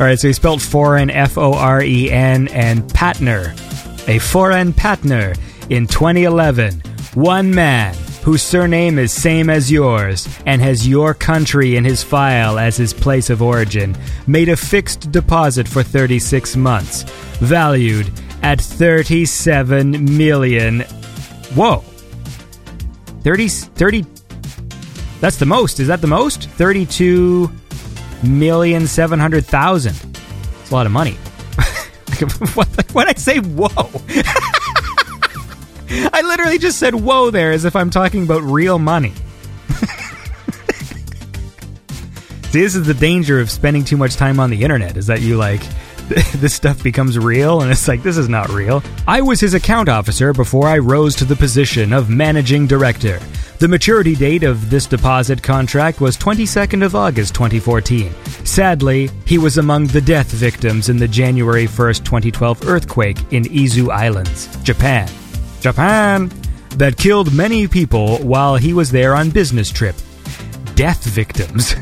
All 0.00 0.06
right, 0.08 0.18
so 0.18 0.26
he 0.26 0.34
spelled 0.34 0.60
foreign 0.60 1.10
F 1.10 1.38
O 1.38 1.52
R 1.52 1.80
E 1.80 2.10
N 2.10 2.48
and 2.48 2.92
partner. 2.92 3.54
A 4.08 4.18
foreign 4.18 4.72
partner 4.72 5.34
in 5.70 5.86
2011. 5.86 6.82
One 7.14 7.54
man 7.54 7.94
whose 8.22 8.42
surname 8.42 8.98
is 8.98 9.12
same 9.12 9.50
as 9.50 9.70
yours 9.70 10.28
and 10.46 10.62
has 10.62 10.86
your 10.86 11.12
country 11.12 11.76
in 11.76 11.84
his 11.84 12.02
file 12.02 12.58
as 12.58 12.76
his 12.76 12.94
place 12.94 13.30
of 13.30 13.42
origin 13.42 13.96
made 14.26 14.48
a 14.48 14.56
fixed 14.56 15.10
deposit 15.10 15.66
for 15.66 15.82
36 15.82 16.56
months 16.56 17.02
valued 17.40 18.10
at 18.42 18.60
37 18.60 20.16
million. 20.16 20.80
Whoa. 21.54 21.84
30 23.22 23.48
30 23.48 24.04
that's 25.20 25.36
the 25.36 25.46
most. 25.46 25.78
Is 25.78 25.86
that 25.88 26.00
the 26.00 26.08
most? 26.08 26.48
32 26.50 27.50
million 28.24 28.86
700,000 28.86 29.94
it's 30.60 30.70
a 30.70 30.74
lot 30.74 30.86
of 30.86 30.92
money. 30.92 31.16
What 32.54 32.68
when 32.92 33.08
I 33.08 33.14
say 33.14 33.38
whoa 33.38 33.90
I 36.12 36.22
literally 36.24 36.58
just 36.58 36.78
said 36.78 36.94
whoa 36.94 37.30
there 37.30 37.52
as 37.52 37.64
if 37.64 37.76
I'm 37.76 37.90
talking 37.90 38.24
about 38.24 38.42
real 38.42 38.78
money. 38.78 39.12
This 42.52 42.74
is 42.74 42.86
the 42.86 42.92
danger 42.92 43.40
of 43.40 43.50
spending 43.50 43.82
too 43.82 43.96
much 43.96 44.16
time 44.16 44.38
on 44.38 44.50
the 44.50 44.62
internet 44.62 44.98
is 44.98 45.06
that 45.06 45.22
you 45.22 45.38
like 45.38 45.62
this 46.34 46.52
stuff 46.52 46.82
becomes 46.82 47.18
real 47.18 47.62
and 47.62 47.70
it's 47.70 47.88
like 47.88 48.02
this 48.02 48.18
is 48.18 48.28
not 48.28 48.50
real. 48.50 48.82
I 49.08 49.22
was 49.22 49.40
his 49.40 49.54
account 49.54 49.88
officer 49.88 50.34
before 50.34 50.68
I 50.68 50.76
rose 50.76 51.16
to 51.16 51.24
the 51.24 51.34
position 51.34 51.94
of 51.94 52.10
managing 52.10 52.66
director. 52.66 53.20
The 53.58 53.68
maturity 53.68 54.14
date 54.14 54.42
of 54.42 54.68
this 54.68 54.84
deposit 54.84 55.42
contract 55.42 56.02
was 56.02 56.18
22nd 56.18 56.84
of 56.84 56.94
August 56.94 57.34
2014. 57.34 58.12
Sadly, 58.44 59.08
he 59.24 59.38
was 59.38 59.56
among 59.56 59.86
the 59.86 60.02
death 60.02 60.30
victims 60.30 60.90
in 60.90 60.98
the 60.98 61.08
January 61.08 61.64
1st, 61.64 62.04
2012 62.04 62.68
earthquake 62.68 63.16
in 63.32 63.44
Izu 63.44 63.88
Islands, 63.90 64.54
Japan. 64.62 65.08
Japan, 65.62 66.32
that 66.70 66.96
killed 66.96 67.32
many 67.32 67.68
people 67.68 68.18
while 68.18 68.56
he 68.56 68.74
was 68.74 68.90
there 68.90 69.14
on 69.14 69.30
business 69.30 69.70
trip. 69.70 69.94
Death 70.74 71.04
victims. 71.04 71.68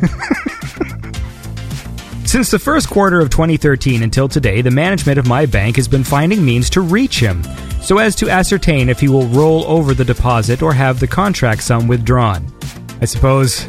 Since 2.31 2.51
the 2.51 2.61
first 2.61 2.89
quarter 2.89 3.21
of 3.21 3.31
2013 3.31 4.03
until 4.03 4.29
today, 4.29 4.63
the 4.63 4.71
management 4.71 5.19
of 5.19 5.27
my 5.27 5.47
bank 5.47 5.77
has 5.77 5.89
been 5.89 6.05
finding 6.05 6.45
means 6.45 6.71
to 6.71 6.81
reach 6.81 7.19
him 7.19 7.43
so 7.81 7.99
as 7.99 8.15
to 8.17 8.29
ascertain 8.29 8.89
if 8.89 9.01
he 9.01 9.09
will 9.09 9.27
roll 9.29 9.65
over 9.65 9.95
the 9.95 10.05
deposit 10.05 10.63
or 10.63 10.73
have 10.73 11.01
the 11.01 11.09
contract 11.09 11.63
sum 11.63 11.89
withdrawn. 11.89 12.47
I 13.01 13.07
suppose, 13.07 13.67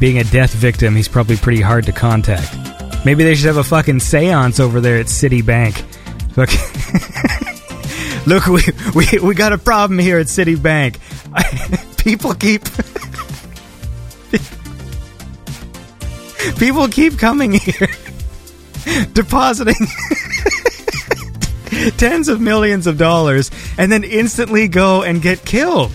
being 0.00 0.18
a 0.18 0.24
death 0.24 0.54
victim, 0.54 0.96
he's 0.96 1.08
probably 1.08 1.36
pretty 1.36 1.60
hard 1.60 1.84
to 1.86 1.92
contact. 1.92 2.56
Maybe 3.04 3.22
they 3.22 3.34
should 3.34 3.46
have 3.46 3.58
a 3.58 3.64
fucking 3.64 4.00
seance 4.00 4.58
over 4.58 4.80
there 4.80 4.98
at 4.98 5.06
Citibank. 5.06 5.76
Fuck. 6.32 6.50
Look, 8.26 8.46
we, 8.46 8.62
we 8.94 9.06
we 9.20 9.34
got 9.34 9.52
a 9.52 9.58
problem 9.58 9.98
here 9.98 10.18
at 10.18 10.26
Citibank. 10.26 10.96
People 11.96 12.34
keep 12.34 12.64
people 16.60 16.86
keep 16.88 17.18
coming 17.18 17.52
here, 17.52 17.88
depositing 19.14 19.74
tens 21.96 22.28
of 22.28 22.40
millions 22.40 22.86
of 22.86 22.98
dollars, 22.98 23.50
and 23.78 23.90
then 23.90 24.04
instantly 24.04 24.68
go 24.68 25.02
and 25.02 25.22
get 25.22 25.42
killed. 25.44 25.90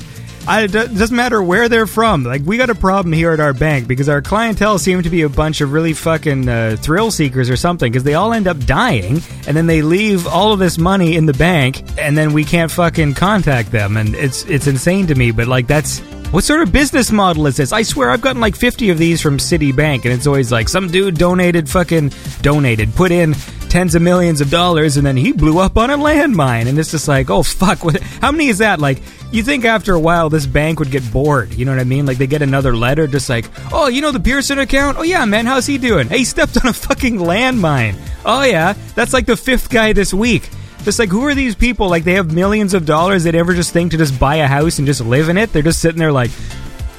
I, 0.48 0.64
it 0.64 0.72
doesn't 0.72 1.16
matter 1.16 1.42
where 1.42 1.70
they're 1.70 1.88
from. 1.88 2.24
Like 2.24 2.44
we 2.46 2.58
got 2.58 2.70
a 2.70 2.76
problem 2.76 3.14
here 3.14 3.32
at 3.32 3.40
our 3.40 3.54
bank 3.54 3.88
because 3.88 4.10
our 4.10 4.22
clientele 4.22 4.78
seem 4.78 5.02
to 5.04 5.10
be 5.10 5.24
a 5.24 5.30
bunch 5.30 5.62
of 5.62 5.74
really 5.74 5.94
fucking 5.94 6.48
uh, 6.48 6.78
thrill 6.80 7.12
seekers 7.12 7.50
or 7.50 7.56
something. 7.56 7.92
Because 7.92 8.04
they 8.04 8.14
all 8.14 8.34
end 8.34 8.48
up 8.48 8.60
dying, 8.66 9.22
and 9.48 9.58
then 9.58 9.68
they 9.68 9.82
leave 9.82 10.28
all 10.28 10.54
of 10.54 10.60
this 10.60 10.78
money 10.78 11.16
in 11.16 11.26
the 11.26 11.34
bank, 11.34 11.84
and 11.98 12.18
then 12.18 12.34
we 12.34 12.44
can't 12.44 12.72
fucking 12.72 13.16
contact 13.16 13.72
them, 13.72 13.98
and 13.98 14.16
it's 14.16 14.44
it's 14.46 14.68
insane 14.68 15.08
to 15.08 15.16
me. 15.16 15.32
But 15.32 15.48
like 15.48 15.68
that's 15.68 16.02
what 16.36 16.44
sort 16.44 16.62
of 16.62 16.70
business 16.70 17.14
model 17.14 17.48
is 17.48 17.56
this? 17.56 17.72
I 17.72 17.82
swear 17.84 18.10
I've 18.10 18.20
gotten 18.20 18.42
like 18.42 18.58
50 18.58 18.90
of 18.90 18.98
these 18.98 19.22
from 19.22 19.38
Citibank, 19.38 20.04
and 20.04 20.14
it's 20.14 20.28
always 20.28 20.52
like 20.52 20.68
some 20.68 20.90
dude 20.90 21.18
donated 21.18 21.70
fucking 21.70 22.12
donated, 22.42 22.94
put 22.94 23.14
in 23.14 23.32
tens 23.70 23.96
of 23.96 24.02
millions 24.02 24.42
of 24.42 24.50
dollars, 24.50 24.98
and 24.98 25.08
then 25.08 25.16
he 25.16 25.32
blew 25.32 25.60
up 25.60 25.78
on 25.78 25.90
a 25.90 25.98
landmine, 25.98 26.68
and 26.68 26.78
it's 26.78 26.92
just 26.92 27.08
like, 27.08 27.30
oh 27.30 27.42
fuck, 27.42 27.86
what? 27.86 28.02
How 28.02 28.34
many 28.34 28.50
is 28.50 28.58
that? 28.58 28.82
Like, 28.82 29.02
you 29.32 29.44
think 29.44 29.64
after 29.64 29.94
a 29.94 30.00
while 30.00 30.30
this 30.30 30.46
bank 30.46 30.80
would 30.80 30.92
get 30.92 31.10
bored? 31.10 31.54
You 31.54 31.64
know 31.64 31.72
what 31.72 31.80
I 31.80 31.86
mean? 31.86 32.06
Like 32.06 32.18
they 32.18 32.28
get 32.28 32.42
another 32.42 32.76
letter, 32.76 33.08
just 33.08 33.30
like, 33.30 33.46
oh, 33.72 33.88
you 33.88 34.02
know 34.02 34.12
the 34.12 34.20
Pearson 34.20 34.60
account? 34.60 34.98
Oh 34.98 35.04
yeah, 35.04 35.24
man, 35.24 35.46
how's 35.46 35.66
he 35.66 35.78
doing? 35.78 36.10
Hey, 36.10 36.18
he 36.18 36.26
stepped 36.26 36.58
on 36.58 36.70
a 36.70 36.74
fucking 36.74 37.16
landmine. 37.16 37.98
Oh 38.26 38.44
yeah, 38.44 38.74
that's 38.94 39.14
like 39.14 39.26
the 39.26 39.38
fifth 39.38 39.70
guy 39.70 39.94
this 39.94 40.14
week. 40.14 40.50
Just 40.86 41.00
like, 41.00 41.10
who 41.10 41.26
are 41.26 41.34
these 41.34 41.56
people? 41.56 41.90
Like, 41.90 42.04
they 42.04 42.14
have 42.14 42.32
millions 42.32 42.76
of 42.76 42.86
dollars. 42.86 43.24
They'd 43.24 43.34
ever 43.34 43.56
just 43.56 43.74
think 43.74 43.92
to 43.92 43.98
just 43.98 44.20
buy 44.20 44.36
a 44.36 44.48
house 44.48 44.78
and 44.78 44.86
just 44.86 45.02
live 45.02 45.30
in 45.30 45.38
it. 45.38 45.52
They're 45.52 45.64
just 45.64 45.82
sitting 45.82 45.98
there 45.98 46.12
like, 46.12 46.30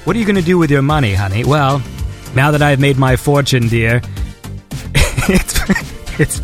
what 0.05 0.17
are 0.17 0.19
you 0.19 0.25
going 0.25 0.37
to 0.37 0.43
do 0.43 0.59
with 0.59 0.73
your 0.73 0.83
money, 0.83 1.15
honey? 1.15 1.45
Well, 1.45 1.81
now 2.35 2.51
that 2.51 2.63
I've 2.63 2.81
made 2.81 2.99
my 2.99 3.15
fortune, 3.15 3.69
dear, 3.69 4.03
it's 5.29 5.61
it's 6.19 6.41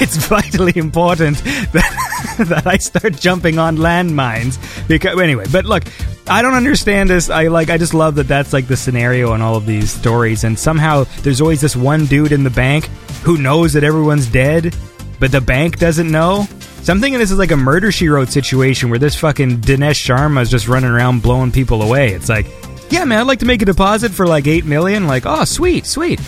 it's 0.00 0.16
vitally 0.26 0.72
important 0.76 1.36
that 1.72 2.36
that 2.38 2.66
I 2.66 2.76
start 2.78 3.14
jumping 3.14 3.58
on 3.58 3.76
landmines 3.76 4.58
because 4.88 5.20
anyway. 5.20 5.44
But 5.50 5.64
look, 5.64 5.84
I 6.28 6.42
don't 6.42 6.54
understand 6.54 7.10
this. 7.10 7.30
I 7.30 7.48
like 7.48 7.70
I 7.70 7.78
just 7.78 7.94
love 7.94 8.14
that 8.16 8.28
that's 8.28 8.52
like 8.52 8.68
the 8.68 8.76
scenario 8.76 9.34
in 9.34 9.42
all 9.42 9.56
of 9.56 9.66
these 9.66 9.90
stories, 9.90 10.44
and 10.44 10.58
somehow 10.58 11.04
there's 11.22 11.40
always 11.40 11.60
this 11.60 11.76
one 11.76 12.06
dude 12.06 12.32
in 12.32 12.42
the 12.42 12.50
bank 12.50 12.86
who 13.22 13.36
knows 13.36 13.72
that 13.74 13.84
everyone's 13.84 14.26
dead, 14.26 14.74
but 15.20 15.30
the 15.30 15.40
bank 15.40 15.78
doesn't 15.78 16.10
know. 16.10 16.46
So 16.86 16.92
I'm 16.92 17.00
thinking 17.00 17.18
this 17.18 17.32
is 17.32 17.38
like 17.38 17.50
a 17.50 17.56
murder 17.56 17.90
she 17.90 18.08
wrote 18.08 18.28
situation 18.28 18.90
where 18.90 18.98
this 19.00 19.16
fucking 19.16 19.58
Dinesh 19.58 19.98
Sharma 20.00 20.40
is 20.42 20.48
just 20.48 20.68
running 20.68 20.88
around 20.88 21.20
blowing 21.20 21.50
people 21.50 21.82
away. 21.82 22.12
It's 22.12 22.28
like, 22.28 22.46
yeah, 22.90 23.04
man, 23.04 23.18
I'd 23.18 23.26
like 23.26 23.40
to 23.40 23.44
make 23.44 23.60
a 23.60 23.64
deposit 23.64 24.12
for 24.12 24.24
like 24.24 24.46
eight 24.46 24.64
million. 24.64 25.08
Like, 25.08 25.26
oh, 25.26 25.44
sweet, 25.44 25.84
sweet. 25.84 26.20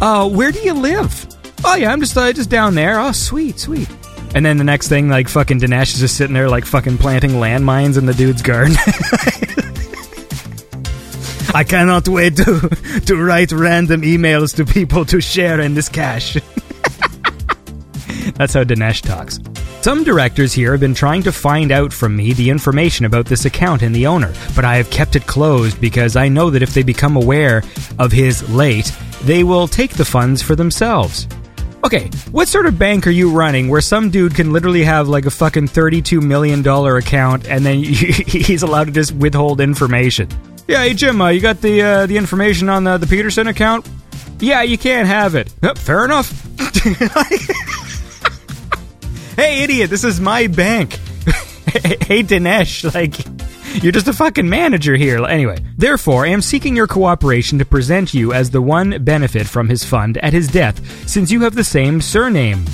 Uh, 0.00 0.26
where 0.26 0.50
do 0.50 0.60
you 0.60 0.72
live? 0.72 1.26
Oh 1.62 1.74
yeah, 1.74 1.92
I'm 1.92 2.00
just 2.00 2.16
uh, 2.16 2.32
just 2.32 2.48
down 2.48 2.74
there. 2.74 2.98
Oh, 2.98 3.12
sweet, 3.12 3.58
sweet. 3.58 3.86
And 4.34 4.46
then 4.46 4.56
the 4.56 4.64
next 4.64 4.88
thing, 4.88 5.10
like 5.10 5.28
fucking 5.28 5.60
Dinesh 5.60 5.92
is 5.92 6.00
just 6.00 6.16
sitting 6.16 6.32
there, 6.32 6.48
like 6.48 6.64
fucking 6.64 6.96
planting 6.96 7.32
landmines 7.32 7.98
in 7.98 8.06
the 8.06 8.14
dude's 8.14 8.40
garden. 8.40 8.76
I 11.54 11.64
cannot 11.64 12.08
wait 12.08 12.34
to 12.36 13.02
to 13.04 13.14
write 13.22 13.52
random 13.52 14.00
emails 14.00 14.56
to 14.56 14.64
people 14.64 15.04
to 15.04 15.20
share 15.20 15.60
in 15.60 15.74
this 15.74 15.90
cash. 15.90 16.32
That's 18.36 18.54
how 18.54 18.64
Dinesh 18.64 19.02
talks. 19.02 19.38
Some 19.80 20.02
directors 20.02 20.52
here 20.52 20.72
have 20.72 20.80
been 20.80 20.92
trying 20.92 21.22
to 21.22 21.32
find 21.32 21.70
out 21.70 21.92
from 21.92 22.16
me 22.16 22.32
the 22.32 22.50
information 22.50 23.06
about 23.06 23.26
this 23.26 23.44
account 23.44 23.80
and 23.82 23.94
the 23.94 24.06
owner, 24.08 24.34
but 24.56 24.64
I 24.64 24.76
have 24.76 24.90
kept 24.90 25.14
it 25.14 25.26
closed 25.26 25.80
because 25.80 26.16
I 26.16 26.28
know 26.28 26.50
that 26.50 26.62
if 26.62 26.74
they 26.74 26.82
become 26.82 27.16
aware 27.16 27.62
of 27.98 28.10
his 28.10 28.48
late, 28.50 28.92
they 29.22 29.44
will 29.44 29.68
take 29.68 29.92
the 29.92 30.04
funds 30.04 30.42
for 30.42 30.56
themselves. 30.56 31.28
Okay, 31.84 32.10
what 32.32 32.48
sort 32.48 32.66
of 32.66 32.76
bank 32.76 33.06
are 33.06 33.10
you 33.10 33.30
running 33.30 33.68
where 33.68 33.80
some 33.80 34.10
dude 34.10 34.34
can 34.34 34.52
literally 34.52 34.82
have 34.82 35.08
like 35.08 35.26
a 35.26 35.30
fucking 35.30 35.68
$32 35.68 36.22
million 36.22 36.66
account 36.66 37.46
and 37.46 37.64
then 37.64 37.78
he's 37.82 38.64
allowed 38.64 38.88
to 38.88 38.92
just 38.92 39.12
withhold 39.12 39.60
information? 39.60 40.28
Yeah, 40.66 40.82
hey 40.82 40.92
Jim, 40.92 41.20
uh, 41.20 41.28
you 41.28 41.40
got 41.40 41.62
the 41.62 41.80
uh, 41.80 42.06
the 42.06 42.16
information 42.16 42.68
on 42.68 42.82
the, 42.84 42.98
the 42.98 43.06
Peterson 43.06 43.46
account? 43.46 43.88
Yeah, 44.40 44.62
you 44.62 44.76
can't 44.76 45.06
have 45.06 45.36
it. 45.36 45.54
Yep, 45.62 45.78
fair 45.78 46.04
enough. 46.04 46.30
hey, 49.38 49.62
idiot, 49.62 49.88
this 49.88 50.02
is 50.02 50.20
my 50.20 50.48
bank. 50.48 50.92
hey, 52.04 52.24
Dinesh, 52.24 52.92
like, 52.92 53.16
you're 53.82 53.92
just 53.92 54.08
a 54.08 54.12
fucking 54.12 54.48
manager 54.48 54.96
here. 54.96 55.24
Anyway, 55.24 55.56
therefore, 55.76 56.26
I 56.26 56.30
am 56.30 56.42
seeking 56.42 56.74
your 56.74 56.88
cooperation 56.88 57.58
to 57.60 57.64
present 57.64 58.12
you 58.12 58.32
as 58.32 58.50
the 58.50 58.60
one 58.60 59.04
benefit 59.04 59.46
from 59.46 59.68
his 59.68 59.84
fund 59.84 60.18
at 60.18 60.32
his 60.32 60.48
death, 60.48 61.08
since 61.08 61.30
you 61.30 61.42
have 61.42 61.54
the 61.54 61.62
same 61.62 62.00
surname 62.00 62.64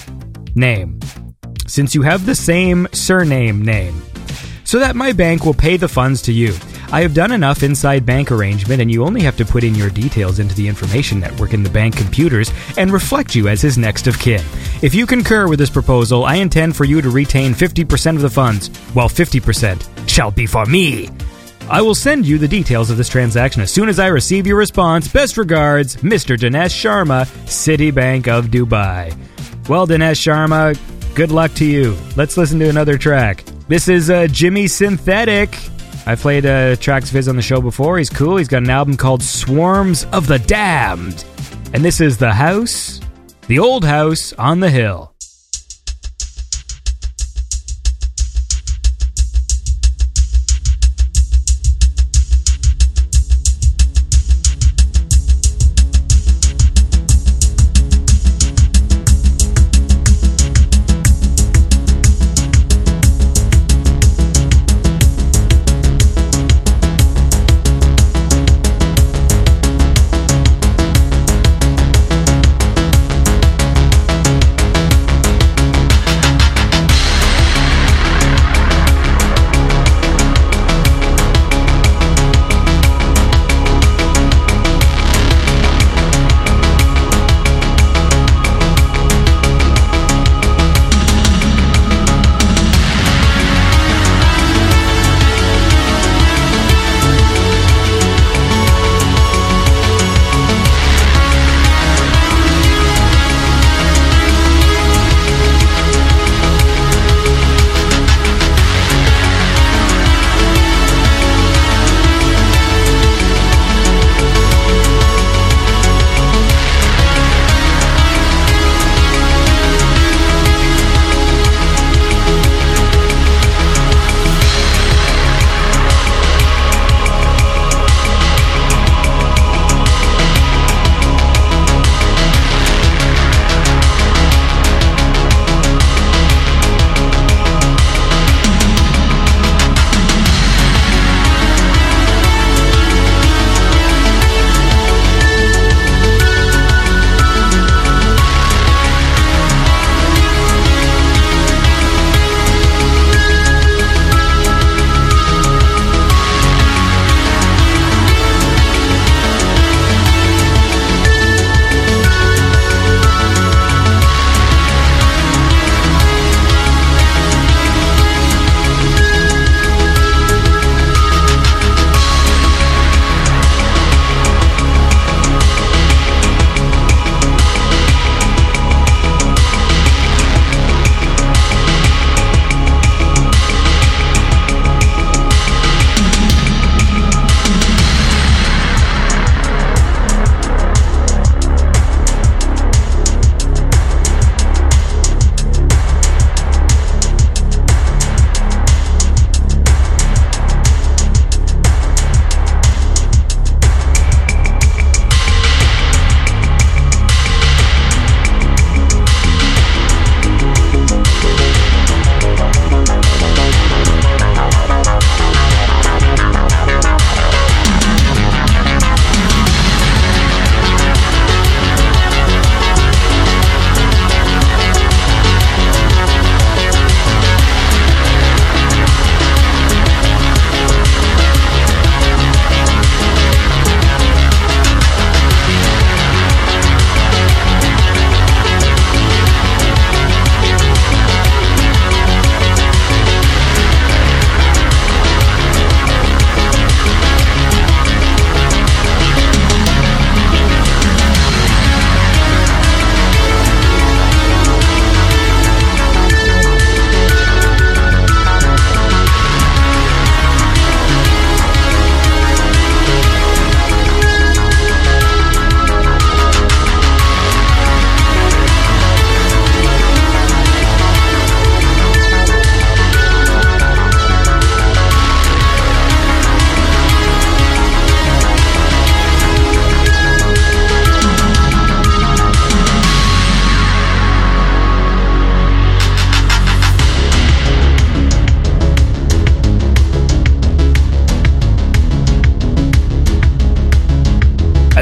name. 0.54 0.98
Since 1.66 1.94
you 1.94 2.00
have 2.02 2.24
the 2.24 2.34
same 2.34 2.88
surname 2.92 3.62
name. 3.62 4.02
So 4.74 4.80
that 4.80 4.96
my 4.96 5.12
bank 5.12 5.44
will 5.44 5.54
pay 5.54 5.76
the 5.76 5.86
funds 5.86 6.20
to 6.22 6.32
you. 6.32 6.52
I 6.90 7.02
have 7.02 7.14
done 7.14 7.30
enough 7.30 7.62
inside 7.62 8.04
bank 8.04 8.32
arrangement, 8.32 8.82
and 8.82 8.90
you 8.90 9.04
only 9.04 9.20
have 9.20 9.36
to 9.36 9.44
put 9.44 9.62
in 9.62 9.72
your 9.76 9.88
details 9.88 10.40
into 10.40 10.52
the 10.56 10.66
information 10.66 11.20
network 11.20 11.54
in 11.54 11.62
the 11.62 11.70
bank 11.70 11.96
computers 11.96 12.50
and 12.76 12.90
reflect 12.90 13.36
you 13.36 13.46
as 13.46 13.62
his 13.62 13.78
next 13.78 14.08
of 14.08 14.18
kin. 14.18 14.44
If 14.82 14.92
you 14.92 15.06
concur 15.06 15.46
with 15.46 15.60
this 15.60 15.70
proposal, 15.70 16.24
I 16.24 16.38
intend 16.38 16.74
for 16.74 16.82
you 16.82 17.00
to 17.02 17.08
retain 17.08 17.54
50% 17.54 18.16
of 18.16 18.22
the 18.22 18.28
funds, 18.28 18.66
while 18.94 19.08
50% 19.08 20.08
shall 20.08 20.32
be 20.32 20.44
for 20.44 20.66
me. 20.66 21.08
I 21.70 21.80
will 21.80 21.94
send 21.94 22.26
you 22.26 22.36
the 22.36 22.48
details 22.48 22.90
of 22.90 22.96
this 22.96 23.08
transaction 23.08 23.62
as 23.62 23.72
soon 23.72 23.88
as 23.88 24.00
I 24.00 24.08
receive 24.08 24.44
your 24.44 24.56
response. 24.56 25.06
Best 25.06 25.36
regards, 25.36 25.98
Mr. 25.98 26.36
Dinesh 26.36 26.74
Sharma, 26.74 27.26
Citibank 27.46 28.26
of 28.26 28.46
Dubai. 28.46 29.16
Well, 29.68 29.86
Dinesh 29.86 30.18
Sharma, 30.18 30.76
good 31.14 31.30
luck 31.30 31.54
to 31.54 31.64
you. 31.64 31.96
Let's 32.16 32.36
listen 32.36 32.58
to 32.58 32.68
another 32.68 32.98
track. 32.98 33.44
This 33.66 33.88
is 33.88 34.10
uh, 34.10 34.26
Jimmy 34.26 34.66
Synthetic. 34.66 35.56
I 36.06 36.16
played 36.16 36.44
uh, 36.44 36.76
tracks 36.76 37.08
of 37.08 37.14
his 37.14 37.28
on 37.28 37.36
the 37.36 37.42
show 37.42 37.62
before. 37.62 37.96
He's 37.96 38.10
cool. 38.10 38.36
He's 38.36 38.48
got 38.48 38.62
an 38.62 38.68
album 38.68 38.94
called 38.94 39.22
Swarms 39.22 40.04
of 40.12 40.26
the 40.26 40.38
Damned. 40.38 41.24
And 41.72 41.82
this 41.82 41.98
is 41.98 42.18
The 42.18 42.32
House, 42.32 43.00
The 43.48 43.58
Old 43.58 43.82
House 43.82 44.34
on 44.34 44.60
the 44.60 44.68
Hill. 44.68 45.13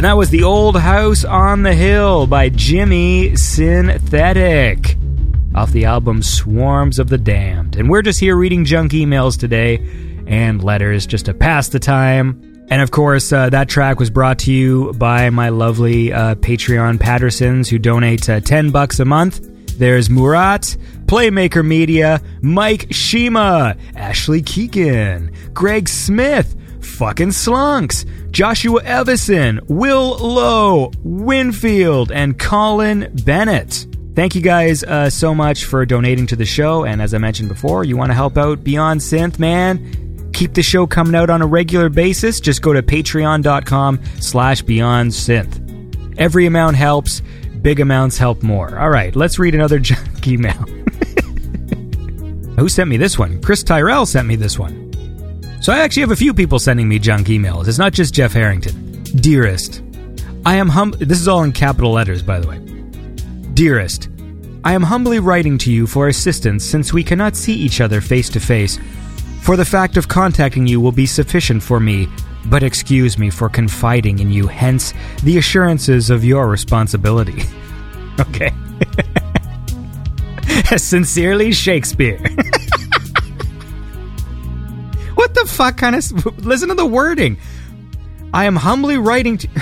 And 0.03 0.09
that 0.09 0.17
was 0.17 0.31
The 0.31 0.43
Old 0.43 0.77
House 0.77 1.25
on 1.25 1.63
the 1.63 1.75
Hill 1.75 2.27
by 2.27 2.49
Jimmy 2.49 3.37
Synthetic 3.37 4.97
off 5.55 5.71
the 5.71 5.85
album 5.85 6.25
Swarms 6.25 6.99
of 6.99 7.09
the 7.09 7.19
Damned. 7.19 7.77
And 7.77 7.89
we're 7.89 8.03
just 8.03 8.19
here 8.19 8.35
reading 8.35 8.65
junk 8.65 8.91
emails 8.91 9.39
today 9.39 9.77
and 10.27 10.65
letters 10.65 11.07
just 11.07 11.27
to 11.27 11.35
pass 11.35 11.69
the 11.69 11.79
time. 11.79 12.65
And 12.69 12.83
of 12.83 12.91
course, 12.91 13.33
uh, 13.33 13.49
that 13.51 13.69
track 13.69 14.01
was 14.01 14.11
brought 14.11 14.41
to 14.41 14.53
you 14.53 14.93
by 14.95 15.31
my 15.31 15.51
lovely 15.51 16.13
uh, 16.13 16.35
Patreon 16.35 16.99
Pattersons 16.99 17.69
who 17.69 17.79
donate 17.79 18.29
uh, 18.29 18.41
10 18.41 18.73
bucks 18.73 18.99
a 18.99 19.05
month. 19.05 19.79
There's 19.79 20.11
Murat, 20.11 20.77
Playmaker 21.05 21.65
Media, 21.65 22.21
Mike 22.41 22.89
Shima, 22.91 23.77
Ashley 23.95 24.43
Keegan, 24.43 25.31
Greg 25.55 25.89
Smith, 25.89 26.57
fucking 26.81 27.29
Slunks, 27.29 28.05
Joshua 28.33 28.83
Evison, 28.83 29.61
Will 29.69 30.17
Lowe, 30.17 30.91
Winfield, 31.05 32.11
and 32.11 32.39
Colin 32.39 33.13
Bennett. 33.25 33.87
Thank 34.15 34.35
you 34.35 34.41
guys 34.41 34.83
uh, 34.83 35.11
so 35.11 35.35
much 35.35 35.67
for 35.67 35.85
donating 35.87 36.27
to 36.29 36.37
the 36.37 36.47
show. 36.47 36.85
And 36.85 37.01
as 37.01 37.15
I 37.15 37.19
mentioned 37.19 37.51
before, 37.51 37.85
you 37.85 37.97
want 37.97 38.11
to 38.11 38.15
help 38.15 38.37
out 38.39 38.65
Beyond 38.65 39.01
Synth, 39.01 39.39
man? 39.39 40.31
Keep 40.33 40.55
the 40.55 40.63
show 40.63 40.87
coming 40.87 41.15
out 41.15 41.29
on 41.31 41.43
a 41.43 41.47
regular 41.47 41.89
basis. 41.91 42.41
Just 42.41 42.63
go 42.63 42.73
to 42.73 42.83
patreon.com 42.83 44.01
slash 44.21 44.63
beyond 44.63 45.11
synth. 45.11 46.19
Every 46.19 46.47
amount 46.47 46.77
helps. 46.77 47.21
Big 47.61 47.81
amounts 47.81 48.17
help 48.19 48.43
more. 48.43 48.79
All 48.79 48.91
right, 48.91 49.15
let's 49.15 49.39
read 49.39 49.55
another 49.55 49.79
junk 49.79 50.27
email. 50.27 50.53
Who 52.57 52.69
sent 52.69 52.91
me 52.91 52.97
this 52.97 53.17
one? 53.19 53.41
Chris 53.43 53.63
Tyrell 53.63 54.07
sent 54.07 54.27
me 54.27 54.37
this 54.37 54.59
one. 54.59 54.82
So 55.63 55.73
I 55.73 55.79
actually 55.79 56.01
have 56.01 56.11
a 56.11 56.17
few 56.17 56.35
people 56.35 56.59
sending 56.59 56.89
me 56.89 56.99
junk 56.99 57.29
emails. 57.29 57.69
It's 57.69 57.79
not 57.79 57.93
just 57.93 58.13
Jeff 58.13 58.33
Harrington. 58.33 59.05
Dearest, 59.05 59.81
I 60.45 60.57
am 60.57 60.69
hum. 60.69 60.93
This 60.99 61.21
is 61.21 61.29
all 61.29 61.45
in 61.45 61.53
capital 61.53 61.93
letters, 61.93 62.21
by 62.21 62.41
the 62.41 62.49
way. 62.49 62.59
Dearest, 63.55 64.09
I 64.65 64.73
am 64.73 64.83
humbly 64.83 65.21
writing 65.21 65.59
to 65.59 65.73
you 65.73 65.87
for 65.87 66.09
assistance 66.09 66.65
since 66.65 66.93
we 66.93 67.05
cannot 67.05 67.37
see 67.37 67.55
each 67.55 67.81
other 67.81 68.01
face 68.01 68.29
to 68.31 68.41
face. 68.41 68.81
For 69.43 69.57
the 69.57 69.65
fact 69.65 69.97
of 69.97 70.09
contacting 70.09 70.67
you 70.67 70.81
will 70.81 70.91
be 70.91 71.07
sufficient 71.07 71.63
for 71.63 71.79
me, 71.79 72.09
but 72.47 72.65
excuse 72.65 73.17
me 73.17 73.31
for 73.31 73.49
confiding 73.49 74.19
in 74.19 74.33
you, 74.33 74.49
hence 74.49 74.93
the 75.23 75.39
assurances 75.39 76.11
of 76.11 76.25
your 76.25 76.49
responsibility. 76.49 77.41
okay. 78.19 78.53
Sincerely, 80.77 81.53
Shakespeare. 81.53 82.19
what 85.23 85.35
the 85.35 85.47
fuck 85.47 85.77
kind 85.77 85.95
of. 85.95 86.45
Listen 86.45 86.69
to 86.69 86.75
the 86.75 86.85
wording. 86.85 87.39
I 88.35 88.47
am 88.47 88.57
humbly 88.57 88.99
writing 88.99 89.39
to. 89.39 89.49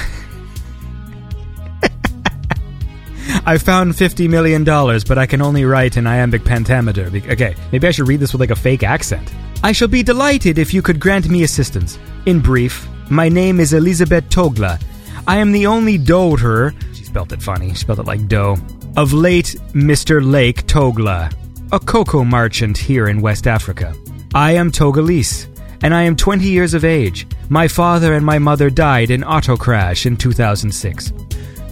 I 3.44 3.58
found 3.58 3.92
$50 3.92 4.28
million, 4.30 4.64
but 4.64 5.18
I 5.18 5.26
can 5.26 5.42
only 5.42 5.66
write 5.66 5.98
in 5.98 6.06
iambic 6.06 6.44
pentameter. 6.44 7.06
Okay, 7.08 7.54
maybe 7.72 7.86
I 7.86 7.90
should 7.90 8.08
read 8.08 8.20
this 8.20 8.32
with 8.32 8.40
like 8.40 8.50
a 8.50 8.56
fake 8.56 8.82
accent. 8.82 9.34
I 9.62 9.72
shall 9.72 9.88
be 9.88 10.02
delighted 10.02 10.58
if 10.58 10.72
you 10.72 10.80
could 10.80 10.98
grant 10.98 11.28
me 11.28 11.42
assistance. 11.42 11.98
In 12.24 12.40
brief, 12.40 12.88
my 13.10 13.28
name 13.28 13.60
is 13.60 13.74
Elizabeth 13.74 14.30
Togla. 14.30 14.82
I 15.26 15.36
am 15.36 15.52
the 15.52 15.66
only 15.66 15.98
daughter, 15.98 16.74
she 16.94 17.04
spelled 17.04 17.34
it 17.34 17.42
funny, 17.42 17.68
she 17.70 17.76
spelled 17.76 18.00
it 18.00 18.06
like 18.06 18.28
dough, 18.28 18.56
of 18.96 19.12
late 19.12 19.56
Mr. 19.74 20.24
Lake 20.24 20.66
Togla, 20.66 21.30
a 21.70 21.78
cocoa 21.78 22.24
merchant 22.24 22.78
here 22.78 23.08
in 23.08 23.20
West 23.20 23.46
Africa. 23.46 23.94
I 24.34 24.52
am 24.52 24.70
Togolese, 24.70 25.48
and 25.82 25.94
I 25.94 26.02
am 26.02 26.16
20 26.16 26.44
years 26.44 26.74
of 26.74 26.84
age. 26.84 27.26
My 27.48 27.68
father 27.68 28.14
and 28.14 28.24
my 28.24 28.38
mother 28.38 28.70
died 28.70 29.10
in 29.10 29.24
auto 29.24 29.56
crash 29.56 30.06
in 30.06 30.16
2006. 30.16 31.12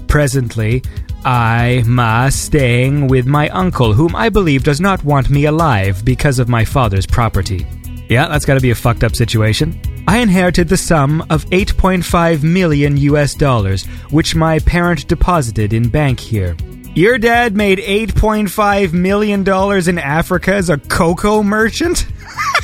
Presently, 0.07 0.83
I 1.25 1.83
ma 1.87 2.29
staying 2.29 3.09
with 3.09 3.27
my 3.27 3.49
uncle, 3.51 3.93
whom 3.93 4.17
I 4.17 4.29
believe 4.29 4.65
does 4.65 4.81
not 4.81 5.05
want 5.05 5.31
me 5.31 5.45
alive 5.45 6.05
because 6.05 6.39
of 6.39 6.49
my 6.49 6.65
father's 6.65 7.07
property. 7.07 7.67
Yeah, 8.09 8.29
that's 8.29 8.47
got 8.47 8.55
to 8.55 8.61
be 8.61 8.71
a 8.71 8.75
fucked 8.75 9.05
up 9.05 9.15
situation. 9.15 9.79
I 10.09 10.19
inherited 10.19 10.69
the 10.69 10.79
sum 10.79 11.21
of 11.29 11.45
8.5 11.47 12.43
million 12.43 12.97
US 12.97 13.35
dollars, 13.35 13.85
which 14.11 14.35
my 14.35 14.59
parent 14.61 15.07
deposited 15.07 15.75
in 15.75 15.91
bank 15.91 16.19
here. 16.19 16.57
Your 16.95 17.19
dad 17.19 17.55
made 17.55 17.79
8.5 17.79 18.93
million 18.95 19.45
dollars 19.45 19.87
in 19.87 19.99
Africa 19.99 20.55
as 20.55 20.71
a 20.71 20.79
cocoa 20.79 21.43
merchant? 21.43 22.07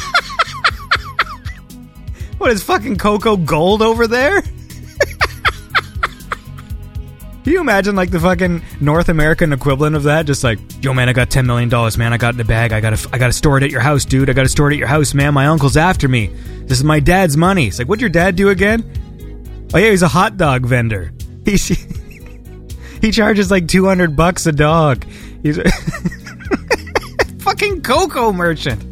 what 2.38 2.50
is 2.50 2.62
fucking 2.62 2.96
cocoa 2.96 3.36
gold 3.36 3.82
over 3.82 4.06
there? 4.06 4.42
Can 7.44 7.52
you 7.52 7.60
imagine 7.60 7.94
like 7.94 8.10
the 8.10 8.18
fucking 8.20 8.62
North 8.80 9.10
American 9.10 9.52
equivalent 9.52 9.94
of 9.96 10.04
that? 10.04 10.24
Just 10.24 10.42
like, 10.42 10.58
yo, 10.82 10.94
man, 10.94 11.10
I 11.10 11.12
got 11.12 11.28
ten 11.28 11.46
million 11.46 11.68
dollars, 11.68 11.98
man. 11.98 12.14
I 12.14 12.16
got 12.16 12.32
in 12.34 12.40
a 12.40 12.44
bag. 12.44 12.72
I 12.72 12.80
gotta, 12.80 13.08
I 13.12 13.18
gotta 13.18 13.34
store 13.34 13.58
it 13.58 13.62
at 13.62 13.70
your 13.70 13.82
house, 13.82 14.06
dude. 14.06 14.30
I 14.30 14.32
gotta 14.32 14.48
store 14.48 14.70
it 14.70 14.74
at 14.74 14.78
your 14.78 14.88
house, 14.88 15.12
man. 15.12 15.34
My 15.34 15.46
uncle's 15.48 15.76
after 15.76 16.08
me. 16.08 16.28
This 16.64 16.78
is 16.78 16.84
my 16.84 17.00
dad's 17.00 17.36
money. 17.36 17.66
It's 17.66 17.78
like, 17.78 17.86
what'd 17.86 18.00
your 18.00 18.08
dad 18.08 18.36
do 18.36 18.48
again? 18.48 18.82
Oh 19.74 19.78
yeah, 19.78 19.90
he's 19.90 20.00
a 20.00 20.08
hot 20.08 20.36
dog 20.36 20.64
vendor. 20.66 21.12
He 21.44 21.58
he 23.02 23.10
charges 23.10 23.50
like 23.50 23.68
two 23.68 23.84
hundred 23.84 24.16
bucks 24.16 24.46
a 24.46 24.52
dog. 24.52 25.04
He's 25.42 25.58
a 25.58 25.70
fucking 27.40 27.82
cocoa 27.82 28.32
merchant. 28.32 28.82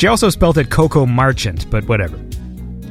She 0.00 0.06
also 0.06 0.30
spelled 0.30 0.58
it 0.58 0.70
cocoa 0.70 1.06
merchant, 1.06 1.68
but 1.68 1.88
whatever. 1.88 2.16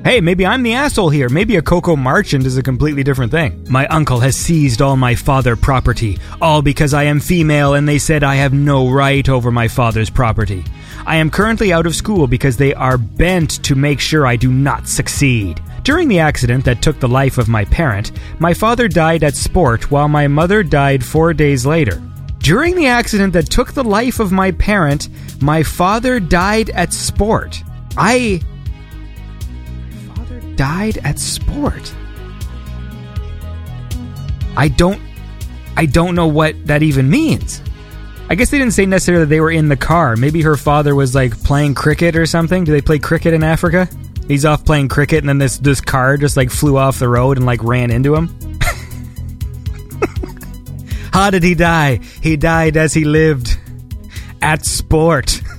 Hey, 0.05 0.21
maybe 0.21 0.45
I'm 0.45 0.61
the 0.61 0.75
asshole 0.75 1.09
here. 1.09 1.29
Maybe 1.29 1.55
a 1.55 1.63
cocoa 1.63 1.95
merchant 1.95 2.45
is 2.45 2.57
a 2.57 2.61
completely 2.61 3.03
different 3.03 3.31
thing. 3.31 3.65
My 3.71 3.87
uncle 3.87 4.19
has 4.19 4.37
seized 4.37 4.79
all 4.79 4.95
my 4.95 5.15
father 5.15 5.55
property, 5.55 6.19
all 6.39 6.61
because 6.61 6.93
I 6.93 7.05
am 7.05 7.19
female 7.19 7.73
and 7.73 7.89
they 7.89 7.97
said 7.97 8.23
I 8.23 8.35
have 8.35 8.53
no 8.53 8.87
right 8.87 9.27
over 9.27 9.49
my 9.49 9.67
father's 9.67 10.11
property. 10.11 10.63
I 11.07 11.15
am 11.15 11.31
currently 11.31 11.73
out 11.73 11.87
of 11.87 11.95
school 11.95 12.27
because 12.27 12.55
they 12.55 12.71
are 12.75 12.99
bent 12.99 13.63
to 13.63 13.73
make 13.73 13.99
sure 13.99 14.27
I 14.27 14.35
do 14.35 14.51
not 14.51 14.87
succeed. 14.87 15.59
During 15.81 16.07
the 16.07 16.19
accident 16.19 16.65
that 16.65 16.83
took 16.83 16.99
the 16.99 17.07
life 17.07 17.39
of 17.39 17.49
my 17.49 17.65
parent, 17.65 18.11
my 18.37 18.53
father 18.53 18.87
died 18.87 19.23
at 19.23 19.33
sport 19.33 19.89
while 19.89 20.07
my 20.07 20.27
mother 20.27 20.61
died 20.61 21.03
four 21.03 21.33
days 21.33 21.65
later. 21.65 21.99
During 22.37 22.75
the 22.75 22.85
accident 22.85 23.33
that 23.33 23.49
took 23.49 23.73
the 23.73 23.83
life 23.83 24.19
of 24.19 24.31
my 24.31 24.51
parent, 24.51 25.09
my 25.41 25.63
father 25.63 26.19
died 26.19 26.69
at 26.69 26.93
sport. 26.93 27.63
I 27.97 28.41
died 30.55 30.99
at 31.03 31.19
sport. 31.19 31.93
I 34.57 34.69
don't 34.69 35.01
I 35.77 35.85
don't 35.85 36.15
know 36.15 36.27
what 36.27 36.67
that 36.67 36.83
even 36.83 37.09
means. 37.09 37.61
I 38.29 38.35
guess 38.35 38.49
they 38.49 38.57
didn't 38.57 38.73
say 38.73 38.85
necessarily 38.85 39.25
that 39.25 39.29
they 39.29 39.41
were 39.41 39.51
in 39.51 39.69
the 39.69 39.77
car. 39.77 40.15
Maybe 40.15 40.41
her 40.41 40.55
father 40.55 40.95
was 40.95 41.13
like 41.13 41.43
playing 41.43 41.75
cricket 41.75 42.15
or 42.15 42.25
something. 42.25 42.63
Do 42.63 42.71
they 42.71 42.81
play 42.81 42.97
cricket 42.97 43.33
in 43.33 43.43
Africa? 43.43 43.87
He's 44.27 44.45
off 44.45 44.65
playing 44.65 44.87
cricket 44.87 45.19
and 45.19 45.29
then 45.29 45.37
this 45.37 45.59
this 45.59 45.81
car 45.81 46.17
just 46.17 46.35
like 46.35 46.49
flew 46.49 46.77
off 46.77 46.97
the 46.97 47.09
road 47.09 47.37
and 47.37 47.45
like 47.45 47.63
ran 47.63 47.91
into 47.91 48.15
him. 48.15 48.35
How 51.13 51.29
did 51.29 51.43
he 51.43 51.53
die? 51.53 51.99
He 52.21 52.35
died 52.35 52.77
as 52.77 52.93
he 52.93 53.03
lived 53.03 53.57
at 54.41 54.65
sport. 54.65 55.41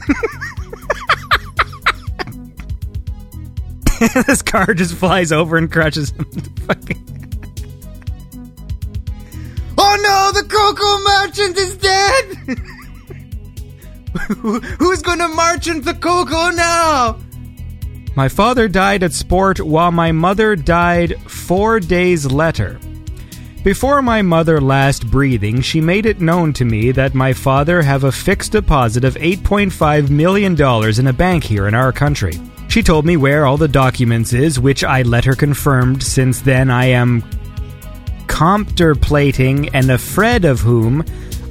this 4.27 4.43
car 4.43 4.75
just 4.75 4.95
flies 4.95 5.33
over 5.33 5.57
and 5.57 5.71
crushes 5.71 6.11
him. 6.11 6.27
Oh 9.79 9.97
no, 10.03 10.33
the 10.33 10.49
cocoa 10.49 10.99
merchant 11.05 11.59
is 11.59 11.77
dead! 11.77 12.25
Who's 14.79 15.03
gonna 15.03 15.29
merchant 15.29 15.85
the 15.85 15.93
cocoa 15.95 16.51
now? 16.51 17.19
My 18.17 18.29
father 18.29 18.69
died 18.69 19.03
at 19.03 19.13
sport 19.13 19.61
while 19.61 19.93
my 19.93 20.13
mother 20.13 20.57
died 20.57 21.21
four 21.31 21.79
days 21.79 22.25
later. 22.25 22.81
Before 23.63 24.01
my 24.01 24.23
mother 24.23 24.61
last 24.61 25.11
breathing, 25.11 25.61
she 25.61 25.81
made 25.83 26.07
it 26.07 26.21
known 26.21 26.55
to 26.55 26.65
me 26.65 26.93
that 26.93 27.15
my 27.15 27.33
father 27.35 27.83
have 27.83 28.05
a 28.05 28.13
fixed 28.13 28.53
deposit 28.53 29.05
of 29.05 29.17
$8.5 29.17 30.09
million 30.09 30.55
in 30.99 31.07
a 31.07 31.13
bank 31.13 31.45
here 31.45 31.67
in 31.69 31.75
our 31.75 31.93
country. 31.93 32.41
She 32.77 32.83
told 32.83 33.07
me 33.07 33.17
where 33.17 33.47
all 33.47 33.57
the 33.57 33.69
documents 33.69 34.35
is, 34.35 34.61
which 34.61 34.85
I 34.85 35.01
let 35.01 35.25
her 35.25 35.35
confirmed 35.35 36.03
since 36.03 36.43
then 36.43 36.69
I 36.69 36.89
am 36.89 37.25
contemplating 38.27 39.71
and 39.71 39.91
afraid 39.91 40.45
of 40.45 40.61
whom 40.61 41.03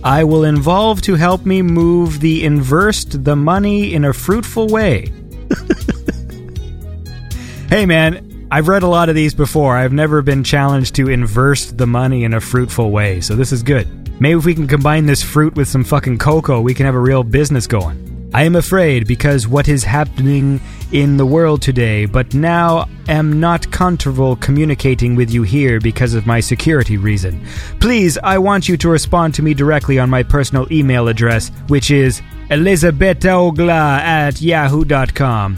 I 0.03 0.23
will 0.23 0.43
involve 0.43 1.01
to 1.01 1.15
help 1.15 1.43
me 1.43 1.63
move 1.63 2.19
the 2.19 2.45
inversed 2.45 3.23
the 3.23 3.35
money 3.35 3.95
in 3.95 4.05
a 4.05 4.13
fruitful 4.13 4.67
way. 4.67 5.11
hey 7.69 7.87
man, 7.87 8.47
I've 8.51 8.67
read 8.67 8.83
a 8.83 8.87
lot 8.87 9.09
of 9.09 9.15
these 9.15 9.33
before. 9.33 9.75
I've 9.75 9.93
never 9.93 10.21
been 10.21 10.43
challenged 10.43 10.93
to 10.97 11.09
inverse 11.09 11.71
the 11.71 11.87
money 11.87 12.23
in 12.23 12.35
a 12.35 12.39
fruitful 12.39 12.91
way, 12.91 13.19
so 13.19 13.35
this 13.35 13.51
is 13.51 13.63
good. 13.63 13.87
Maybe 14.21 14.37
if 14.37 14.45
we 14.45 14.53
can 14.53 14.67
combine 14.67 15.07
this 15.07 15.23
fruit 15.23 15.55
with 15.55 15.69
some 15.69 15.85
fucking 15.85 16.19
cocoa, 16.19 16.61
we 16.61 16.75
can 16.75 16.85
have 16.85 16.93
a 16.93 16.99
real 16.99 17.23
business 17.23 17.65
going. 17.65 18.14
I 18.35 18.43
am 18.43 18.57
afraid 18.57 19.07
because 19.07 19.47
what 19.47 19.69
is 19.69 19.85
happening 19.85 20.59
in 20.91 21.15
the 21.15 21.25
world 21.25 21.61
today, 21.61 22.05
but 22.05 22.33
now 22.33 22.89
am 23.07 23.39
not 23.39 23.71
comfortable 23.71 24.35
communicating 24.35 25.15
with 25.15 25.31
you 25.31 25.43
here 25.43 25.79
because 25.79 26.13
of 26.13 26.27
my 26.27 26.41
security 26.41 26.97
reason. 26.97 27.47
Please, 27.79 28.17
I 28.17 28.37
want 28.39 28.67
you 28.67 28.75
to 28.75 28.89
respond 28.89 29.35
to 29.35 29.41
me 29.41 29.53
directly 29.53 29.99
on 29.99 30.09
my 30.09 30.21
personal 30.21 30.67
email 30.69 31.07
address, 31.07 31.49
which 31.69 31.91
is 31.91 32.21
elizabetogla 32.49 33.69
at 33.69 34.41
yahoo.com. 34.41 35.57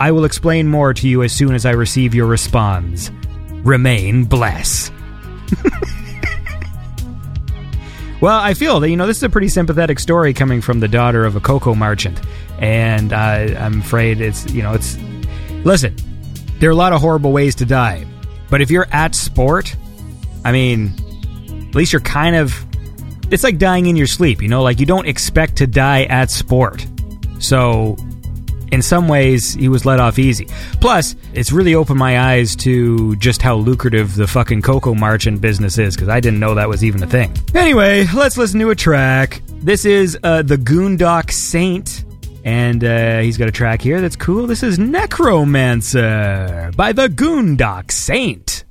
I 0.00 0.10
will 0.10 0.24
explain 0.24 0.66
more 0.66 0.92
to 0.94 1.08
you 1.08 1.22
as 1.22 1.32
soon 1.32 1.54
as 1.54 1.64
I 1.64 1.70
receive 1.70 2.16
your 2.16 2.26
response. 2.26 3.12
Remain 3.62 4.24
bless. 4.24 4.90
Well, 8.22 8.38
I 8.38 8.54
feel 8.54 8.78
that, 8.78 8.88
you 8.88 8.96
know, 8.96 9.08
this 9.08 9.16
is 9.16 9.24
a 9.24 9.28
pretty 9.28 9.48
sympathetic 9.48 9.98
story 9.98 10.32
coming 10.32 10.60
from 10.60 10.78
the 10.78 10.86
daughter 10.86 11.24
of 11.24 11.34
a 11.34 11.40
cocoa 11.40 11.74
merchant. 11.74 12.20
And 12.60 13.12
I'm 13.12 13.80
afraid 13.80 14.20
it's, 14.20 14.48
you 14.52 14.62
know, 14.62 14.74
it's. 14.74 14.96
Listen, 15.64 15.96
there 16.60 16.68
are 16.70 16.72
a 16.72 16.76
lot 16.76 16.92
of 16.92 17.00
horrible 17.00 17.32
ways 17.32 17.56
to 17.56 17.64
die. 17.64 18.06
But 18.48 18.60
if 18.60 18.70
you're 18.70 18.86
at 18.92 19.16
sport, 19.16 19.74
I 20.44 20.52
mean, 20.52 20.94
at 21.68 21.74
least 21.74 21.92
you're 21.92 22.00
kind 22.00 22.36
of. 22.36 22.64
It's 23.32 23.42
like 23.42 23.58
dying 23.58 23.86
in 23.86 23.96
your 23.96 24.06
sleep, 24.06 24.40
you 24.40 24.46
know? 24.46 24.62
Like, 24.62 24.78
you 24.78 24.86
don't 24.86 25.08
expect 25.08 25.56
to 25.56 25.66
die 25.66 26.04
at 26.04 26.30
sport. 26.30 26.86
So, 27.40 27.96
in 28.72 28.82
some 28.82 29.06
ways, 29.06 29.52
he 29.54 29.68
was 29.68 29.84
let 29.84 30.00
off 30.00 30.18
easy. 30.18 30.48
Plus, 30.80 31.14
it's 31.34 31.52
really 31.52 31.74
opened 31.74 31.98
my 31.98 32.18
eyes 32.18 32.56
to 32.56 33.14
just 33.16 33.42
how 33.42 33.54
lucrative 33.56 34.16
the 34.16 34.26
fucking 34.26 34.62
cocoa 34.62 34.94
merchant 34.94 35.40
business 35.40 35.78
is, 35.78 35.94
because 35.94 36.08
I 36.08 36.20
didn't 36.20 36.40
know 36.40 36.54
that 36.54 36.68
was 36.68 36.82
even 36.82 37.02
a 37.02 37.06
thing. 37.06 37.32
Anyway, 37.54 38.06
let's 38.14 38.36
listen 38.38 38.58
to 38.60 38.70
a 38.70 38.74
track. 38.74 39.42
This 39.60 39.84
is 39.84 40.18
uh, 40.24 40.42
the 40.42 40.56
Goondock 40.56 41.30
Saint, 41.30 42.04
and 42.44 42.82
uh, 42.82 43.20
he's 43.20 43.36
got 43.36 43.48
a 43.48 43.52
track 43.52 43.82
here 43.82 44.00
that's 44.00 44.16
cool. 44.16 44.46
This 44.46 44.62
is 44.62 44.78
Necromancer 44.78 46.72
by 46.74 46.92
the 46.92 47.08
Goondock 47.08 47.92
Saint. 47.92 48.64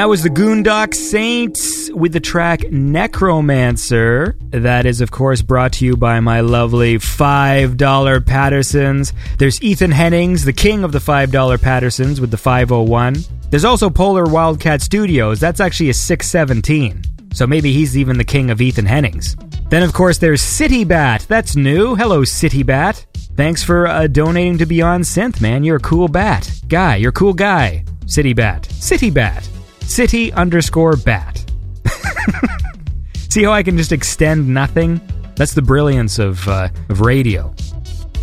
That 0.00 0.08
was 0.08 0.22
the 0.22 0.30
Goondock 0.30 0.94
Saints 0.94 1.90
with 1.90 2.14
the 2.14 2.20
track 2.20 2.62
Necromancer. 2.72 4.34
That 4.48 4.86
is, 4.86 5.02
of 5.02 5.10
course, 5.10 5.42
brought 5.42 5.74
to 5.74 5.84
you 5.84 5.94
by 5.94 6.20
my 6.20 6.40
lovely 6.40 6.96
$5 6.96 8.24
Pattersons. 8.24 9.12
There's 9.36 9.60
Ethan 9.60 9.90
Hennings, 9.90 10.46
the 10.46 10.54
king 10.54 10.84
of 10.84 10.92
the 10.92 11.00
$5 11.00 11.60
Pattersons, 11.60 12.18
with 12.18 12.30
the 12.30 12.38
501. 12.38 13.16
There's 13.50 13.66
also 13.66 13.90
Polar 13.90 14.24
Wildcat 14.24 14.80
Studios. 14.80 15.38
That's 15.38 15.60
actually 15.60 15.90
a 15.90 15.94
617. 15.94 17.02
So 17.34 17.46
maybe 17.46 17.70
he's 17.70 17.98
even 17.98 18.16
the 18.16 18.24
king 18.24 18.50
of 18.50 18.62
Ethan 18.62 18.86
Hennings. 18.86 19.36
Then, 19.68 19.82
of 19.82 19.92
course, 19.92 20.16
there's 20.16 20.40
City 20.40 20.82
Bat. 20.82 21.26
That's 21.28 21.56
new. 21.56 21.94
Hello, 21.94 22.24
City 22.24 22.62
Bat. 22.62 23.04
Thanks 23.36 23.62
for 23.62 23.86
uh, 23.86 24.06
donating 24.06 24.56
to 24.56 24.64
Beyond 24.64 25.04
Synth, 25.04 25.42
man. 25.42 25.62
You're 25.62 25.76
a 25.76 25.80
cool 25.80 26.08
bat. 26.08 26.50
Guy, 26.68 26.96
you're 26.96 27.10
a 27.10 27.12
cool 27.12 27.34
guy. 27.34 27.84
City 28.06 28.32
Bat. 28.32 28.64
City 28.64 29.10
Bat. 29.10 29.49
City 29.90 30.32
underscore 30.32 30.94
bat. 30.96 31.44
See 33.28 33.42
how 33.42 33.50
I 33.50 33.64
can 33.64 33.76
just 33.76 33.90
extend 33.90 34.48
nothing? 34.48 35.00
That's 35.34 35.52
the 35.52 35.62
brilliance 35.62 36.20
of, 36.20 36.46
uh, 36.46 36.68
of 36.88 37.00
radio. 37.00 37.52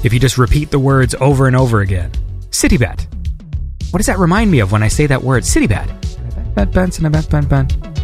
If 0.02 0.14
you 0.14 0.20
just 0.20 0.38
repeat 0.38 0.72
the 0.72 0.80
words 0.80 1.14
over 1.20 1.46
and 1.46 1.58
over 1.58 1.82
again. 1.82 2.12
City 2.52 2.78
Bat. 2.78 3.06
What 3.92 3.98
does 3.98 4.06
that 4.06 4.18
remind 4.18 4.50
me 4.50 4.60
of 4.60 4.72
when 4.72 4.82
I 4.82 4.88
say 4.88 5.08
that 5.08 5.22
word? 5.22 5.46
City 5.46 5.68
Bat. 5.68 5.90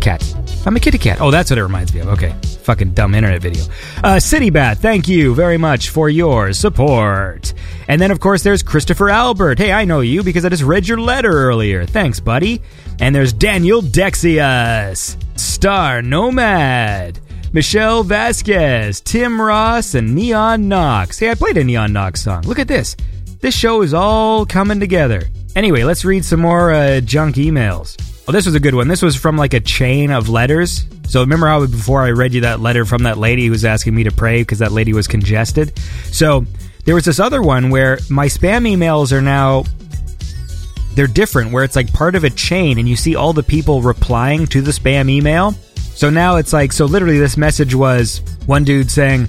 Cat. 0.02 0.36
I'm 0.66 0.76
a 0.76 0.80
kitty 0.80 0.98
cat. 0.98 1.22
Oh, 1.22 1.32
that's 1.32 1.50
what 1.50 1.58
it 1.58 1.64
reminds 1.64 1.94
me 1.94 2.02
of. 2.02 2.10
Okay. 2.10 2.36
Fucking 2.64 2.94
dumb 2.94 3.16
internet 3.16 3.42
video. 3.42 3.64
Uh, 4.04 4.20
City 4.20 4.50
Bat, 4.50 4.78
thank 4.80 5.08
you 5.08 5.34
very 5.36 5.58
much 5.58 5.90
for 5.90 6.10
your 6.10 6.52
support. 6.52 7.54
And 7.88 8.02
then, 8.02 8.12
of 8.12 8.20
course, 8.20 8.44
there's 8.44 8.62
Christopher 8.62 9.10
Albert. 9.10 9.60
Hey, 9.60 9.72
I 9.72 9.86
know 9.86 10.02
you 10.02 10.22
because 10.22 10.44
I 10.44 10.50
just 10.50 10.64
read 10.64 10.88
your 10.88 11.00
letter 11.00 11.32
earlier. 11.32 11.86
Thanks, 11.86 12.20
buddy. 12.20 12.62
And 13.00 13.14
there's 13.14 13.34
Daniel 13.34 13.82
Dexius, 13.82 15.18
Star 15.38 16.02
Nomad, 16.02 17.20
Michelle 17.52 18.04
Vasquez, 18.04 19.02
Tim 19.02 19.42
Ross, 19.42 19.94
and 19.96 20.16
Neon 20.16 20.68
Nox. 20.68 21.20
Hey, 21.20 21.30
I 21.30 21.36
played 21.36 21.58
a 21.58 21.64
Neon 21.64 21.94
Nox 21.94 22.24
song. 22.24 22.44
Look 22.44 22.60
at 22.60 22.68
this. 22.68 22.96
This 23.42 23.56
show 23.56 23.82
is 23.82 23.94
all 23.94 24.46
coming 24.46 24.80
together. 24.80 25.24
Anyway, 25.56 25.84
let's 25.84 26.06
read 26.06 26.26
some 26.26 26.40
more 26.40 26.72
uh, 26.72 27.02
junk 27.02 27.36
emails. 27.36 27.98
Oh, 28.28 28.32
this 28.32 28.46
was 28.46 28.56
a 28.56 28.60
good 28.60 28.74
one. 28.74 28.88
This 28.88 29.02
was 29.02 29.16
from 29.16 29.36
like 29.36 29.54
a 29.54 29.60
chain 29.60 30.10
of 30.10 30.30
letters. 30.30 30.86
So 31.08 31.20
remember 31.20 31.48
how 31.48 31.66
before 31.66 32.04
I 32.04 32.12
read 32.12 32.34
you 32.34 32.42
that 32.42 32.62
letter 32.62 32.86
from 32.86 33.04
that 33.04 33.18
lady 33.18 33.46
who 33.46 33.52
was 33.52 33.66
asking 33.66 33.94
me 33.94 34.06
to 34.06 34.12
pray 34.12 34.42
because 34.42 34.60
that 34.60 34.72
lady 34.72 34.94
was 34.94 35.08
congested? 35.08 35.78
So 36.06 36.46
there 36.86 36.96
was 36.96 37.06
this 37.06 37.20
other 37.20 37.42
one 37.42 37.70
where 37.70 38.00
my 38.10 38.28
spam 38.28 38.68
emails 38.68 39.12
are 39.12 39.22
now 39.22 39.66
they're 40.96 41.08
different 41.08 41.52
where 41.52 41.64
it's 41.64 41.76
like 41.76 41.92
part 41.94 42.16
of 42.16 42.24
a 42.24 42.30
chain 42.30 42.80
and 42.80 42.88
you 42.88 42.96
see 42.96 43.16
all 43.16 43.34
the 43.34 43.44
people 43.44 43.82
replying 43.82 44.48
to 44.48 44.62
the 44.62 44.72
spam 44.72 45.10
email. 45.10 45.54
So 45.76 46.10
now 46.10 46.38
it's 46.38 46.54
like 46.54 46.72
so 46.72 46.86
literally 46.86 47.20
this 47.20 47.38
message 47.38 47.76
was 47.76 48.22
one 48.46 48.64
dude 48.64 48.92
saying, 48.92 49.28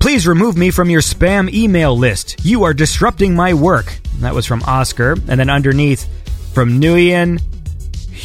"Please 0.00 0.26
remove 0.26 0.56
me 0.56 0.70
from 0.70 0.90
your 0.90 1.00
spam 1.00 1.52
email 1.52 1.96
list. 1.96 2.44
You 2.44 2.64
are 2.64 2.74
disrupting 2.74 3.34
my 3.34 3.54
work." 3.54 3.98
And 4.14 4.22
that 4.22 4.34
was 4.34 4.46
from 4.46 4.62
Oscar, 4.64 5.12
and 5.12 5.40
then 5.40 5.50
underneath 5.50 6.06
from 6.52 6.80
Nguyen 6.80 7.40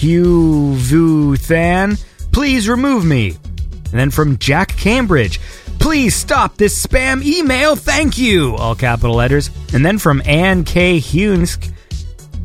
Vu 0.04 1.38
Than, 1.38 1.98
please 2.32 2.68
remove 2.68 3.06
me. 3.06 3.38
And 3.92 4.00
then 4.00 4.10
from 4.10 4.38
Jack 4.40 4.76
Cambridge, 4.76 5.40
please 5.80 6.16
stop 6.16 6.58
this 6.58 6.86
spam 6.86 7.24
email, 7.24 7.76
thank 7.76 8.18
you, 8.18 8.56
all 8.56 8.76
capital 8.76 9.16
letters. 9.16 9.52
And 9.72 9.86
then 9.86 10.00
from 10.00 10.22
Ann 10.26 10.64
K. 10.64 10.98
Hunsk, 11.00 11.72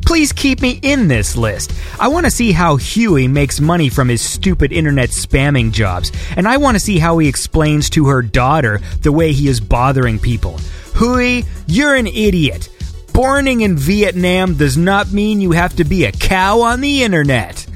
please 0.09 0.33
keep 0.33 0.59
me 0.59 0.79
in 0.81 1.07
this 1.07 1.37
list. 1.37 1.71
I 1.99 2.07
want 2.07 2.25
to 2.25 2.31
see 2.31 2.51
how 2.51 2.77
Huey 2.77 3.27
makes 3.27 3.61
money 3.61 3.89
from 3.89 4.09
his 4.09 4.23
stupid 4.23 4.73
internet 4.73 5.09
spamming 5.09 5.71
jobs, 5.71 6.11
and 6.35 6.47
I 6.47 6.57
want 6.57 6.73
to 6.73 6.79
see 6.79 6.97
how 6.97 7.19
he 7.19 7.27
explains 7.27 7.91
to 7.91 8.07
her 8.07 8.23
daughter 8.23 8.81
the 9.03 9.11
way 9.11 9.33
he 9.33 9.47
is 9.47 9.59
bothering 9.59 10.17
people. 10.17 10.59
Huey, 10.97 11.45
you're 11.67 11.93
an 11.93 12.07
idiot. 12.07 12.69
Borning 13.13 13.61
in 13.61 13.77
Vietnam 13.77 14.55
does 14.55 14.77
not 14.77 15.11
mean 15.11 15.41
you 15.41 15.51
have 15.51 15.75
to 15.75 15.83
be 15.83 16.05
a 16.05 16.11
cow 16.11 16.61
on 16.61 16.81
the 16.81 17.03
internet. 17.03 17.67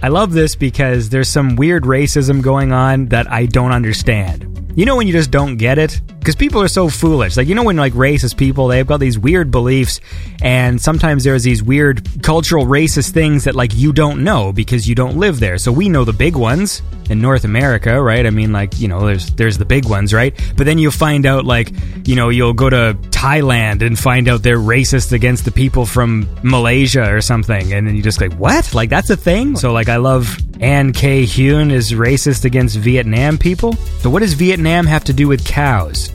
I 0.00 0.08
love 0.10 0.32
this 0.32 0.54
because 0.54 1.08
there's 1.08 1.28
some 1.28 1.56
weird 1.56 1.82
racism 1.82 2.40
going 2.40 2.70
on 2.70 3.06
that 3.06 3.28
I 3.32 3.46
don't 3.46 3.72
understand. 3.72 4.72
You 4.76 4.86
know 4.86 4.94
when 4.94 5.08
you 5.08 5.12
just 5.12 5.32
don't 5.32 5.56
get 5.56 5.78
it? 5.78 6.00
Because 6.24 6.36
people 6.36 6.62
are 6.62 6.68
so 6.68 6.88
foolish. 6.88 7.36
Like, 7.36 7.48
you 7.48 7.54
know 7.54 7.64
when, 7.64 7.76
like, 7.76 7.92
racist 7.92 8.38
people, 8.38 8.68
they've 8.68 8.86
got 8.86 8.98
these 8.98 9.18
weird 9.18 9.50
beliefs, 9.50 10.00
and 10.40 10.80
sometimes 10.80 11.22
there's 11.22 11.42
these 11.42 11.62
weird 11.62 12.22
cultural 12.22 12.64
racist 12.64 13.10
things 13.10 13.44
that, 13.44 13.54
like, 13.54 13.74
you 13.74 13.92
don't 13.92 14.24
know 14.24 14.50
because 14.50 14.88
you 14.88 14.94
don't 14.94 15.18
live 15.18 15.38
there. 15.38 15.58
So 15.58 15.70
we 15.70 15.90
know 15.90 16.02
the 16.02 16.14
big 16.14 16.34
ones 16.34 16.80
in 17.10 17.20
North 17.20 17.44
America, 17.44 18.00
right? 18.00 18.24
I 18.24 18.30
mean, 18.30 18.52
like, 18.52 18.80
you 18.80 18.88
know, 18.88 19.04
there's, 19.04 19.32
there's 19.32 19.58
the 19.58 19.66
big 19.66 19.84
ones, 19.84 20.14
right? 20.14 20.34
But 20.56 20.64
then 20.64 20.78
you'll 20.78 20.92
find 20.92 21.26
out, 21.26 21.44
like, 21.44 21.70
you 22.08 22.16
know, 22.16 22.30
you'll 22.30 22.54
go 22.54 22.70
to 22.70 22.96
Thailand 23.10 23.86
and 23.86 23.98
find 23.98 24.26
out 24.26 24.42
they're 24.42 24.56
racist 24.56 25.12
against 25.12 25.44
the 25.44 25.52
people 25.52 25.84
from 25.84 26.26
Malaysia 26.42 27.14
or 27.14 27.20
something. 27.20 27.74
And 27.74 27.86
then 27.86 27.96
you 27.96 28.02
just 28.02 28.22
like, 28.22 28.32
what? 28.36 28.72
Like, 28.72 28.88
that's 28.88 29.10
a 29.10 29.16
thing? 29.16 29.56
So, 29.56 29.74
like, 29.74 29.90
I 29.90 29.96
love 29.96 30.38
Ann 30.62 30.94
K. 30.94 31.24
Hyun 31.24 31.70
is 31.70 31.92
racist 31.92 32.46
against 32.46 32.78
Vietnam 32.78 33.36
people. 33.36 33.74
So, 34.00 34.08
what 34.08 34.20
does 34.20 34.32
Vietnam 34.32 34.86
have 34.86 35.04
to 35.04 35.12
do 35.12 35.28
with 35.28 35.44
cows? 35.44 36.13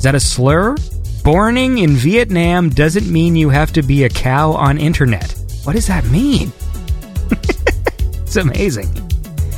Is 0.00 0.04
that 0.04 0.14
a 0.14 0.20
slur? 0.20 0.76
Borning 1.22 1.76
in 1.76 1.90
Vietnam 1.90 2.70
doesn't 2.70 3.12
mean 3.12 3.36
you 3.36 3.50
have 3.50 3.70
to 3.74 3.82
be 3.82 4.04
a 4.04 4.08
cow 4.08 4.52
on 4.52 4.78
internet. 4.78 5.34
What 5.64 5.74
does 5.74 5.88
that 5.88 6.06
mean? 6.06 6.50
it's 7.30 8.36
amazing. 8.36 8.88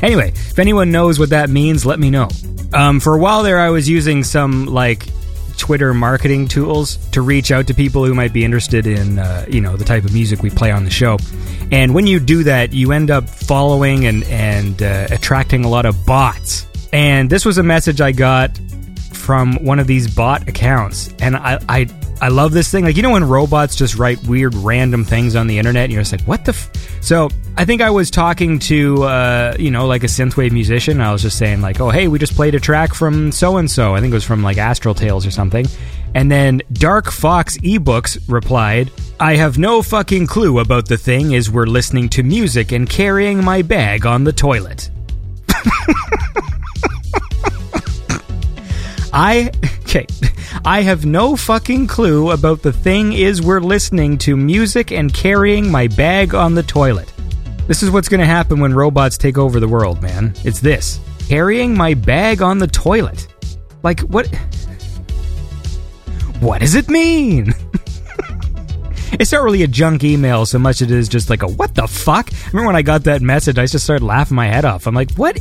Anyway, 0.03 0.31
if 0.31 0.59
anyone 0.59 0.91
knows 0.91 1.21
what 1.21 1.31
that 1.31 1.49
means, 1.49 1.87
let 1.87 2.01
me 2.01 2.11
know. 2.11 2.29
Um, 2.75 2.99
for 2.99 3.15
a 3.15 3.19
while 3.19 3.45
there, 3.45 3.61
I 3.61 3.71
was 3.71 3.89
using 3.89 4.25
some 4.25 4.67
like 4.67 5.07
Twitter 5.59 5.95
marketing 5.95 6.49
tools 6.49 6.97
to 7.13 7.23
reach 7.23 7.53
out 7.53 7.69
to 7.69 7.75
people 7.75 8.05
who 8.05 8.13
might 8.13 8.33
be 8.33 8.45
interested 8.45 8.85
in, 8.85 9.21
uh, 9.21 9.47
you 9.49 9.61
know, 9.61 9.77
the 9.77 9.85
type 9.85 10.03
of 10.03 10.13
music 10.13 10.43
we 10.43 10.51
play 10.51 10.73
on 10.73 10.83
the 10.83 10.91
show. 10.91 11.19
And 11.71 11.95
when 11.95 12.09
you 12.09 12.19
do 12.19 12.43
that, 12.43 12.73
you 12.73 12.91
end 12.91 13.13
up 13.13 13.29
following 13.29 14.07
and 14.07 14.25
and 14.25 14.83
uh, 14.83 15.07
attracting 15.13 15.65
a 15.65 15.69
lot 15.69 15.87
of 15.87 16.05
bots. 16.05 16.67
And 16.93 17.31
this 17.31 17.45
was 17.45 17.59
a 17.59 17.63
message 17.63 18.01
I 18.01 18.11
got 18.11 18.59
from 19.23 19.55
one 19.65 19.79
of 19.79 19.87
these 19.87 20.13
bot 20.15 20.49
accounts, 20.49 21.15
and 21.21 21.37
I 21.37 21.59
I. 21.69 21.87
I 22.21 22.29
love 22.29 22.53
this 22.53 22.71
thing. 22.71 22.85
Like, 22.85 22.97
you 22.97 23.03
know, 23.03 23.11
when 23.11 23.25
robots 23.25 23.75
just 23.75 23.97
write 23.97 24.23
weird, 24.29 24.55
random 24.55 25.05
things 25.05 25.35
on 25.35 25.49
the 25.49 25.59
internet, 25.59 25.87
and 25.87 25.93
you're 25.93 26.03
just 26.03 26.13
like, 26.13 26.23
what 26.23 26.45
the? 26.45 26.53
F-? 26.53 27.03
So, 27.03 27.29
I 27.57 27.65
think 27.65 27.83
I 27.83 27.91
was 27.91 28.13
talking 28.13 28.61
to, 28.61 29.03
uh, 29.03 29.57
you 29.59 29.73
know, 29.73 29.89
like 29.89 30.05
a 30.05 30.07
synthwave 30.07 30.53
musician. 30.53 31.01
I 31.01 31.11
was 31.11 31.23
just 31.23 31.37
saying, 31.37 31.63
like, 31.63 31.81
oh, 31.81 31.91
hey, 31.91 32.07
we 32.07 32.21
just 32.21 32.37
played 32.37 32.55
a 32.55 32.61
track 32.61 32.95
from 32.95 33.33
so 33.33 33.57
and 33.57 33.69
so. 33.69 33.97
I 33.97 34.01
think 34.01 34.13
it 34.13 34.15
was 34.15 34.25
from 34.25 34.41
like 34.41 34.57
Astral 34.57 34.95
Tales 34.95 35.27
or 35.27 35.33
something. 35.33 35.67
And 36.15 36.31
then 36.31 36.63
Dark 36.73 37.11
Fox 37.11 37.59
eBooks 37.59 38.21
replied, 38.29 38.91
I 39.19 39.37
have 39.37 39.59
no 39.59 39.83
fucking 39.83 40.27
clue 40.27 40.59
about 40.59 40.87
the 40.87 40.99
thing 40.99 41.33
is 41.33 41.51
we're 41.51 41.67
listening 41.67 42.09
to 42.11 42.23
music 42.23 42.73
and 42.73 42.89
carrying 42.89 43.43
my 43.43 43.63
bag 43.63 44.07
on 44.07 44.25
the 44.25 44.33
toilet. 44.33 44.91
I 49.13 49.51
okay. 49.81 50.07
I 50.65 50.83
have 50.83 51.05
no 51.05 51.37
fucking 51.37 51.87
clue 51.87 52.31
about 52.31 52.63
the 52.63 52.73
thing 52.73 53.13
is 53.13 53.43
we're 53.43 53.61
listening 53.61 54.19
to 54.19 54.37
music 54.37 54.91
and 54.91 55.13
carrying 55.13 55.71
my 55.71 55.89
bag 55.89 56.35
on 56.35 56.55
the 56.55 56.63
toilet. 56.63 57.13
This 57.67 57.83
is 57.83 57.91
what's 57.91 58.09
going 58.09 58.21
to 58.21 58.27
happen 58.27 58.59
when 58.61 58.75
robots 58.75 59.17
take 59.17 59.39
over 59.39 59.61
the 59.61 59.69
world, 59.69 60.03
man. 60.03 60.35
It's 60.45 60.61
this. 60.61 61.01
Carrying 61.29 61.77
my 61.77 61.95
bag 61.95 62.43
on 62.43 62.59
the 62.59 62.67
toilet. 62.67 63.29
Like 63.83 64.01
what 64.01 64.27
What 66.41 66.61
does 66.61 66.75
it 66.75 66.89
mean? 66.89 67.53
it's 69.13 69.33
not 69.33 69.43
really 69.43 69.63
a 69.63 69.69
junk 69.69 70.05
email 70.05 70.47
so 70.47 70.59
much 70.59 70.81
it 70.83 70.91
is 70.91 71.09
just 71.09 71.29
like 71.29 71.43
a 71.43 71.49
what 71.49 71.75
the 71.75 71.87
fuck? 71.87 72.33
I 72.33 72.47
remember 72.49 72.69
when 72.69 72.77
I 72.77 72.83
got 72.83 73.05
that 73.05 73.23
message, 73.23 73.59
I 73.59 73.67
just 73.67 73.85
started 73.85 74.05
laughing 74.05 74.37
my 74.37 74.47
head 74.47 74.65
off. 74.65 74.87
I'm 74.87 74.95
like, 74.95 75.13
what 75.15 75.39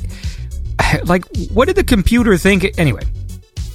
like 1.05 1.25
what 1.53 1.67
did 1.67 1.75
the 1.75 1.83
computer 1.83 2.37
think 2.37 2.77
anyway? 2.77 3.03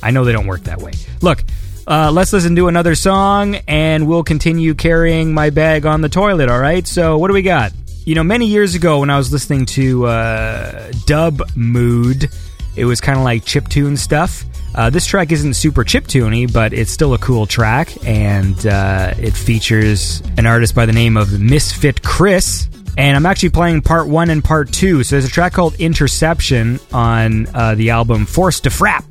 I 0.07 0.13
know 0.13 0.25
they 0.25 0.31
don't 0.31 0.47
work 0.47 0.63
that 0.65 0.81
way. 0.81 0.93
Look, 1.21 1.43
uh, 1.85 2.13
let's 2.13 2.33
listen 2.33 2.55
to 2.55 2.69
another 2.69 2.95
song 2.95 3.57
and 3.67 4.07
we'll 4.07 4.23
continue 4.23 4.75
carrying 4.75 5.35
my 5.35 5.51
bag 5.51 5.85
on 5.85 6.01
the 6.01 6.09
toilet, 6.09 6.49
all 6.49 6.61
right? 6.61 6.87
So, 6.87 7.19
what 7.19 7.27
do 7.27 7.35
we 7.35 7.43
got? 7.43 7.73
You 8.05 8.15
know, 8.15 8.23
many 8.23 8.47
years 8.47 8.77
ago 8.77 9.01
when 9.01 9.11
I 9.11 9.17
was 9.17 9.33
listening 9.33 9.67
to 9.67 10.07
uh, 10.07 10.93
Dub 11.07 11.43
Mood, 11.57 12.31
it 12.77 12.85
was 12.85 13.01
kind 13.01 13.19
of 13.19 13.25
like 13.25 13.45
chiptune 13.45 13.99
stuff. 13.99 14.45
Uh, 14.77 14.91
this 14.91 15.07
track 15.07 15.33
isn't 15.33 15.55
super 15.55 15.83
chiptuney, 15.83 16.53
but 16.53 16.73
it's 16.73 16.93
still 16.93 17.13
a 17.13 17.19
cool 17.19 17.47
track, 17.47 17.91
and 18.07 18.65
uh, 18.65 19.13
it 19.19 19.33
features 19.33 20.23
an 20.39 20.47
artist 20.47 20.73
by 20.73 20.87
the 20.87 20.93
name 20.93 21.17
of 21.17 21.41
Misfit 21.41 22.05
Chris. 22.05 22.69
And 22.97 23.17
I'm 23.17 23.27
actually 23.27 23.51
playing 23.51 23.83
part 23.83 24.07
one 24.07 24.31
and 24.31 24.45
part 24.45 24.73
two. 24.73 25.03
So 25.03 25.17
there's 25.17 25.25
a 25.25 25.29
track 25.29 25.53
called 25.53 25.75
Interception 25.81 26.79
on 26.93 27.49
uh, 27.55 27.75
the 27.75 27.91
album 27.91 28.25
Forced 28.25 28.63
to 28.65 28.71
Frap 28.71 29.05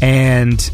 and 0.00 0.70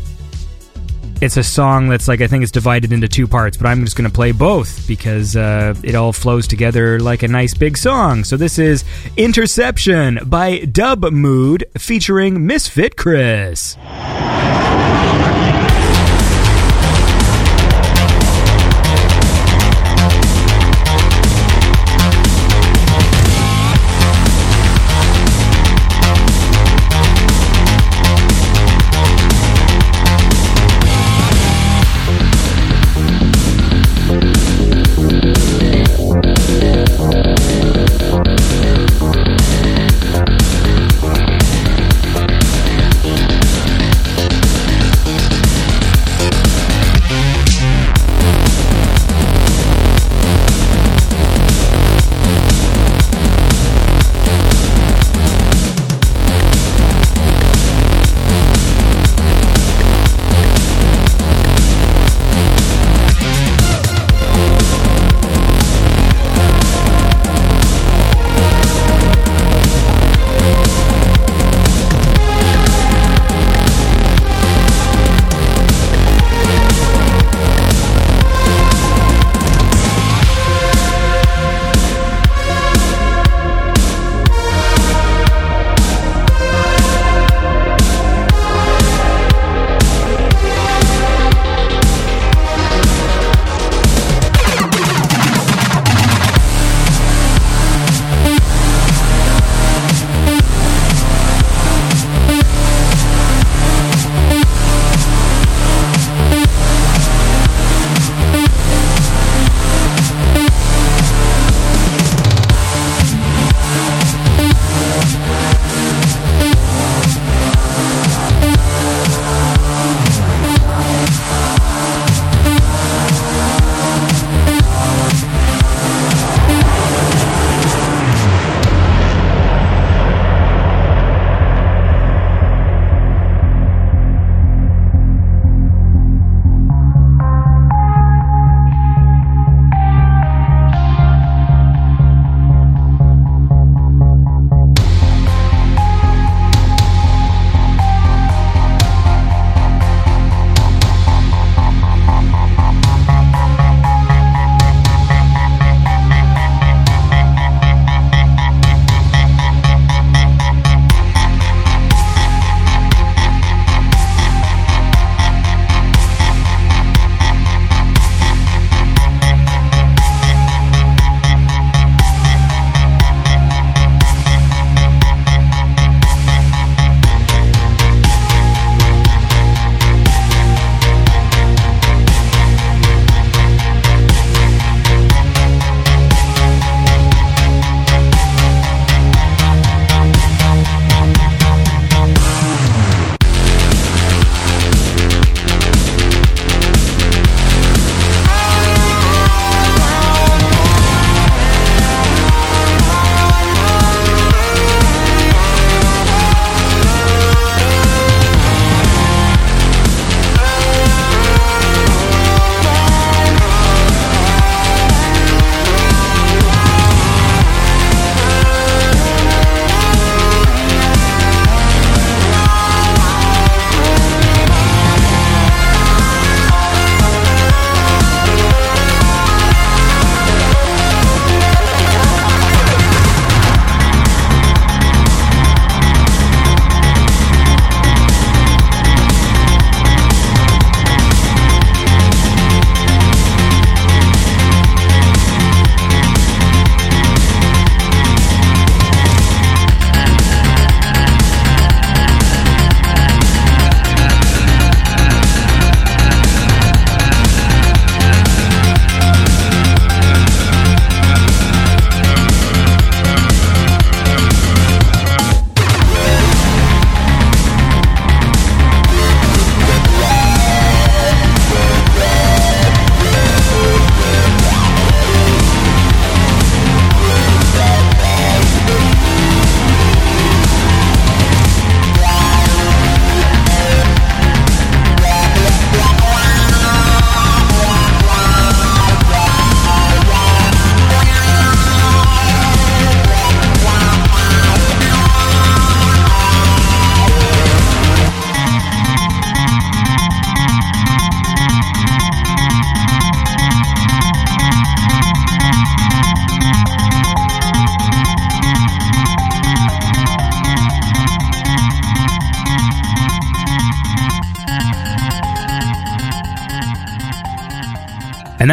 it's 1.20 1.36
a 1.36 1.42
song 1.42 1.88
that's 1.88 2.08
like 2.08 2.20
I 2.20 2.26
think 2.26 2.42
it's 2.42 2.52
divided 2.52 2.92
into 2.92 3.08
two 3.08 3.26
parts, 3.26 3.56
but 3.56 3.66
I'm 3.66 3.84
just 3.84 3.96
going 3.96 4.08
to 4.08 4.14
play 4.14 4.32
both 4.32 4.86
because 4.86 5.34
uh, 5.36 5.74
it 5.82 5.94
all 5.94 6.12
flows 6.12 6.46
together 6.46 7.00
like 7.00 7.22
a 7.22 7.28
nice 7.28 7.54
big 7.54 7.78
song. 7.78 8.24
So 8.24 8.36
this 8.36 8.58
is 8.58 8.84
Interception 9.16 10.20
by 10.26 10.58
Dubmood 10.60 11.64
featuring 11.78 12.46
Misfit 12.46 12.96
Chris. 12.96 13.76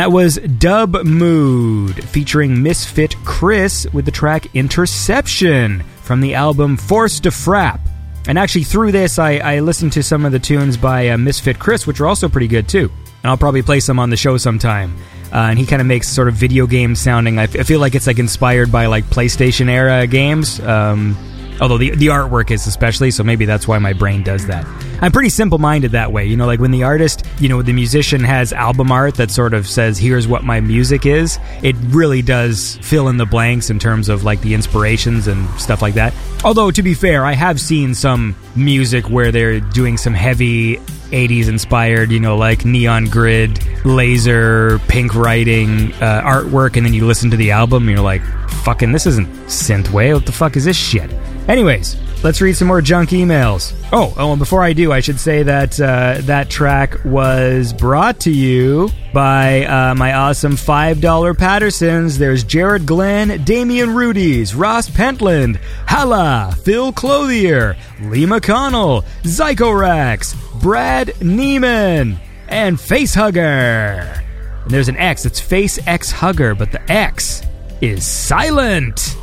That 0.03 0.11
was 0.11 0.37
Dubmood 0.37 2.03
featuring 2.03 2.61
Misfit 2.61 3.15
Chris 3.23 3.87
with 3.93 4.03
the 4.03 4.11
track 4.11 4.53
Interception 4.53 5.81
from 6.01 6.19
the 6.19 6.33
album 6.35 6.75
Force 6.75 7.21
to 7.21 7.29
Frap. 7.29 7.79
And 8.27 8.37
actually, 8.37 8.65
through 8.65 8.91
this, 8.91 9.17
I, 9.17 9.37
I 9.37 9.59
listened 9.61 9.93
to 9.93 10.03
some 10.03 10.25
of 10.25 10.33
the 10.33 10.39
tunes 10.39 10.75
by 10.75 11.07
uh, 11.07 11.17
Misfit 11.17 11.57
Chris, 11.57 11.87
which 11.87 12.01
are 12.01 12.07
also 12.07 12.27
pretty 12.27 12.49
good 12.49 12.67
too. 12.67 12.91
And 13.23 13.31
I'll 13.31 13.37
probably 13.37 13.61
play 13.61 13.79
some 13.79 13.97
on 13.97 14.09
the 14.09 14.17
show 14.17 14.35
sometime. 14.35 14.93
Uh, 15.31 15.35
and 15.37 15.57
he 15.57 15.65
kind 15.65 15.81
of 15.81 15.87
makes 15.87 16.09
sort 16.09 16.27
of 16.27 16.33
video 16.33 16.67
game 16.67 16.97
sounding. 16.97 17.39
I, 17.39 17.43
f- 17.43 17.55
I 17.57 17.63
feel 17.63 17.79
like 17.79 17.95
it's 17.95 18.05
like 18.05 18.19
inspired 18.19 18.73
by 18.73 18.87
like 18.87 19.05
PlayStation 19.05 19.69
era 19.69 20.05
games. 20.05 20.59
Um, 20.59 21.15
although 21.64 21.78
the 21.78 21.91
the 21.91 22.07
artwork 22.07 22.51
is 22.51 22.68
especially, 22.68 23.09
so 23.09 23.24
maybe 23.24 23.45
that's 23.45 23.68
why 23.68 23.80
my 23.80 23.93
brain 23.93 24.22
does 24.22 24.45
that. 24.47 24.66
I'm 25.01 25.14
pretty 25.14 25.30
simple 25.30 25.57
minded 25.57 25.93
that 25.93 26.11
way. 26.11 26.26
You 26.26 26.36
know, 26.36 26.45
like 26.45 26.59
when 26.59 26.72
the 26.72 26.84
artist, 26.84 27.26
you 27.39 27.47
know, 27.47 27.61
the 27.61 27.72
musician 27.72 28.22
has 28.24 28.51
album 28.51 28.91
art 28.91 29.16
that 29.16 29.32
sort 29.32 29.53
of 29.53 29.66
says, 29.68 29.97
"Here's 29.97 30.28
what 30.28 30.43
my 30.43 30.59
music 30.59 31.05
is." 31.05 31.39
It 31.64 31.78
really 31.88 32.22
does 32.22 32.78
fill 32.82 33.07
in 33.07 33.16
the 33.16 33.26
blanks 33.26 33.70
in 33.70 33.80
terms 33.80 34.09
of 34.09 34.26
like 34.26 34.41
the 34.41 34.53
inspirations 34.53 35.28
and 35.28 35.49
stuff 35.59 35.82
like 35.82 35.93
that. 35.93 36.14
Although 36.43 36.70
to 36.70 36.84
be 36.84 36.93
fair, 36.93 37.26
I 37.26 37.32
have 37.32 37.61
seen 37.61 37.95
some 37.95 38.36
music 38.55 39.09
where 39.09 39.32
they're 39.32 39.61
doing 39.61 39.95
some 39.95 40.14
heavy 40.14 40.78
80s 41.14 41.47
inspired, 41.47 42.11
you 42.11 42.20
know, 42.20 42.36
like 42.36 42.66
neon 42.66 43.05
grid, 43.05 43.64
laser, 43.86 44.80
pink 44.89 45.16
writing 45.16 45.93
uh, 45.93 46.22
artwork, 46.26 46.76
and 46.76 46.86
then 46.86 46.93
you 46.93 47.05
listen 47.05 47.32
to 47.32 47.38
the 47.38 47.51
album 47.51 47.84
and 47.84 47.91
you're 47.91 48.03
like, 48.03 48.24
fucking, 48.66 48.91
this 48.91 49.05
isn't 49.05 49.28
synthwave. 49.45 50.16
What 50.16 50.26
the 50.26 50.32
fuck 50.32 50.57
is 50.57 50.66
this 50.66 50.78
shit? 50.78 51.11
Anyways, 51.47 51.97
let's 52.23 52.39
read 52.39 52.55
some 52.55 52.69
more 52.69 52.81
junk 52.81 53.09
emails. 53.09 53.73
Oh, 53.91 54.13
oh, 54.17 54.31
and 54.31 54.39
before 54.39 54.63
I 54.63 54.71
do, 54.71 54.93
I 54.93 55.01
should 55.01 55.19
say 55.19 55.43
that 55.43 55.79
uh, 55.79 56.19
that 56.21 56.49
track 56.49 57.03
was 57.03 57.73
brought 57.73 58.21
to 58.21 58.31
you 58.31 58.89
by 59.13 59.65
uh, 59.65 59.93
my 59.95 60.13
awesome 60.13 60.53
$5 60.53 61.37
Pattersons. 61.37 62.17
There's 62.17 62.45
Jared 62.45 62.85
Glenn, 62.85 63.43
Damian 63.43 63.89
Rudies, 63.89 64.57
Ross 64.57 64.89
Pentland, 64.89 65.59
Hala, 65.85 66.55
Phil 66.63 66.93
Clothier, 66.93 67.75
Lee 68.03 68.25
McConnell, 68.25 69.03
Zycorax, 69.23 70.61
Brad 70.61 71.09
Neiman, 71.19 72.17
and 72.47 72.77
Facehugger. 72.77 74.23
And 74.63 74.71
there's 74.71 74.87
an 74.87 74.95
X, 74.97 75.25
it's 75.25 75.41
Face 75.41 75.77
X 75.85 76.09
Hugger, 76.09 76.55
but 76.55 76.71
the 76.71 76.89
X 76.89 77.41
is 77.81 78.05
silent. 78.07 79.17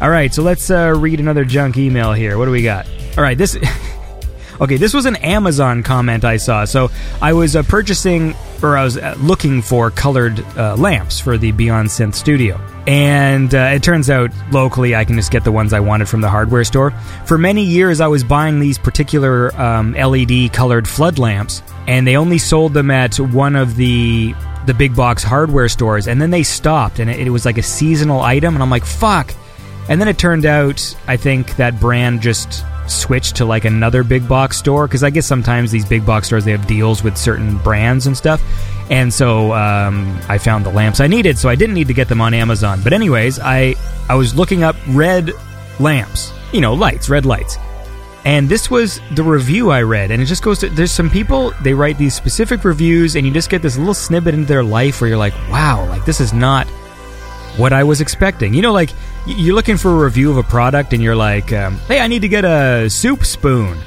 All 0.00 0.10
right, 0.10 0.32
so 0.32 0.42
let's 0.42 0.70
uh, 0.70 0.94
read 0.96 1.18
another 1.18 1.44
junk 1.44 1.76
email 1.76 2.12
here. 2.12 2.38
What 2.38 2.44
do 2.44 2.52
we 2.52 2.62
got? 2.62 2.86
All 3.16 3.22
right, 3.24 3.36
this. 3.36 3.56
okay, 4.60 4.76
this 4.76 4.94
was 4.94 5.06
an 5.06 5.16
Amazon 5.16 5.82
comment 5.82 6.24
I 6.24 6.36
saw. 6.36 6.64
So 6.66 6.90
I 7.20 7.32
was 7.32 7.56
uh, 7.56 7.64
purchasing, 7.64 8.36
or 8.62 8.76
I 8.76 8.84
was 8.84 8.96
uh, 8.96 9.16
looking 9.18 9.60
for 9.60 9.90
colored 9.90 10.38
uh, 10.56 10.76
lamps 10.76 11.18
for 11.18 11.36
the 11.36 11.50
Beyond 11.50 11.88
Synth 11.88 12.14
studio. 12.14 12.60
And 12.86 13.52
uh, 13.52 13.72
it 13.74 13.82
turns 13.82 14.08
out 14.08 14.30
locally 14.52 14.94
I 14.94 15.04
can 15.04 15.16
just 15.16 15.32
get 15.32 15.42
the 15.42 15.50
ones 15.50 15.72
I 15.72 15.80
wanted 15.80 16.08
from 16.08 16.20
the 16.20 16.30
hardware 16.30 16.62
store. 16.62 16.92
For 17.26 17.36
many 17.36 17.64
years, 17.64 18.00
I 18.00 18.06
was 18.06 18.22
buying 18.22 18.60
these 18.60 18.78
particular 18.78 19.52
um, 19.60 19.94
LED 19.94 20.52
colored 20.52 20.86
flood 20.86 21.18
lamps, 21.18 21.60
and 21.88 22.06
they 22.06 22.16
only 22.16 22.38
sold 22.38 22.72
them 22.72 22.92
at 22.92 23.18
one 23.18 23.56
of 23.56 23.74
the 23.74 24.32
the 24.66 24.74
big 24.74 24.94
box 24.94 25.24
hardware 25.24 25.68
stores. 25.68 26.06
And 26.06 26.22
then 26.22 26.30
they 26.30 26.44
stopped, 26.44 27.00
and 27.00 27.10
it, 27.10 27.18
it 27.18 27.30
was 27.30 27.44
like 27.44 27.58
a 27.58 27.64
seasonal 27.64 28.20
item. 28.20 28.54
And 28.54 28.62
I'm 28.62 28.70
like, 28.70 28.84
fuck. 28.84 29.34
And 29.88 30.00
then 30.00 30.08
it 30.08 30.18
turned 30.18 30.44
out, 30.44 30.96
I 31.06 31.16
think 31.16 31.56
that 31.56 31.80
brand 31.80 32.20
just 32.20 32.64
switched 32.90 33.36
to 33.36 33.44
like 33.44 33.64
another 33.64 34.02
big 34.02 34.26
box 34.28 34.58
store 34.58 34.86
because 34.86 35.02
I 35.02 35.10
guess 35.10 35.26
sometimes 35.26 35.70
these 35.70 35.84
big 35.84 36.06
box 36.06 36.26
stores 36.26 36.44
they 36.44 36.52
have 36.52 36.66
deals 36.66 37.02
with 37.02 37.16
certain 37.16 37.58
brands 37.58 38.06
and 38.06 38.16
stuff. 38.16 38.42
And 38.90 39.12
so 39.12 39.52
um, 39.52 40.18
I 40.28 40.38
found 40.38 40.64
the 40.64 40.70
lamps 40.70 41.00
I 41.00 41.06
needed, 41.06 41.38
so 41.38 41.48
I 41.48 41.54
didn't 41.54 41.74
need 41.74 41.88
to 41.88 41.94
get 41.94 42.08
them 42.08 42.20
on 42.20 42.32
Amazon. 42.32 42.80
But 42.82 42.92
anyways, 42.92 43.38
I 43.38 43.74
I 44.08 44.14
was 44.14 44.34
looking 44.34 44.62
up 44.62 44.76
red 44.88 45.32
lamps, 45.78 46.32
you 46.52 46.60
know, 46.60 46.74
lights, 46.74 47.08
red 47.08 47.26
lights. 47.26 47.58
And 48.24 48.48
this 48.48 48.70
was 48.70 49.00
the 49.14 49.22
review 49.22 49.70
I 49.70 49.82
read, 49.82 50.10
and 50.10 50.20
it 50.20 50.26
just 50.26 50.42
goes 50.42 50.58
to 50.60 50.68
there's 50.68 50.90
some 50.90 51.08
people 51.08 51.52
they 51.62 51.72
write 51.74 51.98
these 51.98 52.14
specific 52.14 52.64
reviews, 52.64 53.14
and 53.14 53.26
you 53.26 53.32
just 53.32 53.50
get 53.50 53.62
this 53.62 53.76
little 53.76 53.94
snippet 53.94 54.34
into 54.34 54.46
their 54.46 54.64
life 54.64 55.00
where 55.00 55.08
you're 55.08 55.18
like, 55.18 55.34
wow, 55.50 55.86
like 55.88 56.04
this 56.04 56.20
is 56.20 56.32
not 56.32 56.66
what 57.58 57.72
I 57.72 57.84
was 57.84 58.00
expecting. 58.00 58.54
You 58.54 58.62
know, 58.62 58.72
like 58.72 58.90
you're 59.28 59.54
looking 59.54 59.76
for 59.76 59.90
a 59.90 60.04
review 60.04 60.30
of 60.30 60.38
a 60.38 60.42
product 60.42 60.92
and 60.92 61.02
you're 61.02 61.16
like, 61.16 61.52
um, 61.52 61.76
hey, 61.86 62.00
I 62.00 62.06
need 62.06 62.22
to 62.22 62.28
get 62.28 62.44
a 62.44 62.88
soup 62.88 63.24
spoon. 63.24 63.78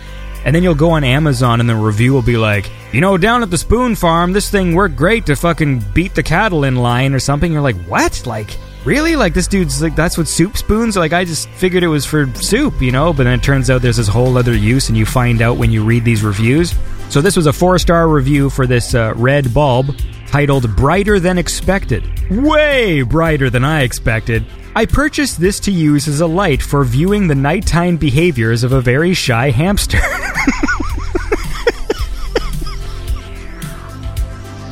And 0.45 0.55
then 0.55 0.63
you'll 0.63 0.75
go 0.75 0.91
on 0.91 1.03
Amazon 1.03 1.59
and 1.59 1.69
the 1.69 1.75
review 1.75 2.13
will 2.13 2.21
be 2.21 2.37
like, 2.37 2.71
you 2.91 3.01
know, 3.01 3.17
down 3.17 3.43
at 3.43 3.49
the 3.49 3.57
spoon 3.57 3.95
farm, 3.95 4.33
this 4.33 4.49
thing 4.49 4.73
worked 4.73 4.95
great 4.95 5.25
to 5.27 5.35
fucking 5.35 5.83
beat 5.93 6.15
the 6.15 6.23
cattle 6.23 6.63
in 6.63 6.75
line 6.77 7.13
or 7.13 7.19
something. 7.19 7.51
You're 7.51 7.61
like, 7.61 7.77
what? 7.85 8.25
Like, 8.25 8.57
really? 8.83 9.15
Like, 9.15 9.33
this 9.33 9.47
dude's 9.47 9.81
like, 9.81 9.95
that's 9.95 10.17
what 10.17 10.27
soup 10.27 10.57
spoons? 10.57 10.97
Like, 10.97 11.13
I 11.13 11.25
just 11.25 11.47
figured 11.49 11.83
it 11.83 11.87
was 11.87 12.05
for 12.05 12.33
soup, 12.35 12.81
you 12.81 12.91
know? 12.91 13.13
But 13.13 13.25
then 13.25 13.39
it 13.39 13.43
turns 13.43 13.69
out 13.69 13.81
there's 13.81 13.97
this 13.97 14.07
whole 14.07 14.37
other 14.37 14.55
use 14.55 14.89
and 14.89 14.97
you 14.97 15.05
find 15.05 15.41
out 15.41 15.57
when 15.57 15.71
you 15.71 15.83
read 15.83 16.05
these 16.05 16.23
reviews. 16.23 16.73
So 17.09 17.21
this 17.21 17.35
was 17.35 17.45
a 17.45 17.53
four 17.53 17.77
star 17.77 18.07
review 18.07 18.49
for 18.49 18.65
this 18.65 18.95
uh, 18.95 19.13
red 19.15 19.53
bulb 19.53 19.95
titled 20.31 20.75
Brighter 20.77 21.19
Than 21.19 21.37
Expected. 21.37 22.05
Way 22.29 23.01
brighter 23.01 23.49
than 23.49 23.65
I 23.65 23.81
expected. 23.81 24.45
I 24.73 24.85
purchased 24.85 25.41
this 25.41 25.59
to 25.59 25.73
use 25.73 26.07
as 26.07 26.21
a 26.21 26.25
light 26.25 26.61
for 26.61 26.85
viewing 26.85 27.27
the 27.27 27.35
nighttime 27.35 27.97
behaviors 27.97 28.63
of 28.63 28.71
a 28.71 28.79
very 28.79 29.13
shy 29.13 29.51
hamster. 29.51 29.97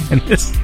and 0.10 0.22
this 0.22 0.58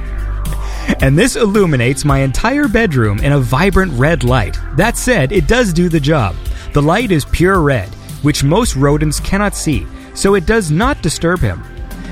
and 1.02 1.18
this 1.18 1.36
illuminates 1.36 2.06
my 2.06 2.20
entire 2.20 2.66
bedroom 2.66 3.18
in 3.18 3.32
a 3.32 3.38
vibrant 3.38 3.92
red 3.98 4.24
light. 4.24 4.58
That 4.76 4.96
said, 4.96 5.30
it 5.30 5.46
does 5.46 5.74
do 5.74 5.90
the 5.90 6.00
job. 6.00 6.34
The 6.72 6.80
light 6.80 7.10
is 7.10 7.26
pure 7.26 7.60
red, 7.60 7.90
which 8.22 8.42
most 8.42 8.76
rodents 8.76 9.20
cannot 9.20 9.54
see, 9.54 9.86
so 10.14 10.36
it 10.36 10.46
does 10.46 10.70
not 10.70 11.02
disturb 11.02 11.40
him. 11.40 11.62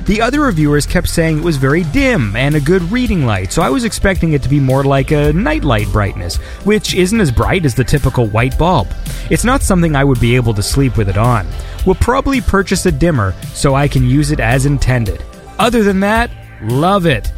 The 0.07 0.21
other 0.21 0.43
reviewers 0.43 0.85
kept 0.85 1.09
saying 1.09 1.39
it 1.39 1.45
was 1.45 1.57
very 1.57 1.83
dim 1.85 2.37
and 2.37 2.55
a 2.55 2.61
good 2.61 2.83
reading 2.93 3.25
light, 3.25 3.51
so 3.53 3.63
I 3.63 3.71
was 3.71 3.85
expecting 3.85 4.35
it 4.35 4.43
to 4.43 4.51
be 4.51 4.61
more 4.61 4.85
like 4.85 5.13
a 5.13 5.33
nightlight 5.33 5.89
brightness, 5.93 6.37
which 6.65 6.95
isn't 6.95 7.21
as 7.21 7.31
bright 7.31 7.65
as 7.65 7.75
the 7.75 7.85
typical 7.85 8.27
white 8.27 8.59
bulb. 8.59 8.89
It's 9.31 9.45
not 9.45 9.63
something 9.63 9.97
I 9.97 10.05
would 10.05 10.21
be 10.21 10.37
able 10.37 10.53
to 10.55 10.63
sleep 10.63 10.99
with 10.99 11.09
it 11.09 11.17
on. 11.17 11.47
We'll 11.87 11.95
probably 11.95 12.43
purchase 12.43 12.85
a 12.85 12.93
dimmer 12.93 13.33
so 13.55 13.75
I 13.75 13.89
can 13.89 14.05
use 14.05 14.31
it 14.31 14.41
as 14.41 14.67
intended. 14.67 15.25
Other 15.59 15.83
than 15.83 16.01
that, 16.01 16.31
love 16.61 17.07
it. 17.07 17.33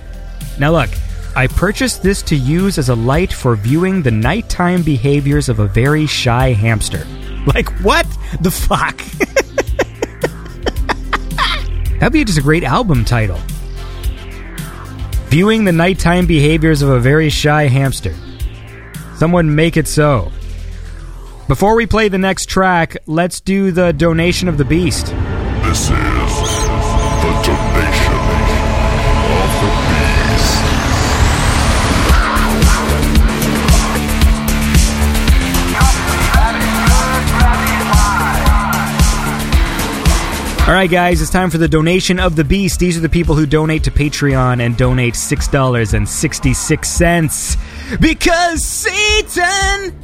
Now 0.58 0.72
look, 0.72 0.90
I 1.36 1.46
purchased 1.46 2.02
this 2.02 2.20
to 2.22 2.34
use 2.34 2.78
as 2.78 2.88
a 2.88 2.96
light 2.96 3.32
for 3.32 3.54
viewing 3.54 4.02
the 4.02 4.10
nighttime 4.10 4.82
behaviors 4.82 5.48
of 5.48 5.60
a 5.60 5.68
very 5.68 6.06
shy 6.06 6.52
hamster. 6.52 7.06
Like, 7.54 7.68
what 7.84 8.08
the 8.40 8.50
fuck? 8.50 9.00
That'd 11.98 12.12
be 12.12 12.24
just 12.24 12.38
a 12.38 12.42
great 12.42 12.64
album 12.64 13.04
title. 13.04 13.40
Viewing 15.28 15.64
the 15.64 15.72
nighttime 15.72 16.26
behaviors 16.26 16.82
of 16.82 16.88
a 16.90 17.00
very 17.00 17.30
shy 17.30 17.68
hamster. 17.68 18.14
Someone 19.16 19.54
make 19.54 19.76
it 19.76 19.88
so. 19.88 20.30
Before 21.48 21.74
we 21.74 21.86
play 21.86 22.08
the 22.08 22.18
next 22.18 22.46
track, 22.48 22.96
let's 23.06 23.40
do 23.40 23.70
the 23.70 23.92
donation 23.92 24.48
of 24.48 24.58
the 24.58 24.64
beast. 24.64 25.06
This 25.62 25.90
is 25.90 26.55
All 40.66 40.72
right, 40.72 40.90
guys, 40.90 41.22
it's 41.22 41.30
time 41.30 41.50
for 41.50 41.58
the 41.58 41.68
donation 41.68 42.18
of 42.18 42.34
the 42.34 42.42
beast. 42.42 42.80
These 42.80 42.98
are 42.98 43.00
the 43.00 43.08
people 43.08 43.36
who 43.36 43.46
donate 43.46 43.84
to 43.84 43.92
Patreon 43.92 44.60
and 44.60 44.76
donate 44.76 45.14
$6.66 45.14 48.00
because 48.00 48.64
Satan 48.64 49.94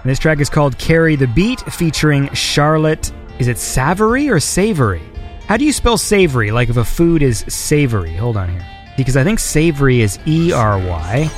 And 0.03 0.09
this 0.09 0.19
track 0.19 0.39
is 0.39 0.49
called 0.49 0.77
Carry 0.77 1.15
the 1.15 1.27
Beat 1.27 1.61
featuring 1.61 2.31
Charlotte. 2.33 3.11
Is 3.39 3.47
it 3.47 3.57
Savory 3.57 4.29
or 4.29 4.39
Savory? 4.39 5.01
How 5.47 5.57
do 5.57 5.65
you 5.65 5.73
spell 5.73 5.97
savory? 5.97 6.51
Like 6.51 6.69
if 6.69 6.77
a 6.77 6.83
food 6.83 7.21
is 7.21 7.45
savory. 7.47 8.15
Hold 8.15 8.37
on 8.37 8.49
here. 8.49 8.65
Because 8.97 9.15
I 9.15 9.23
think 9.23 9.39
savory 9.39 10.01
is 10.01 10.17
E 10.25 10.51
R 10.51 10.79
Y. 10.79 11.29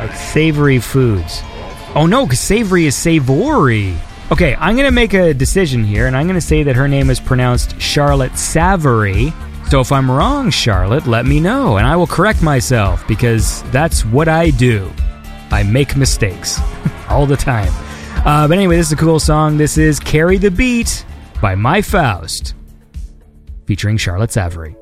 Like 0.00 0.14
savory 0.14 0.80
foods. 0.80 1.42
Oh 1.94 2.06
no, 2.06 2.26
because 2.26 2.40
savory 2.40 2.86
is 2.86 2.96
savory. 2.96 3.94
Okay, 4.30 4.54
I'm 4.56 4.74
going 4.74 4.86
to 4.86 4.92
make 4.92 5.14
a 5.14 5.32
decision 5.32 5.84
here, 5.84 6.06
and 6.06 6.14
I'm 6.14 6.26
going 6.26 6.38
to 6.38 6.46
say 6.46 6.62
that 6.64 6.76
her 6.76 6.86
name 6.86 7.08
is 7.08 7.18
pronounced 7.18 7.80
Charlotte 7.80 8.36
Savory. 8.36 9.32
So 9.68 9.80
if 9.80 9.92
I'm 9.92 10.10
wrong, 10.10 10.50
Charlotte, 10.50 11.06
let 11.06 11.26
me 11.26 11.40
know, 11.40 11.76
and 11.76 11.86
I 11.86 11.94
will 11.94 12.06
correct 12.06 12.42
myself 12.42 13.06
because 13.06 13.62
that's 13.64 14.02
what 14.02 14.26
I 14.26 14.48
do. 14.48 14.90
I 15.50 15.62
make 15.62 15.94
mistakes 15.94 16.58
all 17.10 17.26
the 17.26 17.36
time. 17.36 17.70
Uh, 18.24 18.48
but 18.48 18.56
anyway, 18.56 18.76
this 18.76 18.86
is 18.86 18.92
a 18.92 18.96
cool 18.96 19.20
song. 19.20 19.58
This 19.58 19.76
is 19.76 20.00
Carry 20.00 20.38
the 20.38 20.50
Beat 20.50 21.04
by 21.42 21.54
My 21.54 21.82
Faust, 21.82 22.54
featuring 23.66 23.98
Charlotte 23.98 24.32
Savory. 24.32 24.74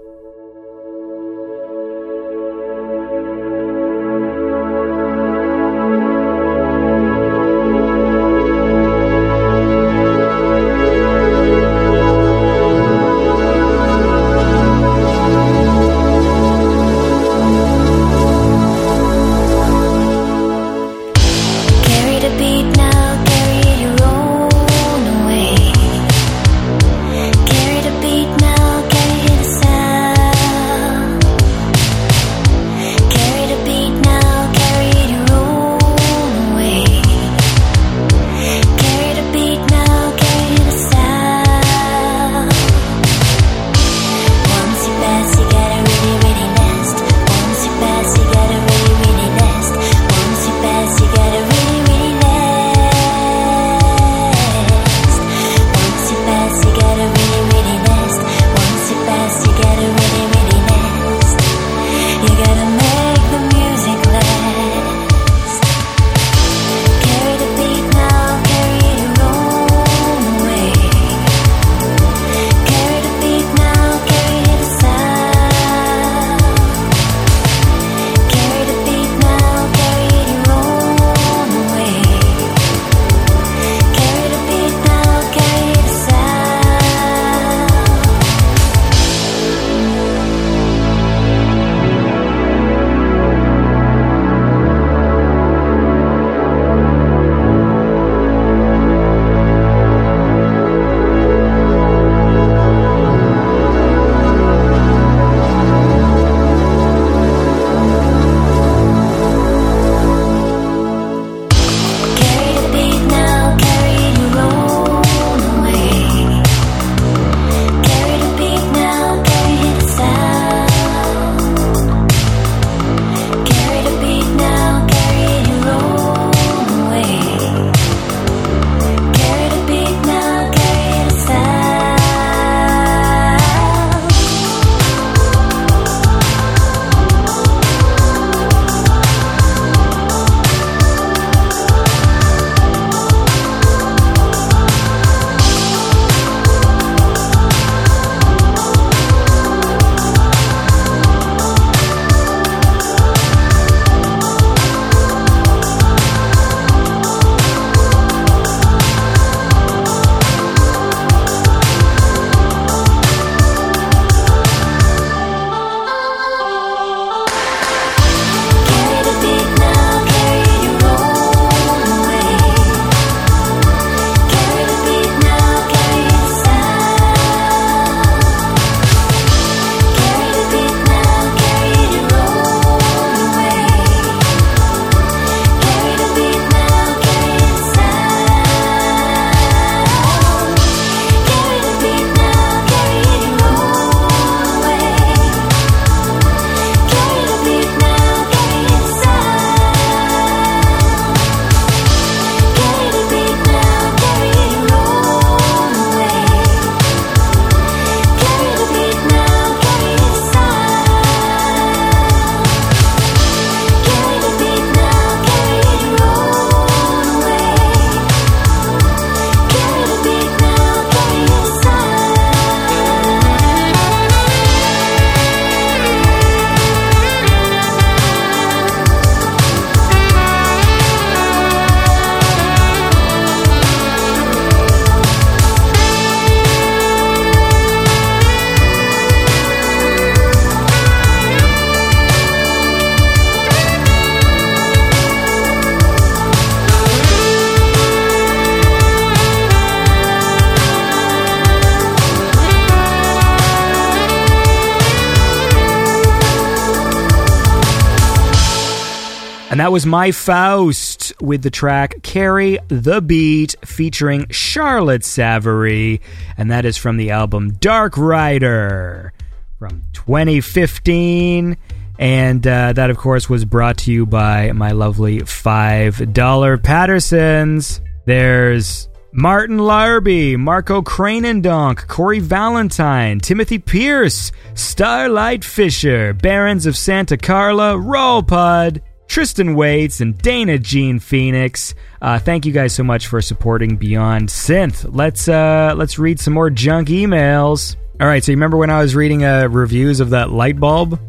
And 259.56 259.60
that 259.62 259.72
was 259.72 259.86
My 259.86 260.12
Faust 260.12 261.14
with 261.18 261.40
the 261.40 261.48
track 261.48 262.02
Carry 262.02 262.58
the 262.68 263.00
Beat 263.00 263.56
featuring 263.64 264.26
Charlotte 264.28 265.02
Savary. 265.02 266.02
And 266.36 266.50
that 266.50 266.66
is 266.66 266.76
from 266.76 266.98
the 266.98 267.10
album 267.10 267.54
Dark 267.54 267.96
Rider 267.96 269.14
from 269.58 269.82
2015. 269.94 271.56
And 271.98 272.46
uh, 272.46 272.74
that, 272.74 272.90
of 272.90 272.98
course, 272.98 273.30
was 273.30 273.46
brought 273.46 273.78
to 273.78 273.92
you 273.92 274.04
by 274.04 274.52
my 274.52 274.72
lovely 274.72 275.20
$5 275.20 276.62
Pattersons. 276.62 277.80
There's 278.04 278.90
Martin 279.12 279.56
Larby, 279.56 280.36
Marco 280.36 280.82
Cranendonk, 280.82 281.86
Corey 281.86 282.20
Valentine, 282.20 283.20
Timothy 283.20 283.58
Pierce, 283.58 284.32
Starlight 284.52 285.46
Fisher, 285.46 286.12
Barons 286.12 286.66
of 286.66 286.76
Santa 286.76 287.16
Carla, 287.16 287.72
Rollpud, 287.76 288.82
Tristan 289.08 289.54
Waits, 289.54 290.00
and 290.00 290.16
Dana 290.18 290.58
Jean 290.58 290.98
Phoenix. 290.98 291.74
Uh, 292.02 292.18
thank 292.18 292.44
you 292.46 292.52
guys 292.52 292.74
so 292.74 292.82
much 292.82 293.06
for 293.06 293.20
supporting 293.20 293.76
Beyond 293.76 294.28
Synth. 294.28 294.86
Let's 294.88 295.28
uh, 295.28 295.74
let's 295.76 295.98
read 295.98 296.20
some 296.20 296.34
more 296.34 296.50
junk 296.50 296.88
emails. 296.88 297.76
All 298.00 298.06
right, 298.06 298.22
so 298.22 298.32
you 298.32 298.36
remember 298.36 298.56
when 298.56 298.70
I 298.70 298.80
was 298.80 298.94
reading 298.94 299.24
uh, 299.24 299.48
reviews 299.48 300.00
of 300.00 300.10
that 300.10 300.30
light 300.30 300.60
bulb? 300.60 301.00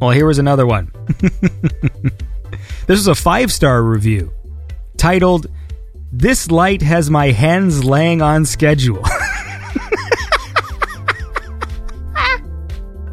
Well, 0.00 0.10
here 0.10 0.26
was 0.26 0.38
another 0.38 0.66
one. 0.66 0.92
this 2.86 2.98
is 3.00 3.08
a 3.08 3.14
five 3.14 3.52
star 3.52 3.82
review 3.82 4.32
titled 4.96 5.46
this 6.12 6.50
light 6.50 6.82
has 6.82 7.10
my 7.10 7.30
hens 7.30 7.84
laying 7.84 8.22
on 8.22 8.44
schedule. 8.44 9.02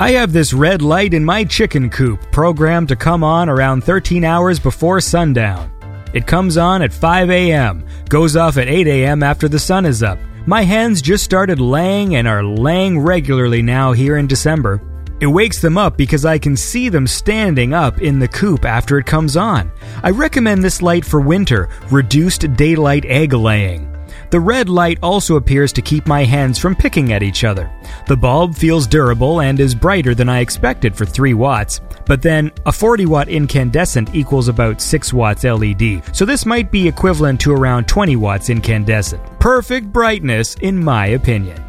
I 0.04 0.12
have 0.12 0.34
this 0.34 0.52
red 0.52 0.82
light 0.82 1.14
in 1.14 1.24
my 1.24 1.46
chicken 1.46 1.90
coop 1.90 2.30
programmed 2.30 2.90
to 2.90 2.96
come 2.98 3.24
on 3.24 3.48
around 3.48 3.86
13 3.86 4.26
hours 4.26 4.60
before 4.60 5.00
sundown. 5.00 5.72
It 6.14 6.28
comes 6.28 6.58
on 6.58 6.82
at 6.82 6.92
5 6.92 7.30
a.m., 7.30 7.88
goes 8.10 8.36
off 8.36 8.58
at 8.58 8.68
8 8.68 8.86
a.m. 8.86 9.24
after 9.24 9.48
the 9.48 9.60
sun 9.60 9.86
is 9.86 10.04
up. 10.04 10.20
My 10.46 10.64
hens 10.64 11.02
just 11.02 11.24
started 11.24 11.62
laying 11.62 12.18
and 12.18 12.28
are 12.28 12.44
laying 12.44 13.00
regularly 13.00 13.62
now 13.62 13.94
here 13.94 14.18
in 14.18 14.28
December. 14.28 14.82
It 15.22 15.28
wakes 15.28 15.62
them 15.62 15.78
up 15.78 15.96
because 15.96 16.26
I 16.26 16.38
can 16.38 16.58
see 16.58 16.90
them 16.90 17.08
standing 17.08 17.74
up 17.74 18.02
in 18.02 18.20
the 18.20 18.28
coop 18.28 18.66
after 18.66 18.98
it 18.98 19.06
comes 19.06 19.38
on. 19.38 19.72
I 20.04 20.10
recommend 20.10 20.66
this 20.66 20.82
light 20.82 21.06
for 21.06 21.22
winter, 21.22 21.70
reduced 21.90 22.58
daylight 22.58 23.06
egg 23.06 23.32
laying. 23.32 23.93
The 24.34 24.40
red 24.40 24.68
light 24.68 24.98
also 25.04 25.36
appears 25.36 25.72
to 25.74 25.84
keep 25.84 26.08
my 26.08 26.24
hands 26.24 26.58
from 26.58 26.76
picking 26.76 27.14
at 27.14 27.22
each 27.22 27.44
other. 27.44 27.72
The 28.08 28.18
bulb 28.18 28.56
feels 28.56 28.88
durable 28.88 29.42
and 29.42 29.60
is 29.60 29.76
brighter 29.76 30.16
than 30.16 30.28
I 30.28 30.40
expected 30.40 30.96
for 30.96 31.06
3 31.06 31.36
watts, 31.36 31.82
but 32.08 32.24
then 32.24 32.52
a 32.66 32.72
40 32.72 33.06
watt 33.06 33.30
incandescent 33.30 34.16
equals 34.16 34.48
about 34.48 34.82
6 34.82 35.14
watts 35.14 35.44
LED, 35.44 36.02
so 36.16 36.26
this 36.26 36.48
might 36.48 36.72
be 36.72 36.88
equivalent 36.88 37.42
to 37.42 37.52
around 37.52 37.88
20 37.88 38.16
watts 38.16 38.50
incandescent. 38.50 39.22
Perfect 39.40 39.94
brightness, 39.94 40.56
in 40.62 40.84
my 40.84 41.10
opinion. 41.10 41.64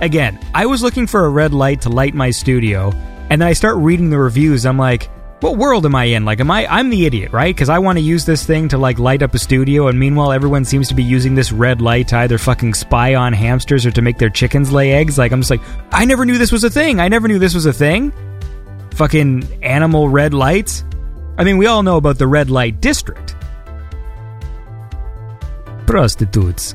Again, 0.00 0.40
I 0.54 0.66
was 0.66 0.82
looking 0.82 1.06
for 1.06 1.24
a 1.24 1.30
red 1.30 1.54
light 1.54 1.82
to 1.82 1.88
light 1.88 2.14
my 2.14 2.32
studio, 2.32 2.90
and 3.30 3.40
then 3.40 3.46
I 3.48 3.52
start 3.52 3.76
reading 3.76 4.10
the 4.10 4.18
reviews. 4.18 4.66
I'm 4.66 4.76
like, 4.76 5.08
what 5.40 5.56
world 5.56 5.86
am 5.86 5.94
I 5.94 6.04
in? 6.04 6.24
Like, 6.24 6.40
am 6.40 6.50
I? 6.50 6.66
I'm 6.66 6.90
the 6.90 7.06
idiot, 7.06 7.32
right? 7.32 7.54
Because 7.54 7.68
I 7.68 7.78
want 7.78 7.96
to 7.98 8.04
use 8.04 8.24
this 8.24 8.44
thing 8.44 8.68
to 8.68 8.78
like 8.78 8.98
light 8.98 9.22
up 9.22 9.34
a 9.34 9.38
studio, 9.38 9.86
and 9.86 9.98
meanwhile, 9.98 10.32
everyone 10.32 10.64
seems 10.64 10.88
to 10.88 10.94
be 10.94 11.04
using 11.04 11.34
this 11.34 11.52
red 11.52 11.80
light 11.80 12.08
to 12.08 12.16
either 12.18 12.38
fucking 12.38 12.74
spy 12.74 13.14
on 13.14 13.32
hamsters 13.32 13.86
or 13.86 13.92
to 13.92 14.02
make 14.02 14.18
their 14.18 14.30
chickens 14.30 14.72
lay 14.72 14.92
eggs. 14.92 15.16
Like, 15.16 15.30
I'm 15.30 15.40
just 15.40 15.50
like, 15.50 15.60
I 15.92 16.04
never 16.04 16.24
knew 16.24 16.38
this 16.38 16.50
was 16.50 16.64
a 16.64 16.70
thing. 16.70 16.98
I 16.98 17.06
never 17.08 17.28
knew 17.28 17.38
this 17.38 17.54
was 17.54 17.66
a 17.66 17.72
thing. 17.72 18.12
Fucking 18.94 19.62
animal 19.62 20.08
red 20.08 20.34
lights. 20.34 20.84
I 21.36 21.44
mean, 21.44 21.56
we 21.56 21.66
all 21.66 21.84
know 21.84 21.98
about 21.98 22.18
the 22.18 22.26
red 22.26 22.50
light 22.50 22.80
district. 22.80 23.36
Prostitutes. 25.86 26.74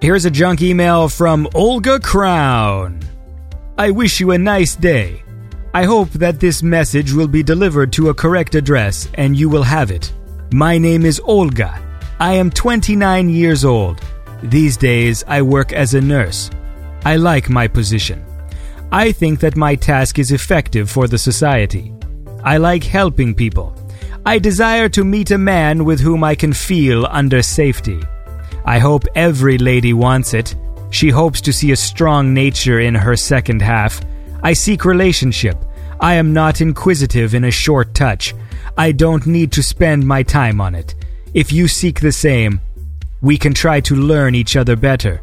Here's 0.00 0.24
a 0.24 0.30
junk 0.30 0.62
email 0.62 1.08
from 1.08 1.48
Olga 1.52 1.98
Crown. 1.98 3.00
I 3.76 3.90
wish 3.90 4.20
you 4.20 4.30
a 4.30 4.38
nice 4.38 4.76
day. 4.76 5.24
I 5.78 5.84
hope 5.84 6.10
that 6.14 6.40
this 6.40 6.60
message 6.60 7.12
will 7.12 7.28
be 7.28 7.44
delivered 7.44 7.92
to 7.92 8.08
a 8.08 8.14
correct 8.22 8.56
address 8.56 9.08
and 9.14 9.36
you 9.36 9.48
will 9.48 9.62
have 9.62 9.92
it. 9.92 10.12
My 10.52 10.76
name 10.76 11.06
is 11.06 11.20
Olga. 11.20 11.80
I 12.18 12.32
am 12.32 12.50
29 12.50 13.28
years 13.28 13.64
old. 13.64 14.00
These 14.42 14.76
days, 14.76 15.22
I 15.28 15.40
work 15.40 15.72
as 15.72 15.94
a 15.94 16.00
nurse. 16.00 16.50
I 17.04 17.14
like 17.14 17.48
my 17.48 17.68
position. 17.68 18.26
I 18.90 19.12
think 19.12 19.38
that 19.38 19.56
my 19.56 19.76
task 19.76 20.18
is 20.18 20.32
effective 20.32 20.90
for 20.90 21.06
the 21.06 21.16
society. 21.16 21.94
I 22.42 22.56
like 22.56 22.82
helping 22.82 23.32
people. 23.32 23.72
I 24.26 24.40
desire 24.40 24.88
to 24.88 25.04
meet 25.04 25.30
a 25.30 25.38
man 25.38 25.84
with 25.84 26.00
whom 26.00 26.24
I 26.24 26.34
can 26.34 26.52
feel 26.52 27.06
under 27.06 27.40
safety. 27.40 28.00
I 28.64 28.80
hope 28.80 29.04
every 29.14 29.58
lady 29.58 29.92
wants 29.92 30.34
it. 30.34 30.56
She 30.90 31.10
hopes 31.10 31.40
to 31.42 31.52
see 31.52 31.70
a 31.70 31.76
strong 31.76 32.34
nature 32.34 32.80
in 32.80 32.96
her 32.96 33.14
second 33.14 33.62
half. 33.62 34.00
I 34.42 34.54
seek 34.54 34.84
relationship. 34.84 35.56
I 36.00 36.14
am 36.14 36.32
not 36.32 36.60
inquisitive 36.60 37.34
in 37.34 37.44
a 37.44 37.50
short 37.50 37.94
touch. 37.94 38.34
I 38.76 38.92
don't 38.92 39.26
need 39.26 39.52
to 39.52 39.62
spend 39.62 40.06
my 40.06 40.22
time 40.22 40.60
on 40.60 40.74
it. 40.74 40.94
If 41.34 41.52
you 41.52 41.66
seek 41.68 42.00
the 42.00 42.12
same, 42.12 42.60
we 43.20 43.36
can 43.36 43.52
try 43.52 43.80
to 43.80 43.96
learn 43.96 44.34
each 44.34 44.56
other 44.56 44.76
better. 44.76 45.22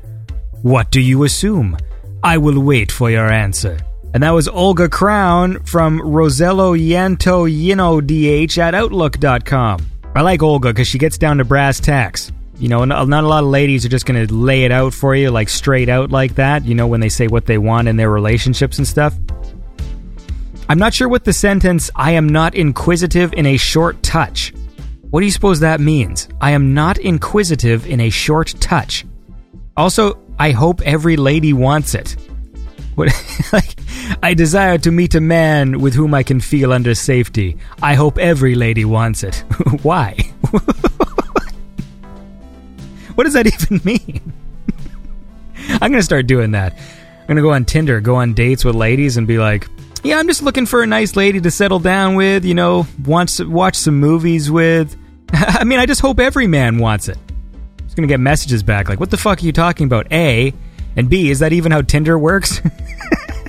What 0.61 0.91
do 0.91 0.99
you 0.99 1.23
assume? 1.23 1.77
I 2.23 2.37
will 2.37 2.59
wait 2.59 2.91
for 2.91 3.09
your 3.09 3.31
answer. 3.31 3.77
And 4.13 4.23
that 4.23 4.31
was 4.31 4.47
Olga 4.47 4.89
Crown 4.89 5.63
from 5.63 5.99
Rosello 5.99 6.77
Yanto 6.77 7.49
Yino 7.49 8.01
DH 8.01 8.57
at 8.57 8.73
Outlook.com. 8.73 9.85
I 10.15 10.21
like 10.21 10.41
Olga 10.41 10.69
because 10.69 10.87
she 10.87 10.97
gets 10.97 11.17
down 11.17 11.37
to 11.37 11.45
brass 11.45 11.79
tacks. 11.79 12.31
You 12.57 12.69
know, 12.69 12.85
not 12.85 13.09
not 13.09 13.25
a 13.25 13.27
lot 13.27 13.43
of 13.43 13.49
ladies 13.49 13.85
are 13.85 13.89
just 13.89 14.05
going 14.05 14.25
to 14.25 14.33
lay 14.33 14.63
it 14.63 14.71
out 14.71 14.93
for 14.93 15.13
you, 15.13 15.29
like 15.29 15.49
straight 15.49 15.89
out 15.89 16.11
like 16.11 16.35
that, 16.35 16.63
you 16.63 16.73
know, 16.73 16.87
when 16.87 17.01
they 17.01 17.09
say 17.09 17.27
what 17.27 17.45
they 17.45 17.57
want 17.57 17.89
in 17.89 17.97
their 17.97 18.09
relationships 18.09 18.77
and 18.77 18.87
stuff. 18.87 19.13
I'm 20.67 20.79
not 20.79 20.95
sure 20.95 21.07
what 21.07 21.23
the 21.23 21.33
sentence, 21.33 21.91
I 21.95 22.11
am 22.11 22.27
not 22.27 22.55
inquisitive 22.55 23.33
in 23.33 23.45
a 23.45 23.55
short 23.57 24.01
touch. 24.01 24.51
What 25.11 25.19
do 25.19 25.25
you 25.25 25.31
suppose 25.31 25.59
that 25.59 25.79
means? 25.79 26.27
I 26.41 26.51
am 26.51 26.73
not 26.73 26.97
inquisitive 26.97 27.85
in 27.85 27.99
a 27.99 28.09
short 28.09 28.55
touch. 28.59 29.05
Also, 29.77 30.17
I 30.39 30.51
hope 30.51 30.81
every 30.81 31.17
lady 31.17 31.53
wants 31.53 31.93
it. 31.93 32.15
What, 32.95 33.09
like, 33.53 33.75
I 34.23 34.33
desire 34.33 34.79
to 34.79 34.89
meet 34.91 35.13
a 35.13 35.21
man 35.21 35.81
with 35.81 35.93
whom 35.93 36.15
I 36.15 36.23
can 36.23 36.39
feel 36.39 36.73
under 36.73 36.95
safety. 36.95 37.57
I 37.83 37.93
hope 37.93 38.17
every 38.17 38.55
lady 38.55 38.85
wants 38.85 39.23
it. 39.23 39.35
Why? 39.83 40.15
what 43.13 43.25
does 43.25 43.33
that 43.33 43.45
even 43.45 43.81
mean? 43.83 44.33
I'm 45.69 45.91
gonna 45.91 46.01
start 46.01 46.25
doing 46.25 46.51
that. 46.51 46.73
I'm 46.73 47.27
gonna 47.27 47.41
go 47.41 47.51
on 47.51 47.65
Tinder, 47.65 48.01
go 48.01 48.15
on 48.15 48.33
dates 48.33 48.65
with 48.65 48.73
ladies, 48.75 49.17
and 49.17 49.27
be 49.27 49.37
like, 49.37 49.67
"Yeah, 50.05 50.19
I'm 50.19 50.27
just 50.27 50.43
looking 50.43 50.65
for 50.65 50.83
a 50.83 50.87
nice 50.87 51.15
lady 51.15 51.41
to 51.41 51.51
settle 51.51 51.79
down 51.79 52.15
with. 52.15 52.45
You 52.45 52.53
know, 52.53 52.85
wants 53.03 53.37
to 53.37 53.49
watch 53.49 53.75
some 53.75 53.99
movies 53.99 54.51
with." 54.51 54.95
I 55.33 55.63
mean, 55.63 55.79
I 55.79 55.85
just 55.85 56.01
hope 56.01 56.19
every 56.19 56.47
man 56.47 56.77
wants 56.77 57.09
it. 57.09 57.17
I'm 57.17 57.85
Just 57.85 57.95
gonna 57.95 58.07
get 58.07 58.19
messages 58.19 58.63
back 58.63 58.87
like, 58.87 58.99
"What 58.99 59.09
the 59.09 59.17
fuck 59.17 59.41
are 59.41 59.45
you 59.45 59.51
talking 59.51 59.87
about?" 59.87 60.11
A 60.11 60.53
and 60.95 61.09
B. 61.09 61.29
Is 61.29 61.39
that 61.39 61.53
even 61.53 61.71
how 61.71 61.81
Tinder 61.81 62.17
works? 62.19 62.61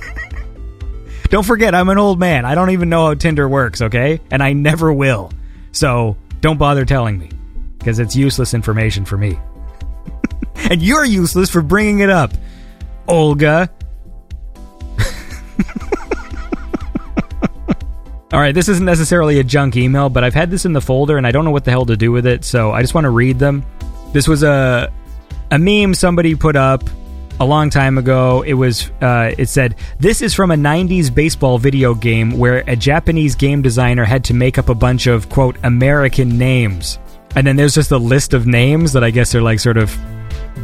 don't 1.29 1.45
forget, 1.45 1.75
I'm 1.75 1.89
an 1.89 1.97
old 1.97 2.19
man. 2.19 2.45
I 2.45 2.55
don't 2.55 2.71
even 2.71 2.89
know 2.89 3.05
how 3.05 3.13
Tinder 3.13 3.47
works. 3.47 3.81
Okay, 3.81 4.19
and 4.31 4.41
I 4.41 4.53
never 4.53 4.91
will. 4.91 5.31
So 5.71 6.17
don't 6.41 6.57
bother 6.57 6.85
telling 6.85 7.19
me 7.19 7.29
because 7.77 7.99
it's 7.99 8.15
useless 8.15 8.53
information 8.53 9.05
for 9.05 9.17
me. 9.17 9.39
and 10.55 10.81
you're 10.81 11.05
useless 11.05 11.49
for 11.49 11.61
bringing 11.61 11.99
it 11.99 12.09
up, 12.09 12.33
Olga. 13.07 13.69
All 18.33 18.41
right, 18.41 18.53
this 18.53 18.67
isn't 18.67 18.85
necessarily 18.85 19.39
a 19.39 19.43
junk 19.43 19.77
email, 19.77 20.09
but 20.09 20.25
I've 20.25 20.33
had 20.33 20.51
this 20.51 20.65
in 20.65 20.73
the 20.73 20.81
folder 20.81 21.17
and 21.17 21.25
I 21.25 21.31
don't 21.31 21.45
know 21.45 21.51
what 21.51 21.63
the 21.63 21.71
hell 21.71 21.85
to 21.85 21.95
do 21.95 22.11
with 22.11 22.25
it, 22.25 22.43
so 22.43 22.71
I 22.71 22.81
just 22.81 22.93
want 22.93 23.05
to 23.05 23.09
read 23.09 23.39
them. 23.39 23.63
This 24.11 24.27
was 24.27 24.43
a 24.43 24.91
a 25.49 25.57
meme 25.57 25.93
somebody 25.93 26.35
put 26.35 26.57
up 26.57 26.83
a 27.39 27.45
long 27.45 27.69
time 27.69 27.97
ago. 27.97 28.41
It 28.41 28.55
was 28.55 28.91
uh, 29.01 29.33
it 29.37 29.47
said 29.47 29.75
this 29.99 30.21
is 30.21 30.33
from 30.33 30.51
a 30.51 30.55
'90s 30.55 31.13
baseball 31.13 31.57
video 31.57 31.93
game 31.93 32.37
where 32.37 32.65
a 32.67 32.75
Japanese 32.75 33.33
game 33.35 33.61
designer 33.61 34.03
had 34.03 34.25
to 34.25 34.33
make 34.33 34.57
up 34.57 34.67
a 34.67 34.75
bunch 34.75 35.07
of 35.07 35.29
quote 35.29 35.57
American 35.63 36.37
names, 36.37 36.99
and 37.37 37.47
then 37.47 37.55
there's 37.55 37.75
just 37.75 37.91
a 37.91 37.97
list 37.97 38.33
of 38.33 38.45
names 38.45 38.91
that 38.91 39.05
I 39.05 39.09
guess 39.09 39.35
are 39.35 39.41
like 39.41 39.61
sort 39.61 39.77
of 39.77 39.97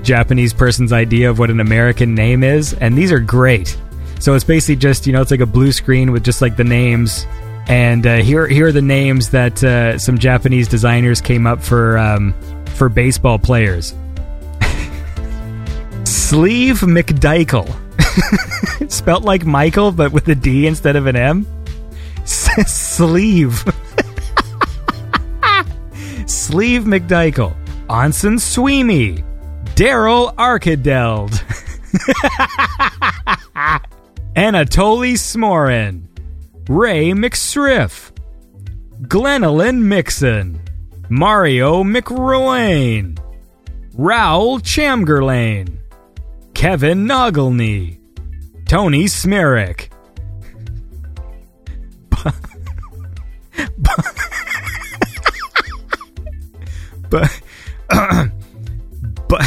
Japanese 0.02 0.53
person's 0.53 0.91
idea 0.91 1.30
of 1.30 1.40
what 1.40 1.49
an 1.49 1.61
American 1.61 2.14
name 2.14 2.44
is, 2.44 2.73
and 2.73 2.98
these 2.98 3.14
are 3.14 3.22
great. 3.22 3.77
So 4.19 4.34
it's 4.34 4.44
basically 4.44 4.76
just 4.76 5.07
you 5.07 5.14
know 5.14 5.22
it's 5.22 5.31
like 5.31 5.40
a 5.40 5.45
blue 5.45 5.72
screen 5.72 6.11
with 6.11 6.26
just 6.26 6.41
like 6.41 6.57
the 6.57 6.64
names, 6.65 7.26
and 7.68 8.06
uh, 8.06 8.18
here 8.18 8.48
here 8.48 8.68
are 8.68 8.72
the 8.72 8.81
names 8.81 9.30
that 9.30 9.64
uh, 9.64 9.98
some 9.98 10.18
Japanese 10.18 10.68
designers 10.68 11.22
came 11.22 11.48
up 11.48 11.61
for 11.61 11.98
um, 11.98 12.34
for 12.76 12.90
baseball 12.90 13.40
players. 13.40 13.94
Sleeve 16.03 16.81
McDykel, 16.81 17.69
spelt 18.91 19.23
like 19.23 19.45
Michael 19.45 19.91
but 19.91 20.11
with 20.11 20.27
a 20.27 20.35
D 20.35 20.68
instead 20.68 20.95
of 20.95 21.07
an 21.07 21.15
M. 21.15 21.48
sleeve. 22.26 23.64
Sleeve 26.26 26.84
McDykel, 26.84 27.56
Anson 27.90 28.40
Sweeney, 28.40 29.23
Daryl 29.76 30.35
Arkadeld, 30.35 31.31
Anatoly 34.35 35.14
Smorin, 35.14 36.07
Ray 36.69 37.11
McSriff, 37.11 38.11
Glenolyn 39.07 39.88
Mixon, 39.88 40.61
Mario 41.10 41.84
McRuane, 41.84 43.19
Raoul 43.94 44.60
Chamgerlain, 44.60 45.77
Kevin 46.53 47.06
Nogelny, 47.06 47.99
Tony 48.65 49.07
Smerick, 49.07 49.91
but 52.10 52.34
but 59.27 59.41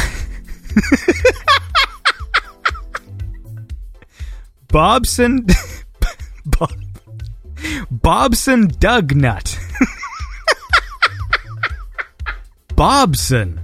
Bobson 4.69 5.43
Bob, 5.43 5.57
Bobson 8.07 8.69
Dugnut 8.69 9.59
Bobson. 12.77 13.61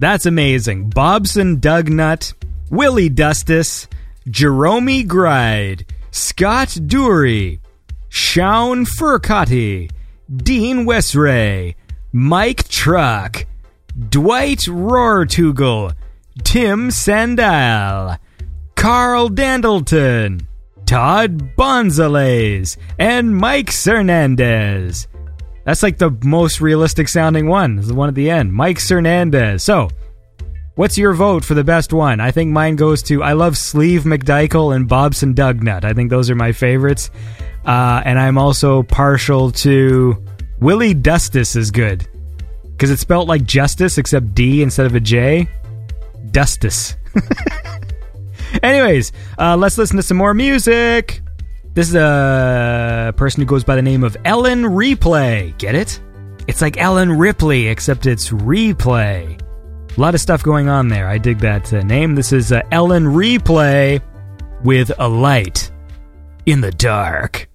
That's 0.00 0.26
amazing. 0.26 0.90
Bobson 0.90 1.60
Dugnut 1.60 2.32
Willie 2.72 3.08
Dustus, 3.08 3.86
Jerome 4.28 5.06
Gride 5.06 5.86
Scott 6.10 6.70
Dury 6.70 7.60
Shaun 8.08 8.84
Furcotti 8.84 9.88
Dean 10.36 10.84
Westray 10.84 11.76
Mike 12.10 12.66
Truck 12.68 13.46
Dwight 14.08 14.66
Rohrtugel, 14.66 15.94
Tim 16.42 16.90
Sandal, 16.90 18.16
Carl 18.74 19.28
Dandleton, 19.28 20.47
Todd 20.88 21.54
Bonzales, 21.54 22.78
and 22.98 23.36
Mike 23.36 23.70
Cernandez. 23.70 25.06
That's 25.66 25.82
like 25.82 25.98
the 25.98 26.16
most 26.24 26.62
realistic 26.62 27.08
sounding 27.08 27.46
one. 27.46 27.78
Is 27.78 27.88
the 27.88 27.94
one 27.94 28.08
at 28.08 28.14
the 28.14 28.30
end. 28.30 28.54
Mike 28.54 28.80
Cernandez. 28.80 29.62
So, 29.62 29.90
what's 30.76 30.96
your 30.96 31.12
vote 31.12 31.44
for 31.44 31.52
the 31.52 31.62
best 31.62 31.92
one? 31.92 32.20
I 32.20 32.30
think 32.30 32.52
mine 32.52 32.76
goes 32.76 33.02
to 33.02 33.22
I 33.22 33.34
love 33.34 33.58
Sleeve 33.58 34.04
McDykel 34.04 34.74
and 34.74 34.88
Bobson 34.88 35.34
Dugnut. 35.34 35.84
I 35.84 35.92
think 35.92 36.08
those 36.08 36.30
are 36.30 36.34
my 36.34 36.52
favorites. 36.52 37.10
Uh, 37.66 38.00
and 38.06 38.18
I'm 38.18 38.38
also 38.38 38.82
partial 38.82 39.50
to 39.50 40.16
Willie 40.58 40.94
Dustus 40.94 41.54
is 41.54 41.70
good 41.70 42.08
because 42.70 42.90
it's 42.90 43.02
spelled 43.02 43.28
like 43.28 43.44
justice 43.44 43.98
except 43.98 44.34
D 44.34 44.62
instead 44.62 44.86
of 44.86 44.94
a 44.94 45.00
J. 45.00 45.50
Dustis. 46.30 46.96
Anyways, 48.62 49.12
uh, 49.38 49.56
let's 49.56 49.78
listen 49.78 49.96
to 49.96 50.02
some 50.02 50.16
more 50.16 50.34
music. 50.34 51.22
This 51.74 51.88
is 51.88 51.94
a 51.94 53.14
person 53.16 53.40
who 53.40 53.46
goes 53.46 53.64
by 53.64 53.76
the 53.76 53.82
name 53.82 54.02
of 54.02 54.16
Ellen 54.24 54.62
Replay. 54.64 55.56
Get 55.58 55.74
it? 55.74 56.00
It's 56.48 56.62
like 56.62 56.78
Ellen 56.78 57.12
Ripley, 57.12 57.68
except 57.68 58.06
it's 58.06 58.30
replay. 58.30 59.40
A 59.96 60.00
lot 60.00 60.14
of 60.14 60.20
stuff 60.20 60.42
going 60.42 60.68
on 60.68 60.88
there. 60.88 61.06
I 61.08 61.18
dig 61.18 61.38
that 61.38 61.72
uh, 61.72 61.82
name. 61.82 62.14
This 62.14 62.32
is 62.32 62.52
uh, 62.52 62.62
Ellen 62.72 63.04
Replay 63.04 64.00
with 64.64 64.90
a 64.98 65.08
light 65.08 65.70
in 66.46 66.60
the 66.60 66.70
dark. 66.72 67.47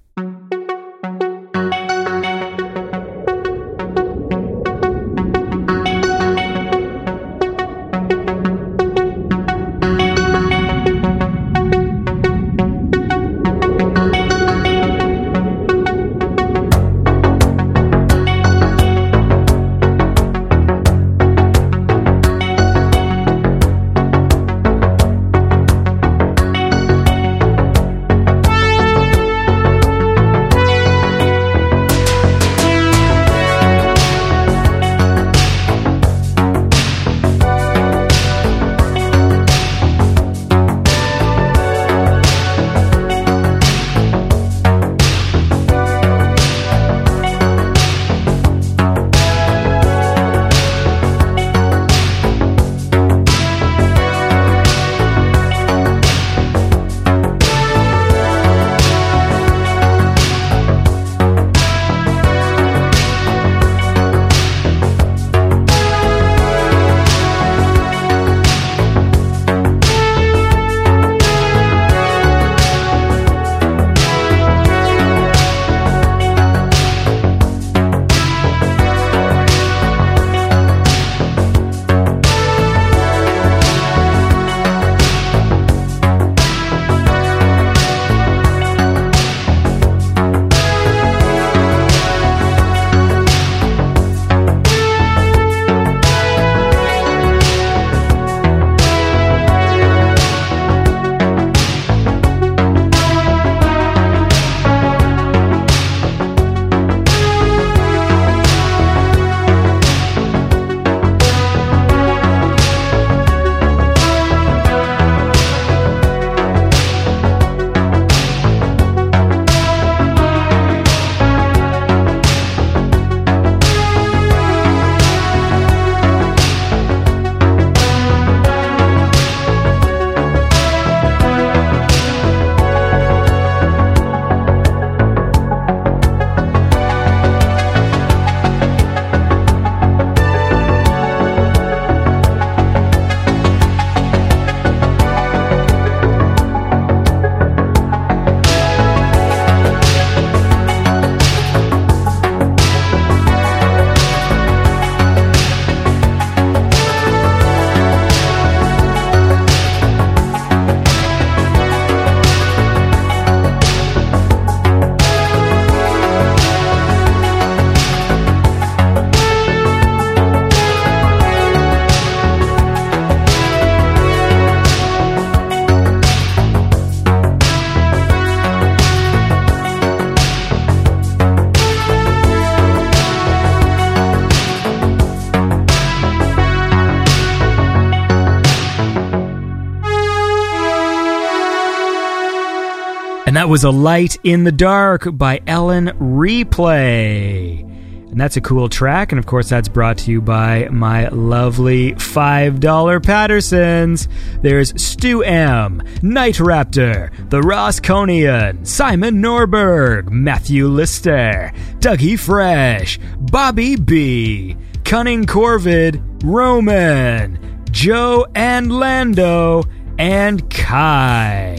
Was 193.54 193.64
A 193.64 193.70
Light 193.70 194.18
in 194.24 194.46
the 194.46 194.52
Dark 194.52 195.16
by 195.16 195.40
Ellen 195.46 195.90
Replay. 196.00 197.62
And 198.10 198.20
that's 198.20 198.36
a 198.36 198.42
cool 198.42 198.68
track. 198.68 199.12
And 199.12 199.20
of 199.20 199.28
course, 199.28 199.48
that's 199.48 199.68
brought 199.68 200.00
to 200.00 200.12
you 200.12 200.22
by 200.22 200.70
my 200.70 201.08
lovely 201.10 201.94
$5 201.94 203.04
Pattersons. 203.04 204.08
There's 204.42 204.74
Stu 204.82 205.22
M, 205.22 205.84
Night 206.02 206.38
Raptor, 206.38 207.12
The 207.30 207.42
Rosconian, 207.42 208.66
Simon 208.66 209.22
Norberg, 209.22 210.10
Matthew 210.10 210.66
Lister, 210.66 211.52
Dougie 211.78 212.20
Fresh, 212.20 213.00
Bobby 213.20 213.76
B, 213.76 214.58
Cunning 214.84 215.26
Corvid, 215.26 216.02
Roman, 216.24 217.66
Joe 217.70 218.26
and 218.34 218.72
Lando, 218.72 219.62
and 220.00 220.50
Kai. 220.50 221.53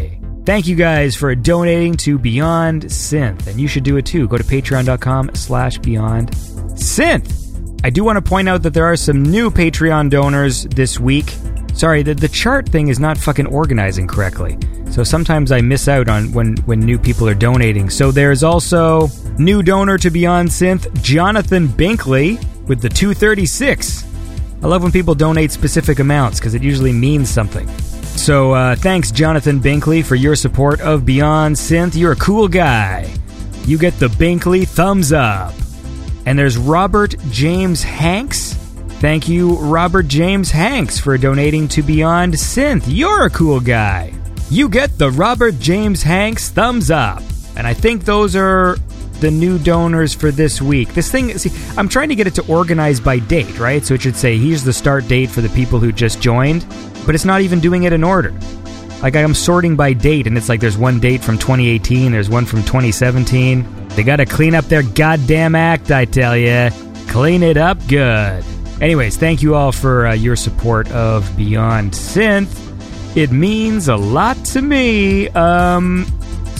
Thank 0.44 0.66
you 0.66 0.76
guys 0.76 1.16
for 1.16 1.34
donating 1.34 1.96
to 1.98 2.18
Beyond 2.18 2.84
Synth, 2.84 3.46
and 3.46 3.58
you 3.58 3.66
should 3.66 3.82
do 3.82 3.96
it 3.96 4.04
too. 4.04 4.28
Go 4.28 4.36
to 4.36 4.44
patreon.com 4.44 5.34
slash 5.34 5.78
beyond 5.78 6.32
synth. 6.72 7.80
I 7.82 7.88
do 7.88 8.04
want 8.04 8.22
to 8.22 8.28
point 8.28 8.50
out 8.50 8.62
that 8.64 8.74
there 8.74 8.84
are 8.84 8.96
some 8.96 9.22
new 9.22 9.50
Patreon 9.50 10.10
donors 10.10 10.64
this 10.64 11.00
week. 11.00 11.34
Sorry, 11.72 12.02
the, 12.02 12.14
the 12.14 12.28
chart 12.28 12.68
thing 12.68 12.88
is 12.88 13.00
not 13.00 13.16
fucking 13.16 13.46
organizing 13.46 14.06
correctly. 14.06 14.58
So 14.90 15.02
sometimes 15.02 15.50
I 15.50 15.62
miss 15.62 15.88
out 15.88 16.10
on 16.10 16.30
when, 16.32 16.58
when 16.66 16.80
new 16.80 16.98
people 16.98 17.26
are 17.26 17.34
donating. 17.34 17.88
So 17.88 18.10
there's 18.10 18.42
also 18.42 19.08
new 19.38 19.62
donor 19.62 19.96
to 19.96 20.10
Beyond 20.10 20.50
Synth, 20.50 21.02
Jonathan 21.02 21.68
Binkley, 21.68 22.36
with 22.68 22.82
the 22.82 22.90
236. 22.90 24.04
I 24.62 24.66
love 24.66 24.82
when 24.82 24.92
people 24.92 25.14
donate 25.14 25.52
specific 25.52 26.00
amounts 26.00 26.38
because 26.38 26.54
it 26.54 26.62
usually 26.62 26.92
means 26.92 27.30
something. 27.30 27.66
So 28.16 28.52
uh, 28.52 28.76
thanks, 28.76 29.10
Jonathan 29.10 29.60
Binkley, 29.60 30.04
for 30.04 30.14
your 30.14 30.36
support 30.36 30.80
of 30.80 31.04
Beyond 31.04 31.56
Synth. 31.56 31.94
You're 31.94 32.12
a 32.12 32.16
cool 32.16 32.48
guy. 32.48 33.12
You 33.66 33.78
get 33.78 33.98
the 33.98 34.08
Binkley 34.08 34.66
thumbs 34.66 35.12
up. 35.12 35.52
And 36.26 36.38
there's 36.38 36.56
Robert 36.56 37.16
James 37.30 37.82
Hanks. 37.82 38.54
Thank 39.00 39.28
you, 39.28 39.56
Robert 39.56 40.08
James 40.08 40.50
Hanks, 40.50 40.98
for 40.98 41.18
donating 41.18 41.68
to 41.68 41.82
Beyond 41.82 42.34
Synth. 42.34 42.84
You're 42.86 43.26
a 43.26 43.30
cool 43.30 43.60
guy. 43.60 44.14
You 44.48 44.68
get 44.68 44.96
the 44.96 45.10
Robert 45.10 45.58
James 45.58 46.02
Hanks 46.02 46.48
thumbs 46.50 46.90
up. 46.90 47.22
And 47.56 47.66
I 47.66 47.74
think 47.74 48.04
those 48.04 48.34
are 48.36 48.76
the 49.24 49.30
new 49.30 49.58
donors 49.58 50.12
for 50.12 50.30
this 50.30 50.60
week. 50.60 50.92
This 50.92 51.10
thing, 51.10 51.38
see, 51.38 51.50
I'm 51.78 51.88
trying 51.88 52.10
to 52.10 52.14
get 52.14 52.26
it 52.26 52.34
to 52.34 52.46
organize 52.46 53.00
by 53.00 53.20
date, 53.20 53.58
right? 53.58 53.82
So 53.82 53.94
it 53.94 54.02
should 54.02 54.16
say, 54.16 54.36
here's 54.36 54.62
the 54.62 54.72
start 54.72 55.08
date 55.08 55.30
for 55.30 55.40
the 55.40 55.48
people 55.48 55.78
who 55.78 55.92
just 55.92 56.20
joined, 56.20 56.66
but 57.06 57.14
it's 57.14 57.24
not 57.24 57.40
even 57.40 57.58
doing 57.58 57.84
it 57.84 57.94
in 57.94 58.04
order. 58.04 58.38
Like 59.00 59.16
I'm 59.16 59.32
sorting 59.32 59.76
by 59.76 59.94
date, 59.94 60.26
and 60.26 60.36
it's 60.36 60.50
like 60.50 60.60
there's 60.60 60.76
one 60.76 61.00
date 61.00 61.22
from 61.22 61.38
2018, 61.38 62.12
there's 62.12 62.28
one 62.28 62.44
from 62.44 62.60
2017. 62.64 63.88
They 63.88 64.02
gotta 64.02 64.26
clean 64.26 64.54
up 64.54 64.66
their 64.66 64.82
goddamn 64.82 65.54
act, 65.54 65.90
I 65.90 66.04
tell 66.04 66.36
ya. 66.36 66.68
Clean 67.08 67.42
it 67.42 67.56
up 67.56 67.78
good. 67.88 68.44
Anyways, 68.82 69.16
thank 69.16 69.40
you 69.40 69.54
all 69.54 69.72
for 69.72 70.06
uh, 70.06 70.12
your 70.12 70.36
support 70.36 70.90
of 70.90 71.34
Beyond 71.34 71.92
Synth. 71.92 73.16
It 73.16 73.32
means 73.32 73.88
a 73.88 73.96
lot 73.96 74.36
to 74.46 74.60
me. 74.60 75.28
Um, 75.30 76.04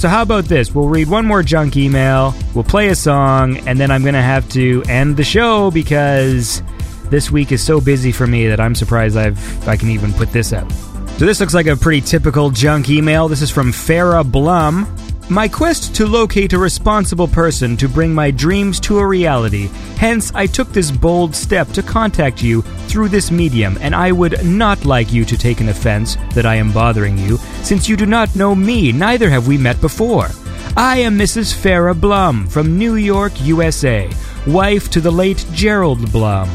so 0.05 0.09
how 0.11 0.21
about 0.21 0.45
this? 0.45 0.75
We'll 0.75 0.91
read 0.91 1.09
one 1.09 1.25
more 1.25 1.43
junk 1.43 1.79
email, 1.79 2.35
we'll 2.55 2.63
play 2.63 2.89
a 2.89 2.95
song, 2.95 3.57
and 3.67 3.81
then 3.81 3.91
I'm 3.91 4.05
gonna 4.05 4.21
have 4.21 4.47
to 4.51 4.83
end 4.87 5.17
the 5.17 5.25
show 5.25 5.71
because 5.71 6.63
this 7.05 7.31
week 7.31 7.53
is 7.53 7.63
so 7.63 7.81
busy 7.81 8.13
for 8.13 8.27
me 8.27 8.47
that 8.49 8.61
I'm 8.61 8.75
surprised 8.75 9.17
I've 9.17 9.67
I 9.67 9.79
can 9.79 9.89
even 9.89 10.13
put 10.13 10.31
this 10.31 10.53
out. 10.53 10.71
So 11.17 11.25
this 11.25 11.41
looks 11.41 11.55
like 11.55 11.69
a 11.69 11.75
pretty 11.75 12.03
typical 12.03 12.51
junk 12.51 12.91
email. 12.91 13.29
This 13.29 13.41
is 13.41 13.51
from 13.51 13.73
Farah 13.73 14.31
Blum. 14.31 14.85
My 15.31 15.49
quest 15.49 15.95
to 15.95 16.07
locate 16.07 16.53
a 16.53 16.59
responsible 16.59 17.27
person 17.27 17.79
to 17.79 17.89
bring 17.89 18.15
my 18.15 18.31
dreams 18.31 18.79
to 18.81 18.99
a 18.99 19.07
reality. 19.07 19.69
Hence, 19.97 20.31
I 20.35 20.47
took 20.47 20.69
this 20.69 20.91
bold 20.91 21.35
step 21.35 21.67
to 21.69 21.83
contact 21.83 22.43
you 22.43 22.61
through 22.89 23.09
this 23.09 23.31
medium, 23.31 23.79
and 23.81 23.95
I 23.95 24.13
would 24.13 24.45
not 24.45 24.85
like 24.85 25.15
you 25.15 25.25
to 25.25 25.39
take 25.39 25.63
an 25.63 25.71
offense 25.71 26.19
that 26.35 26.45
I 26.45 26.57
am 26.57 26.73
bothering 26.73 27.17
you, 27.17 27.39
since 27.63 27.89
you 27.89 27.97
do 27.97 28.05
not 28.05 28.37
know 28.37 28.55
me, 28.55 28.93
neither 28.93 29.31
have 29.31 29.49
we 29.49 29.57
met 29.57 29.81
before. 29.81 30.29
I 30.77 30.99
am 30.99 31.19
Mrs. 31.19 31.55
Farah 31.55 31.99
Blum 31.99 32.47
from 32.47 32.77
New 32.77 32.97
York, 32.97 33.33
USA, 33.41 34.11
wife 34.47 34.91
to 34.91 35.01
the 35.01 35.11
late 35.11 35.47
Gerald 35.53 36.13
Blum. 36.13 36.51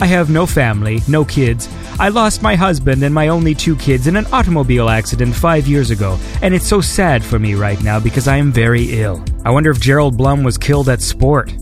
I 0.00 0.06
have 0.06 0.30
no 0.30 0.46
family, 0.46 1.00
no 1.08 1.26
kids. 1.26 1.68
I 1.98 2.08
lost 2.08 2.40
my 2.40 2.56
husband 2.56 3.02
and 3.02 3.14
my 3.14 3.28
only 3.28 3.54
two 3.54 3.76
kids 3.76 4.06
in 4.06 4.16
an 4.16 4.24
automobile 4.32 4.88
accident 4.88 5.34
five 5.34 5.66
years 5.66 5.90
ago, 5.90 6.18
and 6.40 6.54
it's 6.54 6.66
so 6.66 6.80
sad 6.80 7.22
for 7.22 7.38
me 7.38 7.54
right 7.54 7.80
now 7.82 8.00
because 8.00 8.26
I 8.26 8.38
am 8.38 8.50
very 8.50 9.02
ill. 9.02 9.22
I 9.44 9.50
wonder 9.50 9.70
if 9.70 9.78
Gerald 9.78 10.16
Blum 10.16 10.42
was 10.42 10.56
killed 10.56 10.88
at 10.88 11.02
sport. 11.02 11.54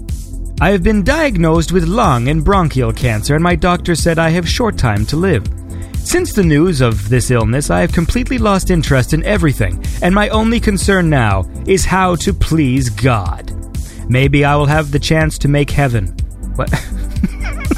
I 0.61 0.71
have 0.71 0.85
been 0.85 1.03
diagnosed 1.03 1.73
with 1.73 1.89
lung 1.89 2.29
and 2.29 2.45
bronchial 2.45 2.93
cancer, 2.93 3.35
and 3.35 3.43
my 3.43 3.57
doctor 3.57 3.97
said 3.97 4.21
I 4.21 4.29
have 4.31 4.49
short 4.49 4.79
time 4.79 5.05
to 5.07 5.17
live. 5.17 5.45
Since 5.97 6.33
the 6.33 6.45
news 6.45 6.81
of 6.81 7.09
this 7.09 7.33
illness, 7.33 7.71
I 7.71 7.81
have 7.81 7.93
completely 7.93 8.39
lost 8.39 8.71
interest 8.71 9.13
in 9.15 9.25
everything, 9.25 9.85
and 10.01 10.15
my 10.15 10.29
only 10.29 10.61
concern 10.61 11.11
now 11.11 11.45
is 11.67 11.85
how 11.85 12.15
to 12.17 12.33
please 12.33 12.89
God. 12.89 13.53
Maybe 14.09 14.45
I 14.45 14.55
will 14.55 14.67
have 14.67 14.93
the 14.93 15.01
chance 15.01 15.39
to 15.39 15.49
make 15.49 15.71
heaven. 15.71 16.17
What? 16.55 16.73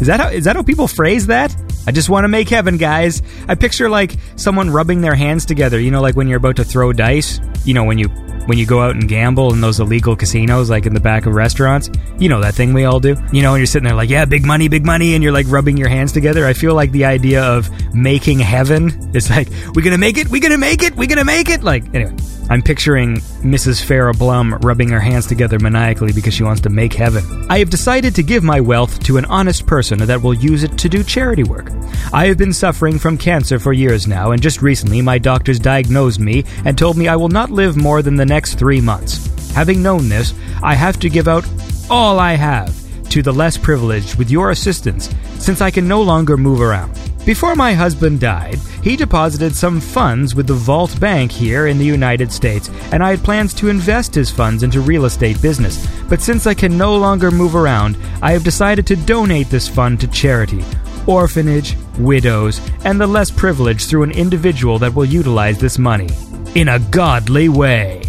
Is 0.00 0.06
that 0.06 0.20
how 0.20 0.28
is 0.28 0.44
that 0.44 0.56
how 0.56 0.62
people 0.62 0.88
phrase 0.88 1.26
that? 1.26 1.54
I 1.86 1.92
just 1.92 2.08
want 2.08 2.24
to 2.24 2.28
make 2.28 2.48
heaven, 2.48 2.76
guys. 2.76 3.22
I 3.48 3.54
picture 3.54 3.88
like 3.88 4.16
someone 4.36 4.70
rubbing 4.70 5.00
their 5.00 5.14
hands 5.14 5.44
together, 5.44 5.80
you 5.80 5.90
know, 5.90 6.00
like 6.00 6.16
when 6.16 6.28
you're 6.28 6.38
about 6.38 6.56
to 6.56 6.64
throw 6.64 6.92
dice, 6.92 7.40
you 7.64 7.74
know, 7.74 7.84
when 7.84 7.98
you 7.98 8.08
when 8.46 8.58
you 8.58 8.66
go 8.66 8.82
out 8.82 8.96
and 8.96 9.06
gamble 9.08 9.52
in 9.52 9.60
those 9.60 9.78
illegal 9.78 10.16
casinos 10.16 10.70
like 10.70 10.84
in 10.86 10.94
the 10.94 11.00
back 11.00 11.26
of 11.26 11.34
restaurants. 11.34 11.88
You 12.18 12.28
know 12.28 12.40
that 12.40 12.54
thing 12.54 12.72
we 12.72 12.84
all 12.84 12.98
do. 12.98 13.14
You 13.32 13.42
know, 13.42 13.54
and 13.54 13.60
you're 13.60 13.66
sitting 13.66 13.86
there 13.86 13.94
like, 13.94 14.10
"Yeah, 14.10 14.24
big 14.24 14.44
money, 14.44 14.68
big 14.68 14.84
money," 14.84 15.14
and 15.14 15.22
you're 15.22 15.32
like 15.32 15.46
rubbing 15.48 15.76
your 15.76 15.88
hands 15.88 16.12
together. 16.12 16.46
I 16.46 16.52
feel 16.52 16.74
like 16.74 16.90
the 16.90 17.04
idea 17.04 17.42
of 17.42 17.70
making 17.94 18.40
heaven 18.40 19.10
is 19.14 19.30
like, 19.30 19.48
"We're 19.74 19.82
going 19.82 19.92
to 19.92 19.98
make 19.98 20.18
it. 20.18 20.28
We're 20.28 20.40
going 20.40 20.52
to 20.52 20.58
make 20.58 20.82
it. 20.82 20.96
We're 20.96 21.06
going 21.06 21.18
to 21.18 21.24
make 21.24 21.48
it." 21.48 21.62
Like, 21.62 21.94
anyway, 21.94 22.14
I'm 22.50 22.62
picturing 22.62 23.18
Mrs. 23.42 23.84
Farah 23.84 24.18
Blum 24.18 24.54
rubbing 24.62 24.88
her 24.88 25.00
hands 25.00 25.26
together 25.26 25.58
maniacally 25.60 26.12
because 26.12 26.34
she 26.34 26.42
wants 26.42 26.60
to 26.62 26.70
make 26.70 26.92
heaven. 26.92 27.46
I 27.48 27.60
have 27.60 27.70
decided 27.70 28.16
to 28.16 28.24
give 28.24 28.42
my 28.42 28.60
wealth 28.60 28.98
to 29.04 29.16
an 29.18 29.24
honest 29.26 29.66
person 29.66 30.00
that 30.00 30.20
will 30.20 30.34
use 30.34 30.64
it 30.64 30.76
to 30.78 30.88
do 30.88 31.04
charity 31.04 31.44
work. 31.44 31.69
I 32.12 32.26
have 32.26 32.38
been 32.38 32.52
suffering 32.52 32.98
from 32.98 33.16
cancer 33.16 33.58
for 33.58 33.72
years 33.72 34.06
now, 34.06 34.32
and 34.32 34.42
just 34.42 34.62
recently 34.62 35.00
my 35.02 35.18
doctors 35.18 35.58
diagnosed 35.58 36.20
me 36.20 36.44
and 36.64 36.76
told 36.76 36.96
me 36.96 37.08
I 37.08 37.16
will 37.16 37.28
not 37.28 37.50
live 37.50 37.76
more 37.76 38.02
than 38.02 38.16
the 38.16 38.26
next 38.26 38.54
three 38.54 38.80
months. 38.80 39.26
Having 39.52 39.82
known 39.82 40.08
this, 40.08 40.34
I 40.62 40.74
have 40.74 40.98
to 41.00 41.08
give 41.08 41.28
out 41.28 41.46
all 41.88 42.18
I 42.18 42.34
have 42.34 42.74
to 43.10 43.22
the 43.22 43.32
less 43.32 43.58
privileged 43.58 44.16
with 44.16 44.30
your 44.30 44.50
assistance, 44.50 45.12
since 45.38 45.60
I 45.60 45.70
can 45.70 45.86
no 45.88 46.00
longer 46.00 46.36
move 46.36 46.60
around. 46.60 46.98
Before 47.26 47.54
my 47.54 47.74
husband 47.74 48.20
died, 48.20 48.58
he 48.82 48.96
deposited 48.96 49.54
some 49.54 49.78
funds 49.80 50.34
with 50.34 50.46
the 50.46 50.54
Vault 50.54 50.98
Bank 51.00 51.30
here 51.30 51.66
in 51.66 51.76
the 51.76 51.84
United 51.84 52.32
States, 52.32 52.70
and 52.92 53.02
I 53.02 53.10
had 53.10 53.24
plans 53.24 53.52
to 53.54 53.68
invest 53.68 54.14
his 54.14 54.30
funds 54.30 54.62
into 54.62 54.80
real 54.80 55.04
estate 55.04 55.40
business. 55.42 55.86
But 56.08 56.22
since 56.22 56.46
I 56.46 56.54
can 56.54 56.78
no 56.78 56.96
longer 56.96 57.30
move 57.30 57.54
around, 57.54 57.98
I 58.22 58.32
have 58.32 58.42
decided 58.42 58.86
to 58.86 58.96
donate 58.96 59.50
this 59.50 59.68
fund 59.68 60.00
to 60.00 60.06
charity, 60.06 60.64
orphanage, 61.06 61.76
widows, 61.98 62.60
and 62.84 63.00
the 63.00 63.06
less 63.06 63.30
privileged 63.30 63.88
through 63.88 64.02
an 64.02 64.10
individual 64.10 64.78
that 64.78 64.94
will 64.94 65.04
utilize 65.04 65.58
this 65.58 65.78
money 65.78 66.08
in 66.54 66.68
a 66.68 66.78
godly 66.90 67.48
way. 67.48 68.02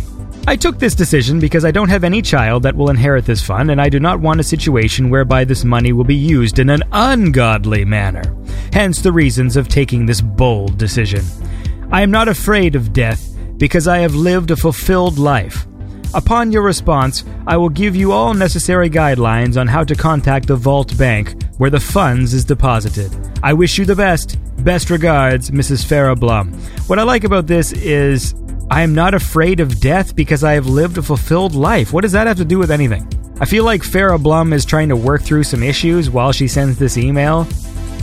I 0.47 0.55
took 0.55 0.79
this 0.79 0.95
decision 0.95 1.39
because 1.39 1.63
I 1.65 1.71
don't 1.71 1.89
have 1.89 2.03
any 2.03 2.21
child 2.21 2.63
that 2.63 2.75
will 2.75 2.89
inherit 2.89 3.25
this 3.25 3.43
fund, 3.43 3.69
and 3.69 3.79
I 3.79 3.89
do 3.89 3.99
not 3.99 4.19
want 4.19 4.39
a 4.39 4.43
situation 4.43 5.09
whereby 5.09 5.43
this 5.43 5.63
money 5.63 5.93
will 5.93 6.03
be 6.03 6.15
used 6.15 6.57
in 6.57 6.69
an 6.69 6.81
ungodly 6.91 7.85
manner. 7.85 8.35
Hence 8.73 9.01
the 9.01 9.11
reasons 9.11 9.55
of 9.55 9.67
taking 9.67 10.05
this 10.05 10.19
bold 10.19 10.77
decision. 10.77 11.23
I 11.91 12.01
am 12.01 12.09
not 12.09 12.27
afraid 12.27 12.75
of 12.75 12.91
death 12.91 13.37
because 13.57 13.87
I 13.87 13.99
have 13.99 14.15
lived 14.15 14.49
a 14.49 14.55
fulfilled 14.55 15.19
life. 15.19 15.67
Upon 16.13 16.51
your 16.51 16.61
response, 16.61 17.23
I 17.47 17.55
will 17.55 17.69
give 17.69 17.95
you 17.95 18.11
all 18.11 18.33
necessary 18.33 18.89
guidelines 18.89 19.59
on 19.59 19.67
how 19.67 19.85
to 19.85 19.95
contact 19.95 20.47
the 20.47 20.57
Vault 20.57 20.97
Bank 20.97 21.41
where 21.57 21.69
the 21.69 21.79
funds 21.79 22.33
is 22.33 22.43
deposited. 22.43 23.11
I 23.41 23.53
wish 23.53 23.77
you 23.77 23.85
the 23.85 23.95
best. 23.95 24.37
Best 24.63 24.89
regards, 24.89 25.51
Mrs. 25.51 25.85
Farah 25.85 26.19
Blum. 26.19 26.51
What 26.87 26.99
I 26.99 27.03
like 27.03 27.23
about 27.23 27.47
this 27.47 27.71
is 27.71 28.35
I 28.69 28.81
am 28.81 28.93
not 28.93 29.13
afraid 29.13 29.61
of 29.61 29.79
death 29.79 30.13
because 30.13 30.43
I 30.43 30.53
have 30.53 30.67
lived 30.67 30.97
a 30.97 31.01
fulfilled 31.01 31.55
life. 31.55 31.93
What 31.93 32.01
does 32.01 32.11
that 32.11 32.27
have 32.27 32.37
to 32.37 32.45
do 32.45 32.59
with 32.59 32.71
anything? 32.71 33.07
I 33.39 33.45
feel 33.45 33.63
like 33.63 33.81
Farah 33.81 34.21
Blum 34.21 34.51
is 34.51 34.65
trying 34.65 34.89
to 34.89 34.97
work 34.97 35.21
through 35.21 35.43
some 35.45 35.63
issues 35.63 36.09
while 36.09 36.33
she 36.33 36.47
sends 36.47 36.77
this 36.77 36.97
email, 36.97 37.47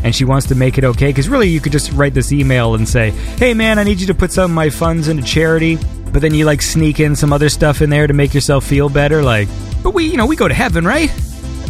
and 0.03 0.15
she 0.15 0.25
wants 0.25 0.47
to 0.47 0.55
make 0.55 0.79
it 0.79 0.85
okay. 0.85 1.09
Because 1.09 1.29
really, 1.29 1.49
you 1.49 1.61
could 1.61 1.73
just 1.73 1.93
write 1.93 2.15
this 2.15 2.33
email 2.33 2.75
and 2.75 2.89
say, 2.89 3.11
"Hey, 3.37 3.55
man, 3.55 3.79
I 3.79 3.85
need 3.85 4.01
you 4.01 4.07
to 4.07 4.15
put 4.15 4.33
some 4.33 4.51
of 4.51 4.55
my 4.55 4.71
funds 4.71 5.09
into 5.09 5.23
charity," 5.23 5.79
but 6.13 6.23
then 6.23 6.35
you 6.35 6.45
like 6.45 6.63
sneak 6.63 7.01
in 7.01 7.17
some 7.17 7.33
other 7.33 7.49
stuff 7.49 7.83
in 7.83 7.91
there 7.91 8.07
to 8.07 8.15
make 8.15 8.35
yourself 8.35 8.65
feel 8.65 8.89
better. 8.89 9.23
Like, 9.23 9.49
but 9.83 9.95
we, 9.95 10.07
you 10.07 10.17
know, 10.17 10.27
we 10.27 10.37
go 10.37 10.49
to 10.49 10.55
heaven, 10.55 10.85
right? 10.85 11.11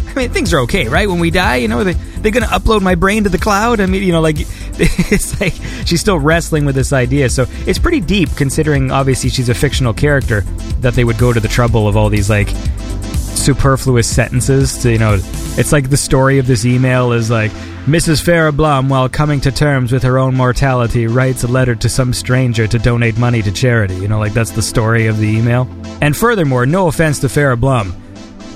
I 0.09 0.15
mean, 0.15 0.31
things 0.31 0.53
are 0.53 0.61
okay, 0.61 0.89
right? 0.89 1.09
When 1.09 1.21
we 1.21 1.31
die, 1.31 1.57
you 1.57 1.69
know, 1.69 1.85
they, 1.85 1.93
they're 1.93 2.33
to 2.33 2.41
upload 2.41 2.83
my 2.83 2.95
brain 2.95 3.25
to 3.25 3.31
the 3.31 3.39
cloud. 3.39 3.81
I 3.81 3.87
mean, 3.87 4.03
you 4.03 4.13
know, 4.13 4.21
like 4.21 4.37
it's 4.79 5.41
like 5.41 5.55
she's 5.87 6.01
still 6.01 6.19
wrestling 6.19 6.65
with 6.65 6.75
this 6.75 6.93
idea. 6.93 7.29
So 7.31 7.47
it's 7.67 7.79
pretty 7.79 8.01
deep, 8.01 8.31
considering 8.37 8.91
obviously 8.91 9.31
she's 9.31 9.49
a 9.49 9.55
fictional 9.55 9.93
character. 9.93 10.43
That 10.81 10.95
they 10.95 11.05
would 11.05 11.19
go 11.19 11.33
to 11.33 11.41
the 11.41 11.49
trouble 11.49 11.89
of 11.89 11.97
all 11.97 12.09
these 12.09 12.31
like 12.31 12.49
superfluous 13.15 14.13
sentences 14.13 14.79
to 14.83 14.93
you 14.93 14.99
know. 14.99 15.19
It's 15.57 15.73
like 15.73 15.91
the 15.91 15.97
story 15.97 16.39
of 16.39 16.47
this 16.47 16.65
email 16.65 17.13
is 17.13 17.31
like 17.31 17.53
Mrs. 17.89 18.23
Farah 18.23 18.55
Blum, 18.55 18.91
while 18.91 19.09
coming 19.09 19.41
to 19.41 19.51
terms 19.51 19.93
with 19.93 20.03
her 20.03 20.19
own 20.19 20.35
mortality, 20.35 21.07
writes 21.07 21.43
a 21.43 21.49
letter 21.49 21.75
to 21.75 21.89
some 21.89 22.13
stranger 22.13 22.67
to 22.67 22.79
donate 22.79 23.17
money 23.17 23.41
to 23.41 23.51
charity. 23.51 23.95
You 23.95 24.09
know, 24.09 24.19
like 24.19 24.35
that's 24.35 24.51
the 24.51 24.61
story 24.61 25.07
of 25.07 25.17
the 25.17 25.27
email. 25.27 25.67
And 26.03 26.15
furthermore, 26.15 26.67
no 26.67 26.89
offense 26.89 27.19
to 27.21 27.29
Farah 27.29 27.59
Blum, 27.59 27.97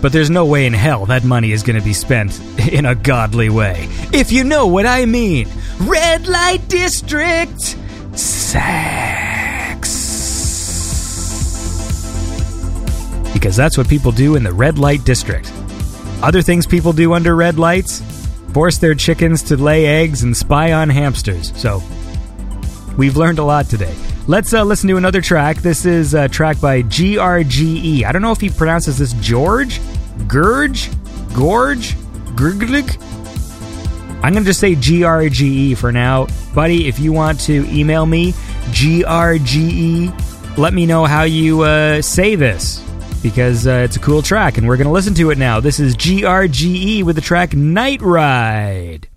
but 0.03 0.13
there's 0.13 0.29
no 0.29 0.45
way 0.45 0.67
in 0.67 0.75
hell 0.75 1.07
that 1.07 1.25
money 1.25 1.53
is 1.53 1.63
going 1.63 1.79
to 1.79 1.85
be 1.85 1.95
spent 1.95 2.39
in 2.71 2.85
a 2.85 2.95
godly 2.95 3.49
way. 3.49 3.89
If 4.13 4.33
you 4.33 4.45
know 4.45 4.67
what 4.67 4.85
I 4.85 5.07
mean. 5.07 5.49
Red 5.81 6.27
light 6.27 6.69
district. 6.69 7.79
Sex. 8.15 8.53
Because 13.33 13.57
that's 13.57 13.79
what 13.79 13.89
people 13.89 14.13
do 14.13 14.37
in 14.37 14.43
the 14.43 14.53
red 14.53 14.79
light 14.79 15.07
district. 15.07 15.51
Other 16.23 16.43
things 16.43 16.67
people 16.67 16.93
do 16.93 17.15
under 17.15 17.35
red 17.35 17.59
lights 17.59 18.03
force 18.53 18.79
their 18.79 18.95
chickens 18.95 19.43
to 19.45 19.57
lay 19.57 19.87
eggs 19.87 20.23
and 20.23 20.37
spy 20.37 20.73
on 20.73 20.89
hamsters. 20.89 21.53
So, 21.59 21.83
we've 22.97 23.17
learned 23.17 23.39
a 23.39 23.45
lot 23.45 23.67
today. 23.67 23.95
Let's 24.29 24.53
uh, 24.55 24.63
listen 24.63 24.89
to 24.89 24.97
another 24.97 25.21
track. 25.21 25.57
This 25.59 25.85
is 25.85 26.15
a 26.15 26.29
track 26.29 26.61
by 26.61 26.83
GRGE. 26.83 28.05
I 28.05 28.13
don't 28.13 28.23
know 28.23 28.31
if 28.31 28.41
he 28.41 28.51
pronounces 28.51 28.99
this 28.99 29.15
George, 29.15 29.81
Gurge, 30.29 30.91
Gorge, 31.35 31.95
Grglig. 32.37 33.03
I'm 34.23 34.33
going 34.33 34.45
to 34.45 34.51
just 34.51 34.61
say 34.61 34.77
GRGE 34.77 35.77
for 35.77 35.91
now. 35.91 36.29
Buddy, 36.55 36.87
if 36.87 37.01
you 37.01 37.13
want 37.13 37.41
to 37.41 37.67
email 37.69 38.07
me, 38.07 38.33
GRGE, 38.71 40.57
let 40.57 40.73
me 40.73 40.87
know 40.87 41.05
how 41.05 41.25
you 41.25 41.63
uh, 41.63 42.01
say 42.01 42.37
this 42.37 42.81
because 43.23 43.67
uh, 43.67 43.83
it's 43.85 43.97
a 43.97 44.01
cool 44.01 44.23
track 44.23 44.59
and 44.59 44.67
we're 44.67 44.77
going 44.77 44.87
to 44.87 44.93
listen 44.93 45.15
to 45.15 45.31
it 45.31 45.39
now. 45.39 45.61
This 45.61 45.81
is 45.81 45.97
GRGE 45.97 47.05
with 47.05 47.17
the 47.17 47.23
track 47.23 47.55
Night 47.55 48.03
Ride. 48.03 49.09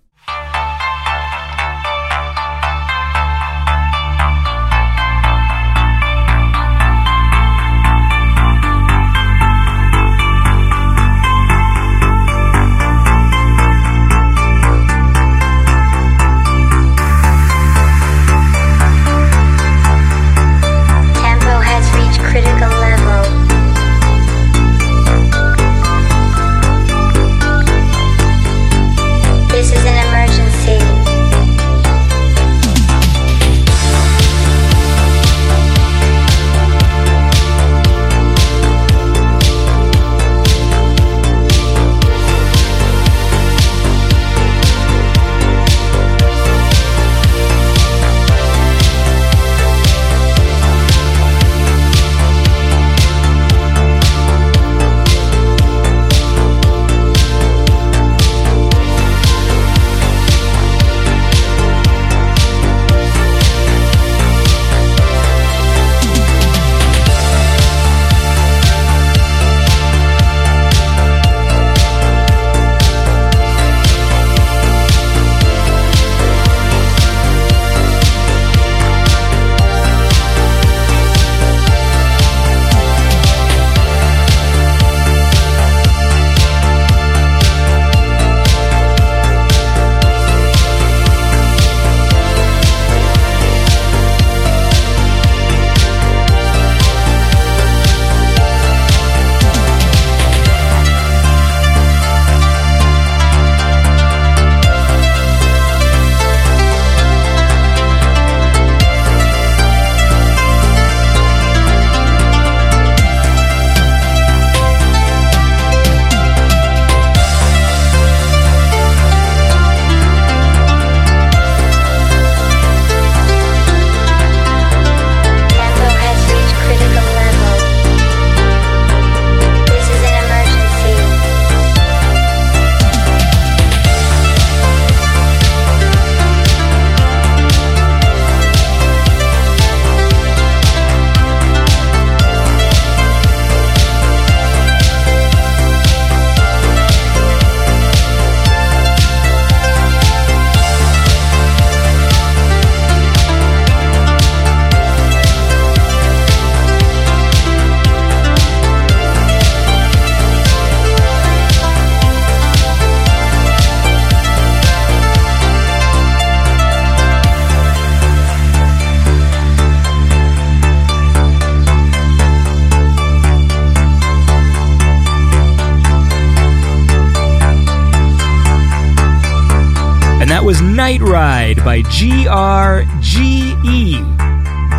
Ride 181.16 181.64
by 181.64 181.82
G-R-G-E. 181.84 182.82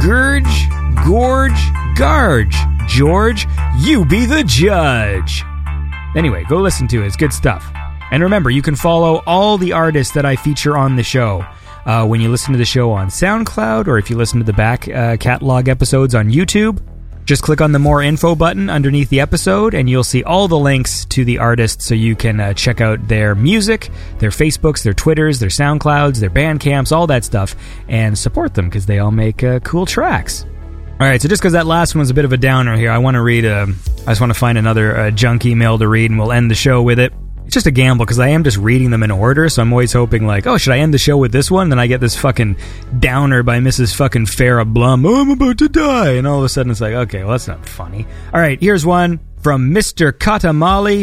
Gurge, 0.02 0.68
Gorge, 1.06 1.72
Garge. 1.96 2.54
George, 2.86 3.46
you 3.78 4.04
be 4.04 4.26
the 4.26 4.44
judge. 4.44 5.42
Anyway, 6.14 6.44
go 6.46 6.58
listen 6.58 6.86
to 6.88 7.02
it. 7.02 7.06
It's 7.06 7.16
good 7.16 7.32
stuff. 7.32 7.66
And 8.10 8.22
remember, 8.22 8.50
you 8.50 8.60
can 8.60 8.76
follow 8.76 9.22
all 9.26 9.56
the 9.56 9.72
artists 9.72 10.12
that 10.12 10.26
I 10.26 10.36
feature 10.36 10.76
on 10.76 10.96
the 10.96 11.02
show. 11.02 11.42
Uh, 11.86 12.06
when 12.06 12.20
you 12.20 12.28
listen 12.28 12.52
to 12.52 12.58
the 12.58 12.66
show 12.66 12.90
on 12.90 13.06
SoundCloud 13.08 13.86
or 13.86 13.96
if 13.96 14.10
you 14.10 14.18
listen 14.18 14.38
to 14.38 14.44
the 14.44 14.52
back 14.52 14.86
uh, 14.88 15.16
catalog 15.16 15.70
episodes 15.70 16.14
on 16.14 16.28
YouTube, 16.28 16.82
just 17.26 17.42
click 17.42 17.60
on 17.60 17.72
the 17.72 17.78
more 17.78 18.02
info 18.02 18.36
button 18.36 18.70
underneath 18.70 19.08
the 19.08 19.20
episode 19.20 19.74
and 19.74 19.90
you'll 19.90 20.04
see 20.04 20.22
all 20.22 20.46
the 20.46 20.58
links 20.58 21.04
to 21.06 21.24
the 21.24 21.38
artists 21.38 21.84
so 21.84 21.94
you 21.94 22.14
can 22.14 22.38
uh, 22.38 22.54
check 22.54 22.80
out 22.80 23.08
their 23.08 23.34
music, 23.34 23.90
their 24.18 24.30
Facebooks, 24.30 24.84
their 24.84 24.94
Twitters, 24.94 25.40
their 25.40 25.48
SoundClouds, 25.48 26.20
their 26.20 26.30
Bandcamps, 26.30 26.92
all 26.92 27.08
that 27.08 27.24
stuff, 27.24 27.56
and 27.88 28.16
support 28.16 28.54
them 28.54 28.66
because 28.66 28.86
they 28.86 29.00
all 29.00 29.10
make 29.10 29.42
uh, 29.42 29.58
cool 29.60 29.86
tracks. 29.86 30.44
All 30.98 31.06
right, 31.06 31.20
so 31.20 31.28
just 31.28 31.42
because 31.42 31.52
that 31.52 31.66
last 31.66 31.94
one 31.94 32.00
was 32.00 32.10
a 32.10 32.14
bit 32.14 32.24
of 32.24 32.32
a 32.32 32.38
downer 32.38 32.76
here, 32.76 32.90
I 32.90 32.98
want 32.98 33.16
to 33.16 33.22
read. 33.22 33.44
A, 33.44 33.66
I 34.06 34.10
just 34.12 34.20
want 34.20 34.32
to 34.32 34.38
find 34.38 34.56
another 34.56 34.96
uh, 34.96 35.10
junk 35.10 35.44
email 35.44 35.76
to 35.76 35.86
read, 35.86 36.10
and 36.10 36.18
we'll 36.18 36.32
end 36.32 36.50
the 36.50 36.54
show 36.54 36.80
with 36.80 36.98
it. 36.98 37.12
It's 37.46 37.54
just 37.54 37.66
a 37.66 37.70
gamble 37.70 38.04
because 38.04 38.18
I 38.18 38.28
am 38.28 38.42
just 38.42 38.56
reading 38.56 38.90
them 38.90 39.04
in 39.04 39.10
order, 39.12 39.48
so 39.48 39.62
I'm 39.62 39.72
always 39.72 39.92
hoping 39.92 40.26
like, 40.26 40.48
oh, 40.48 40.58
should 40.58 40.72
I 40.72 40.78
end 40.78 40.92
the 40.92 40.98
show 40.98 41.16
with 41.16 41.30
this 41.30 41.48
one? 41.48 41.68
Then 41.68 41.78
I 41.78 41.86
get 41.86 42.00
this 42.00 42.16
fucking 42.16 42.56
downer 42.98 43.44
by 43.44 43.60
Mrs. 43.60 43.94
fucking 43.94 44.26
Farah 44.26 44.66
Blum. 44.66 45.06
Oh, 45.06 45.20
I'm 45.20 45.30
about 45.30 45.58
to 45.58 45.68
die, 45.68 46.14
and 46.14 46.26
all 46.26 46.38
of 46.38 46.44
a 46.44 46.48
sudden 46.48 46.72
it's 46.72 46.80
like, 46.80 46.94
okay, 46.94 47.20
well 47.22 47.30
that's 47.30 47.46
not 47.46 47.68
funny. 47.68 48.04
All 48.34 48.40
right, 48.40 48.60
here's 48.60 48.84
one 48.84 49.20
from 49.40 49.70
Mr. 49.70 50.10
Katamali 50.10 51.02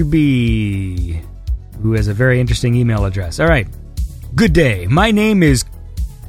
Fargnaskby, 0.00 1.24
who 1.80 1.92
has 1.94 2.06
a 2.06 2.14
very 2.14 2.38
interesting 2.38 2.74
email 2.74 3.06
address. 3.06 3.40
All 3.40 3.48
right, 3.48 3.66
good 4.34 4.52
day. 4.52 4.86
My 4.86 5.10
name 5.10 5.42
is 5.42 5.64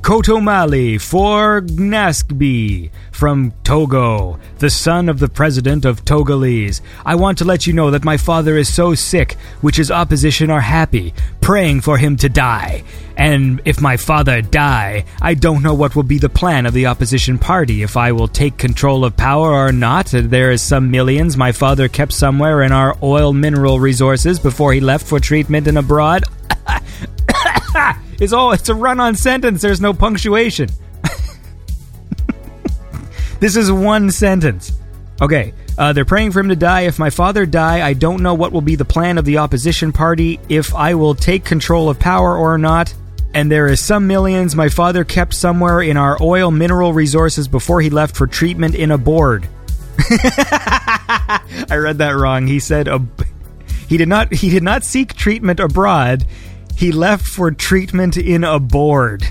Kotomali 0.06 0.98
Forgnaskby 0.98 2.92
from 3.12 3.52
Togo, 3.64 4.40
the 4.60 4.70
son 4.70 5.10
of 5.10 5.18
the 5.18 5.28
president 5.28 5.84
of 5.84 6.06
Togolese. 6.06 6.82
I 7.04 7.16
want 7.16 7.40
to 7.40 7.44
let 7.44 7.66
you 7.66 7.74
know 7.74 7.90
that 7.90 8.04
my 8.04 8.16
father 8.16 8.56
is 8.56 8.72
so 8.72 8.94
sick, 8.94 9.34
which 9.62 9.78
his 9.78 9.90
opposition 9.90 10.52
are 10.52 10.62
happy, 10.62 11.16
praying 11.42 11.82
for 11.82 11.98
him 11.98 12.18
to 12.18 12.30
die. 12.30 12.84
And 13.18 13.64
if 13.66 13.82
my 13.82 13.98
father 13.98 14.44
die, 14.44 15.06
I 15.24 15.34
don't 15.34 15.64
know 15.64 15.74
what 15.74 15.96
will 15.96 16.04
be 16.04 16.20
the 16.20 16.30
plan 16.30 16.68
of 16.68 16.76
the 16.76 16.86
opposition 16.86 17.40
party, 17.40 17.82
if 17.82 17.98
I 17.98 18.12
will 18.12 18.28
take 18.28 18.60
control 18.60 19.06
of 19.06 19.18
power 19.18 19.52
or 19.54 19.72
not. 19.72 20.12
There 20.14 20.52
is 20.52 20.62
some 20.62 20.92
millions 20.92 21.36
my 21.36 21.52
father 21.52 21.88
kept 21.88 22.14
somewhere 22.14 22.62
in 22.62 22.72
our 22.72 22.96
oil 23.02 23.34
mineral 23.34 23.80
resources 23.80 24.38
before 24.38 24.72
he 24.72 24.82
left 24.82 25.08
for 25.08 25.20
treatment 25.20 25.66
in 25.66 25.78
abroad. 25.78 26.26
It's 28.18 28.32
all 28.32 28.54
it's 28.54 28.70
a 28.70 28.76
run-on 28.76 29.16
sentence. 29.16 29.62
There's 29.62 29.82
no 29.82 29.94
punctuation. 29.94 30.70
this 33.42 33.58
is 33.58 33.70
one 33.70 34.10
sentence. 34.10 34.72
Okay. 35.22 35.54
Uh, 35.78 35.92
they're 35.92 36.06
praying 36.06 36.32
for 36.32 36.40
him 36.40 36.48
to 36.48 36.56
die. 36.56 36.82
If 36.82 36.98
my 36.98 37.10
father 37.10 37.46
die, 37.46 37.86
I 37.86 37.92
don't 37.92 38.24
know 38.24 38.34
what 38.34 38.54
will 38.54 38.62
be 38.62 38.76
the 38.76 38.86
plan 38.86 39.18
of 39.18 39.26
the 39.26 39.40
opposition 39.40 39.92
party, 39.92 40.40
if 40.48 40.74
I 40.74 40.96
will 40.96 41.14
take 41.14 41.44
control 41.44 41.90
of 41.90 42.00
power 42.00 42.38
or 42.38 42.58
not. 42.58 42.94
And 43.34 43.52
there 43.52 43.68
is 43.68 43.82
some 43.82 44.08
millions 44.08 44.56
my 44.56 44.70
father 44.70 45.04
kept 45.04 45.34
somewhere 45.34 45.82
in 45.82 45.98
our 45.98 46.18
oil 46.22 46.52
mineral 46.52 46.94
resources 46.94 47.50
before 47.50 47.82
he 47.82 47.90
left 47.90 48.16
for 48.16 48.28
treatment 48.28 48.76
in 48.76 48.92
a 48.92 48.98
board. 48.98 49.46
I 50.00 51.76
read 51.76 51.98
that 51.98 52.16
wrong. 52.16 52.48
He 52.48 52.62
said 52.62 52.88
ab- 52.88 53.26
he 53.90 53.98
did 53.98 54.08
not 54.08 54.34
he 54.34 54.50
did 54.50 54.64
not 54.64 54.86
seek 54.86 55.16
treatment 55.16 55.60
abroad. 55.60 56.26
He 56.78 56.92
left 56.92 57.26
for 57.26 57.52
treatment 57.52 58.18
in 58.18 58.44
a 58.44 58.60
board. 58.60 59.24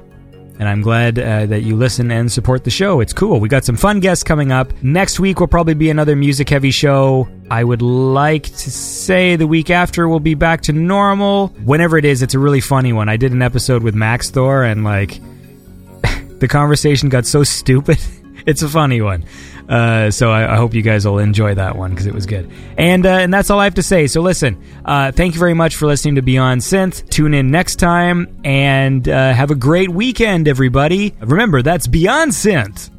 and 0.58 0.70
I'm 0.70 0.82
glad 0.82 1.20
uh, 1.20 1.46
that 1.48 1.64
you 1.64 1.76
listen 1.76 2.12
and 2.12 2.32
support 2.32 2.64
the 2.64 2.70
show. 2.70 3.02
It's 3.02 3.14
cool. 3.14 3.40
We 3.40 3.50
got 3.50 3.66
some 3.66 3.76
fun 3.76 4.00
guests 4.00 4.24
coming 4.24 4.52
up. 4.52 4.72
Next 4.82 5.20
week 5.20 5.40
will 5.40 5.48
probably 5.48 5.74
be 5.74 5.90
another 5.90 6.16
music 6.16 6.50
heavy 6.50 6.72
show. 6.72 7.28
I 7.52 7.64
would 7.64 7.82
like 7.82 8.44
to 8.44 8.72
say 8.72 9.36
the 9.36 9.48
week 9.48 9.70
after 9.70 10.08
we'll 10.08 10.20
be 10.20 10.34
back 10.34 10.62
to 10.62 10.74
normal. 10.74 11.48
Whenever 11.64 11.98
it 11.98 12.06
is, 12.06 12.22
it's 12.22 12.34
a 12.34 12.40
really 12.40 12.62
funny 12.62 12.94
one. 12.94 13.10
I 13.10 13.18
did 13.18 13.34
an 13.34 13.42
episode 13.42 13.84
with 13.84 13.96
Max 13.96 14.30
Thor 14.30 14.64
and 14.64 14.84
like 14.84 15.20
the 16.40 16.48
conversation 16.48 17.10
got 17.10 17.26
so 17.26 17.44
stupid. 17.44 17.98
it's 18.46 18.62
a 18.62 18.70
funny 18.70 19.02
one. 19.02 19.26
Uh, 19.68 20.12
so 20.12 20.32
I, 20.32 20.54
I, 20.54 20.58
hope 20.58 20.76
you 20.76 20.84
guys 20.84 21.08
will 21.08 21.18
enjoy 21.18 21.56
that 21.56 21.76
one 21.76 21.90
because 21.90 22.06
it 22.06 22.14
was 22.14 22.28
good. 22.28 22.52
And 22.78 23.06
uh, 23.06 23.10
and 23.10 23.34
that's 23.34 23.50
all 23.50 23.60
I 23.60 23.64
have 23.64 23.76
to 23.76 23.84
say. 23.84 24.06
So 24.06 24.22
listen, 24.22 24.62
uh, 24.86 25.12
thank 25.12 25.34
you 25.34 25.40
very 25.40 25.56
much 25.56 25.76
for 25.76 25.88
listening 25.88 26.16
to 26.16 26.22
Beyond 26.22 26.62
Synth. 26.62 27.10
Tune 27.10 27.34
in 27.34 27.50
next 27.50 27.78
time 27.78 28.42
and 28.44 29.10
uh, 29.10 29.34
have 29.34 29.50
a 29.50 29.56
great 29.56 29.90
weekend, 29.90 30.48
everybody. 30.48 31.16
Remember, 31.20 31.64
that's 31.64 31.88
Beyond 31.88 32.32
Synth. 32.32 32.92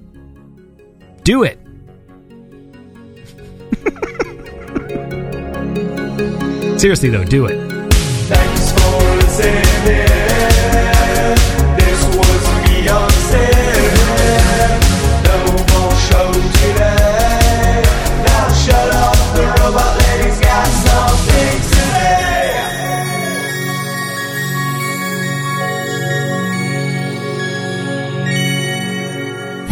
Do 1.22 1.44
it. 1.44 1.60
Seriously 6.80 7.10
though, 7.10 7.24
do 7.24 7.47
it. 7.47 7.75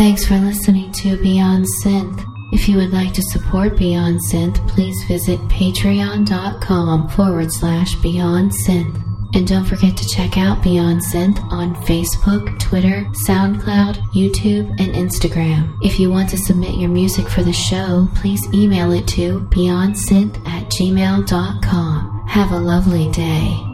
Thanks 0.05 0.26
for 0.26 0.36
listening 0.36 0.93
to 0.93 1.16
Beyond 1.16 1.64
Synth. 1.82 2.22
If 2.52 2.68
you 2.68 2.76
would 2.76 2.93
like 2.93 3.14
to 3.14 3.22
support 3.22 3.78
Beyond 3.78 4.20
Synth, 4.31 4.68
please 4.68 5.02
visit 5.05 5.40
patreon.com 5.48 7.09
forward 7.09 7.51
slash 7.51 7.94
Beyond 8.02 8.52
Synth. 8.52 9.02
And 9.35 9.48
don't 9.48 9.64
forget 9.64 9.97
to 9.97 10.06
check 10.06 10.36
out 10.36 10.62
Beyond 10.62 11.01
Synth 11.01 11.43
on 11.51 11.74
Facebook, 11.86 12.59
Twitter, 12.60 13.06
SoundCloud, 13.26 13.97
YouTube, 14.12 14.68
and 14.78 14.93
Instagram. 14.93 15.74
If 15.82 15.98
you 15.98 16.10
want 16.10 16.28
to 16.31 16.36
submit 16.36 16.74
your 16.74 16.90
music 16.90 17.26
for 17.26 17.43
the 17.43 17.55
show, 17.55 18.06
please 18.14 18.47
email 18.52 18.93
it 18.93 19.09
to 19.09 19.40
beyondsynth 19.48 20.36
at 20.47 20.64
gmail.com. 20.64 22.26
Have 22.28 22.52
a 22.52 22.59
lovely 22.59 23.10
day. 23.10 23.74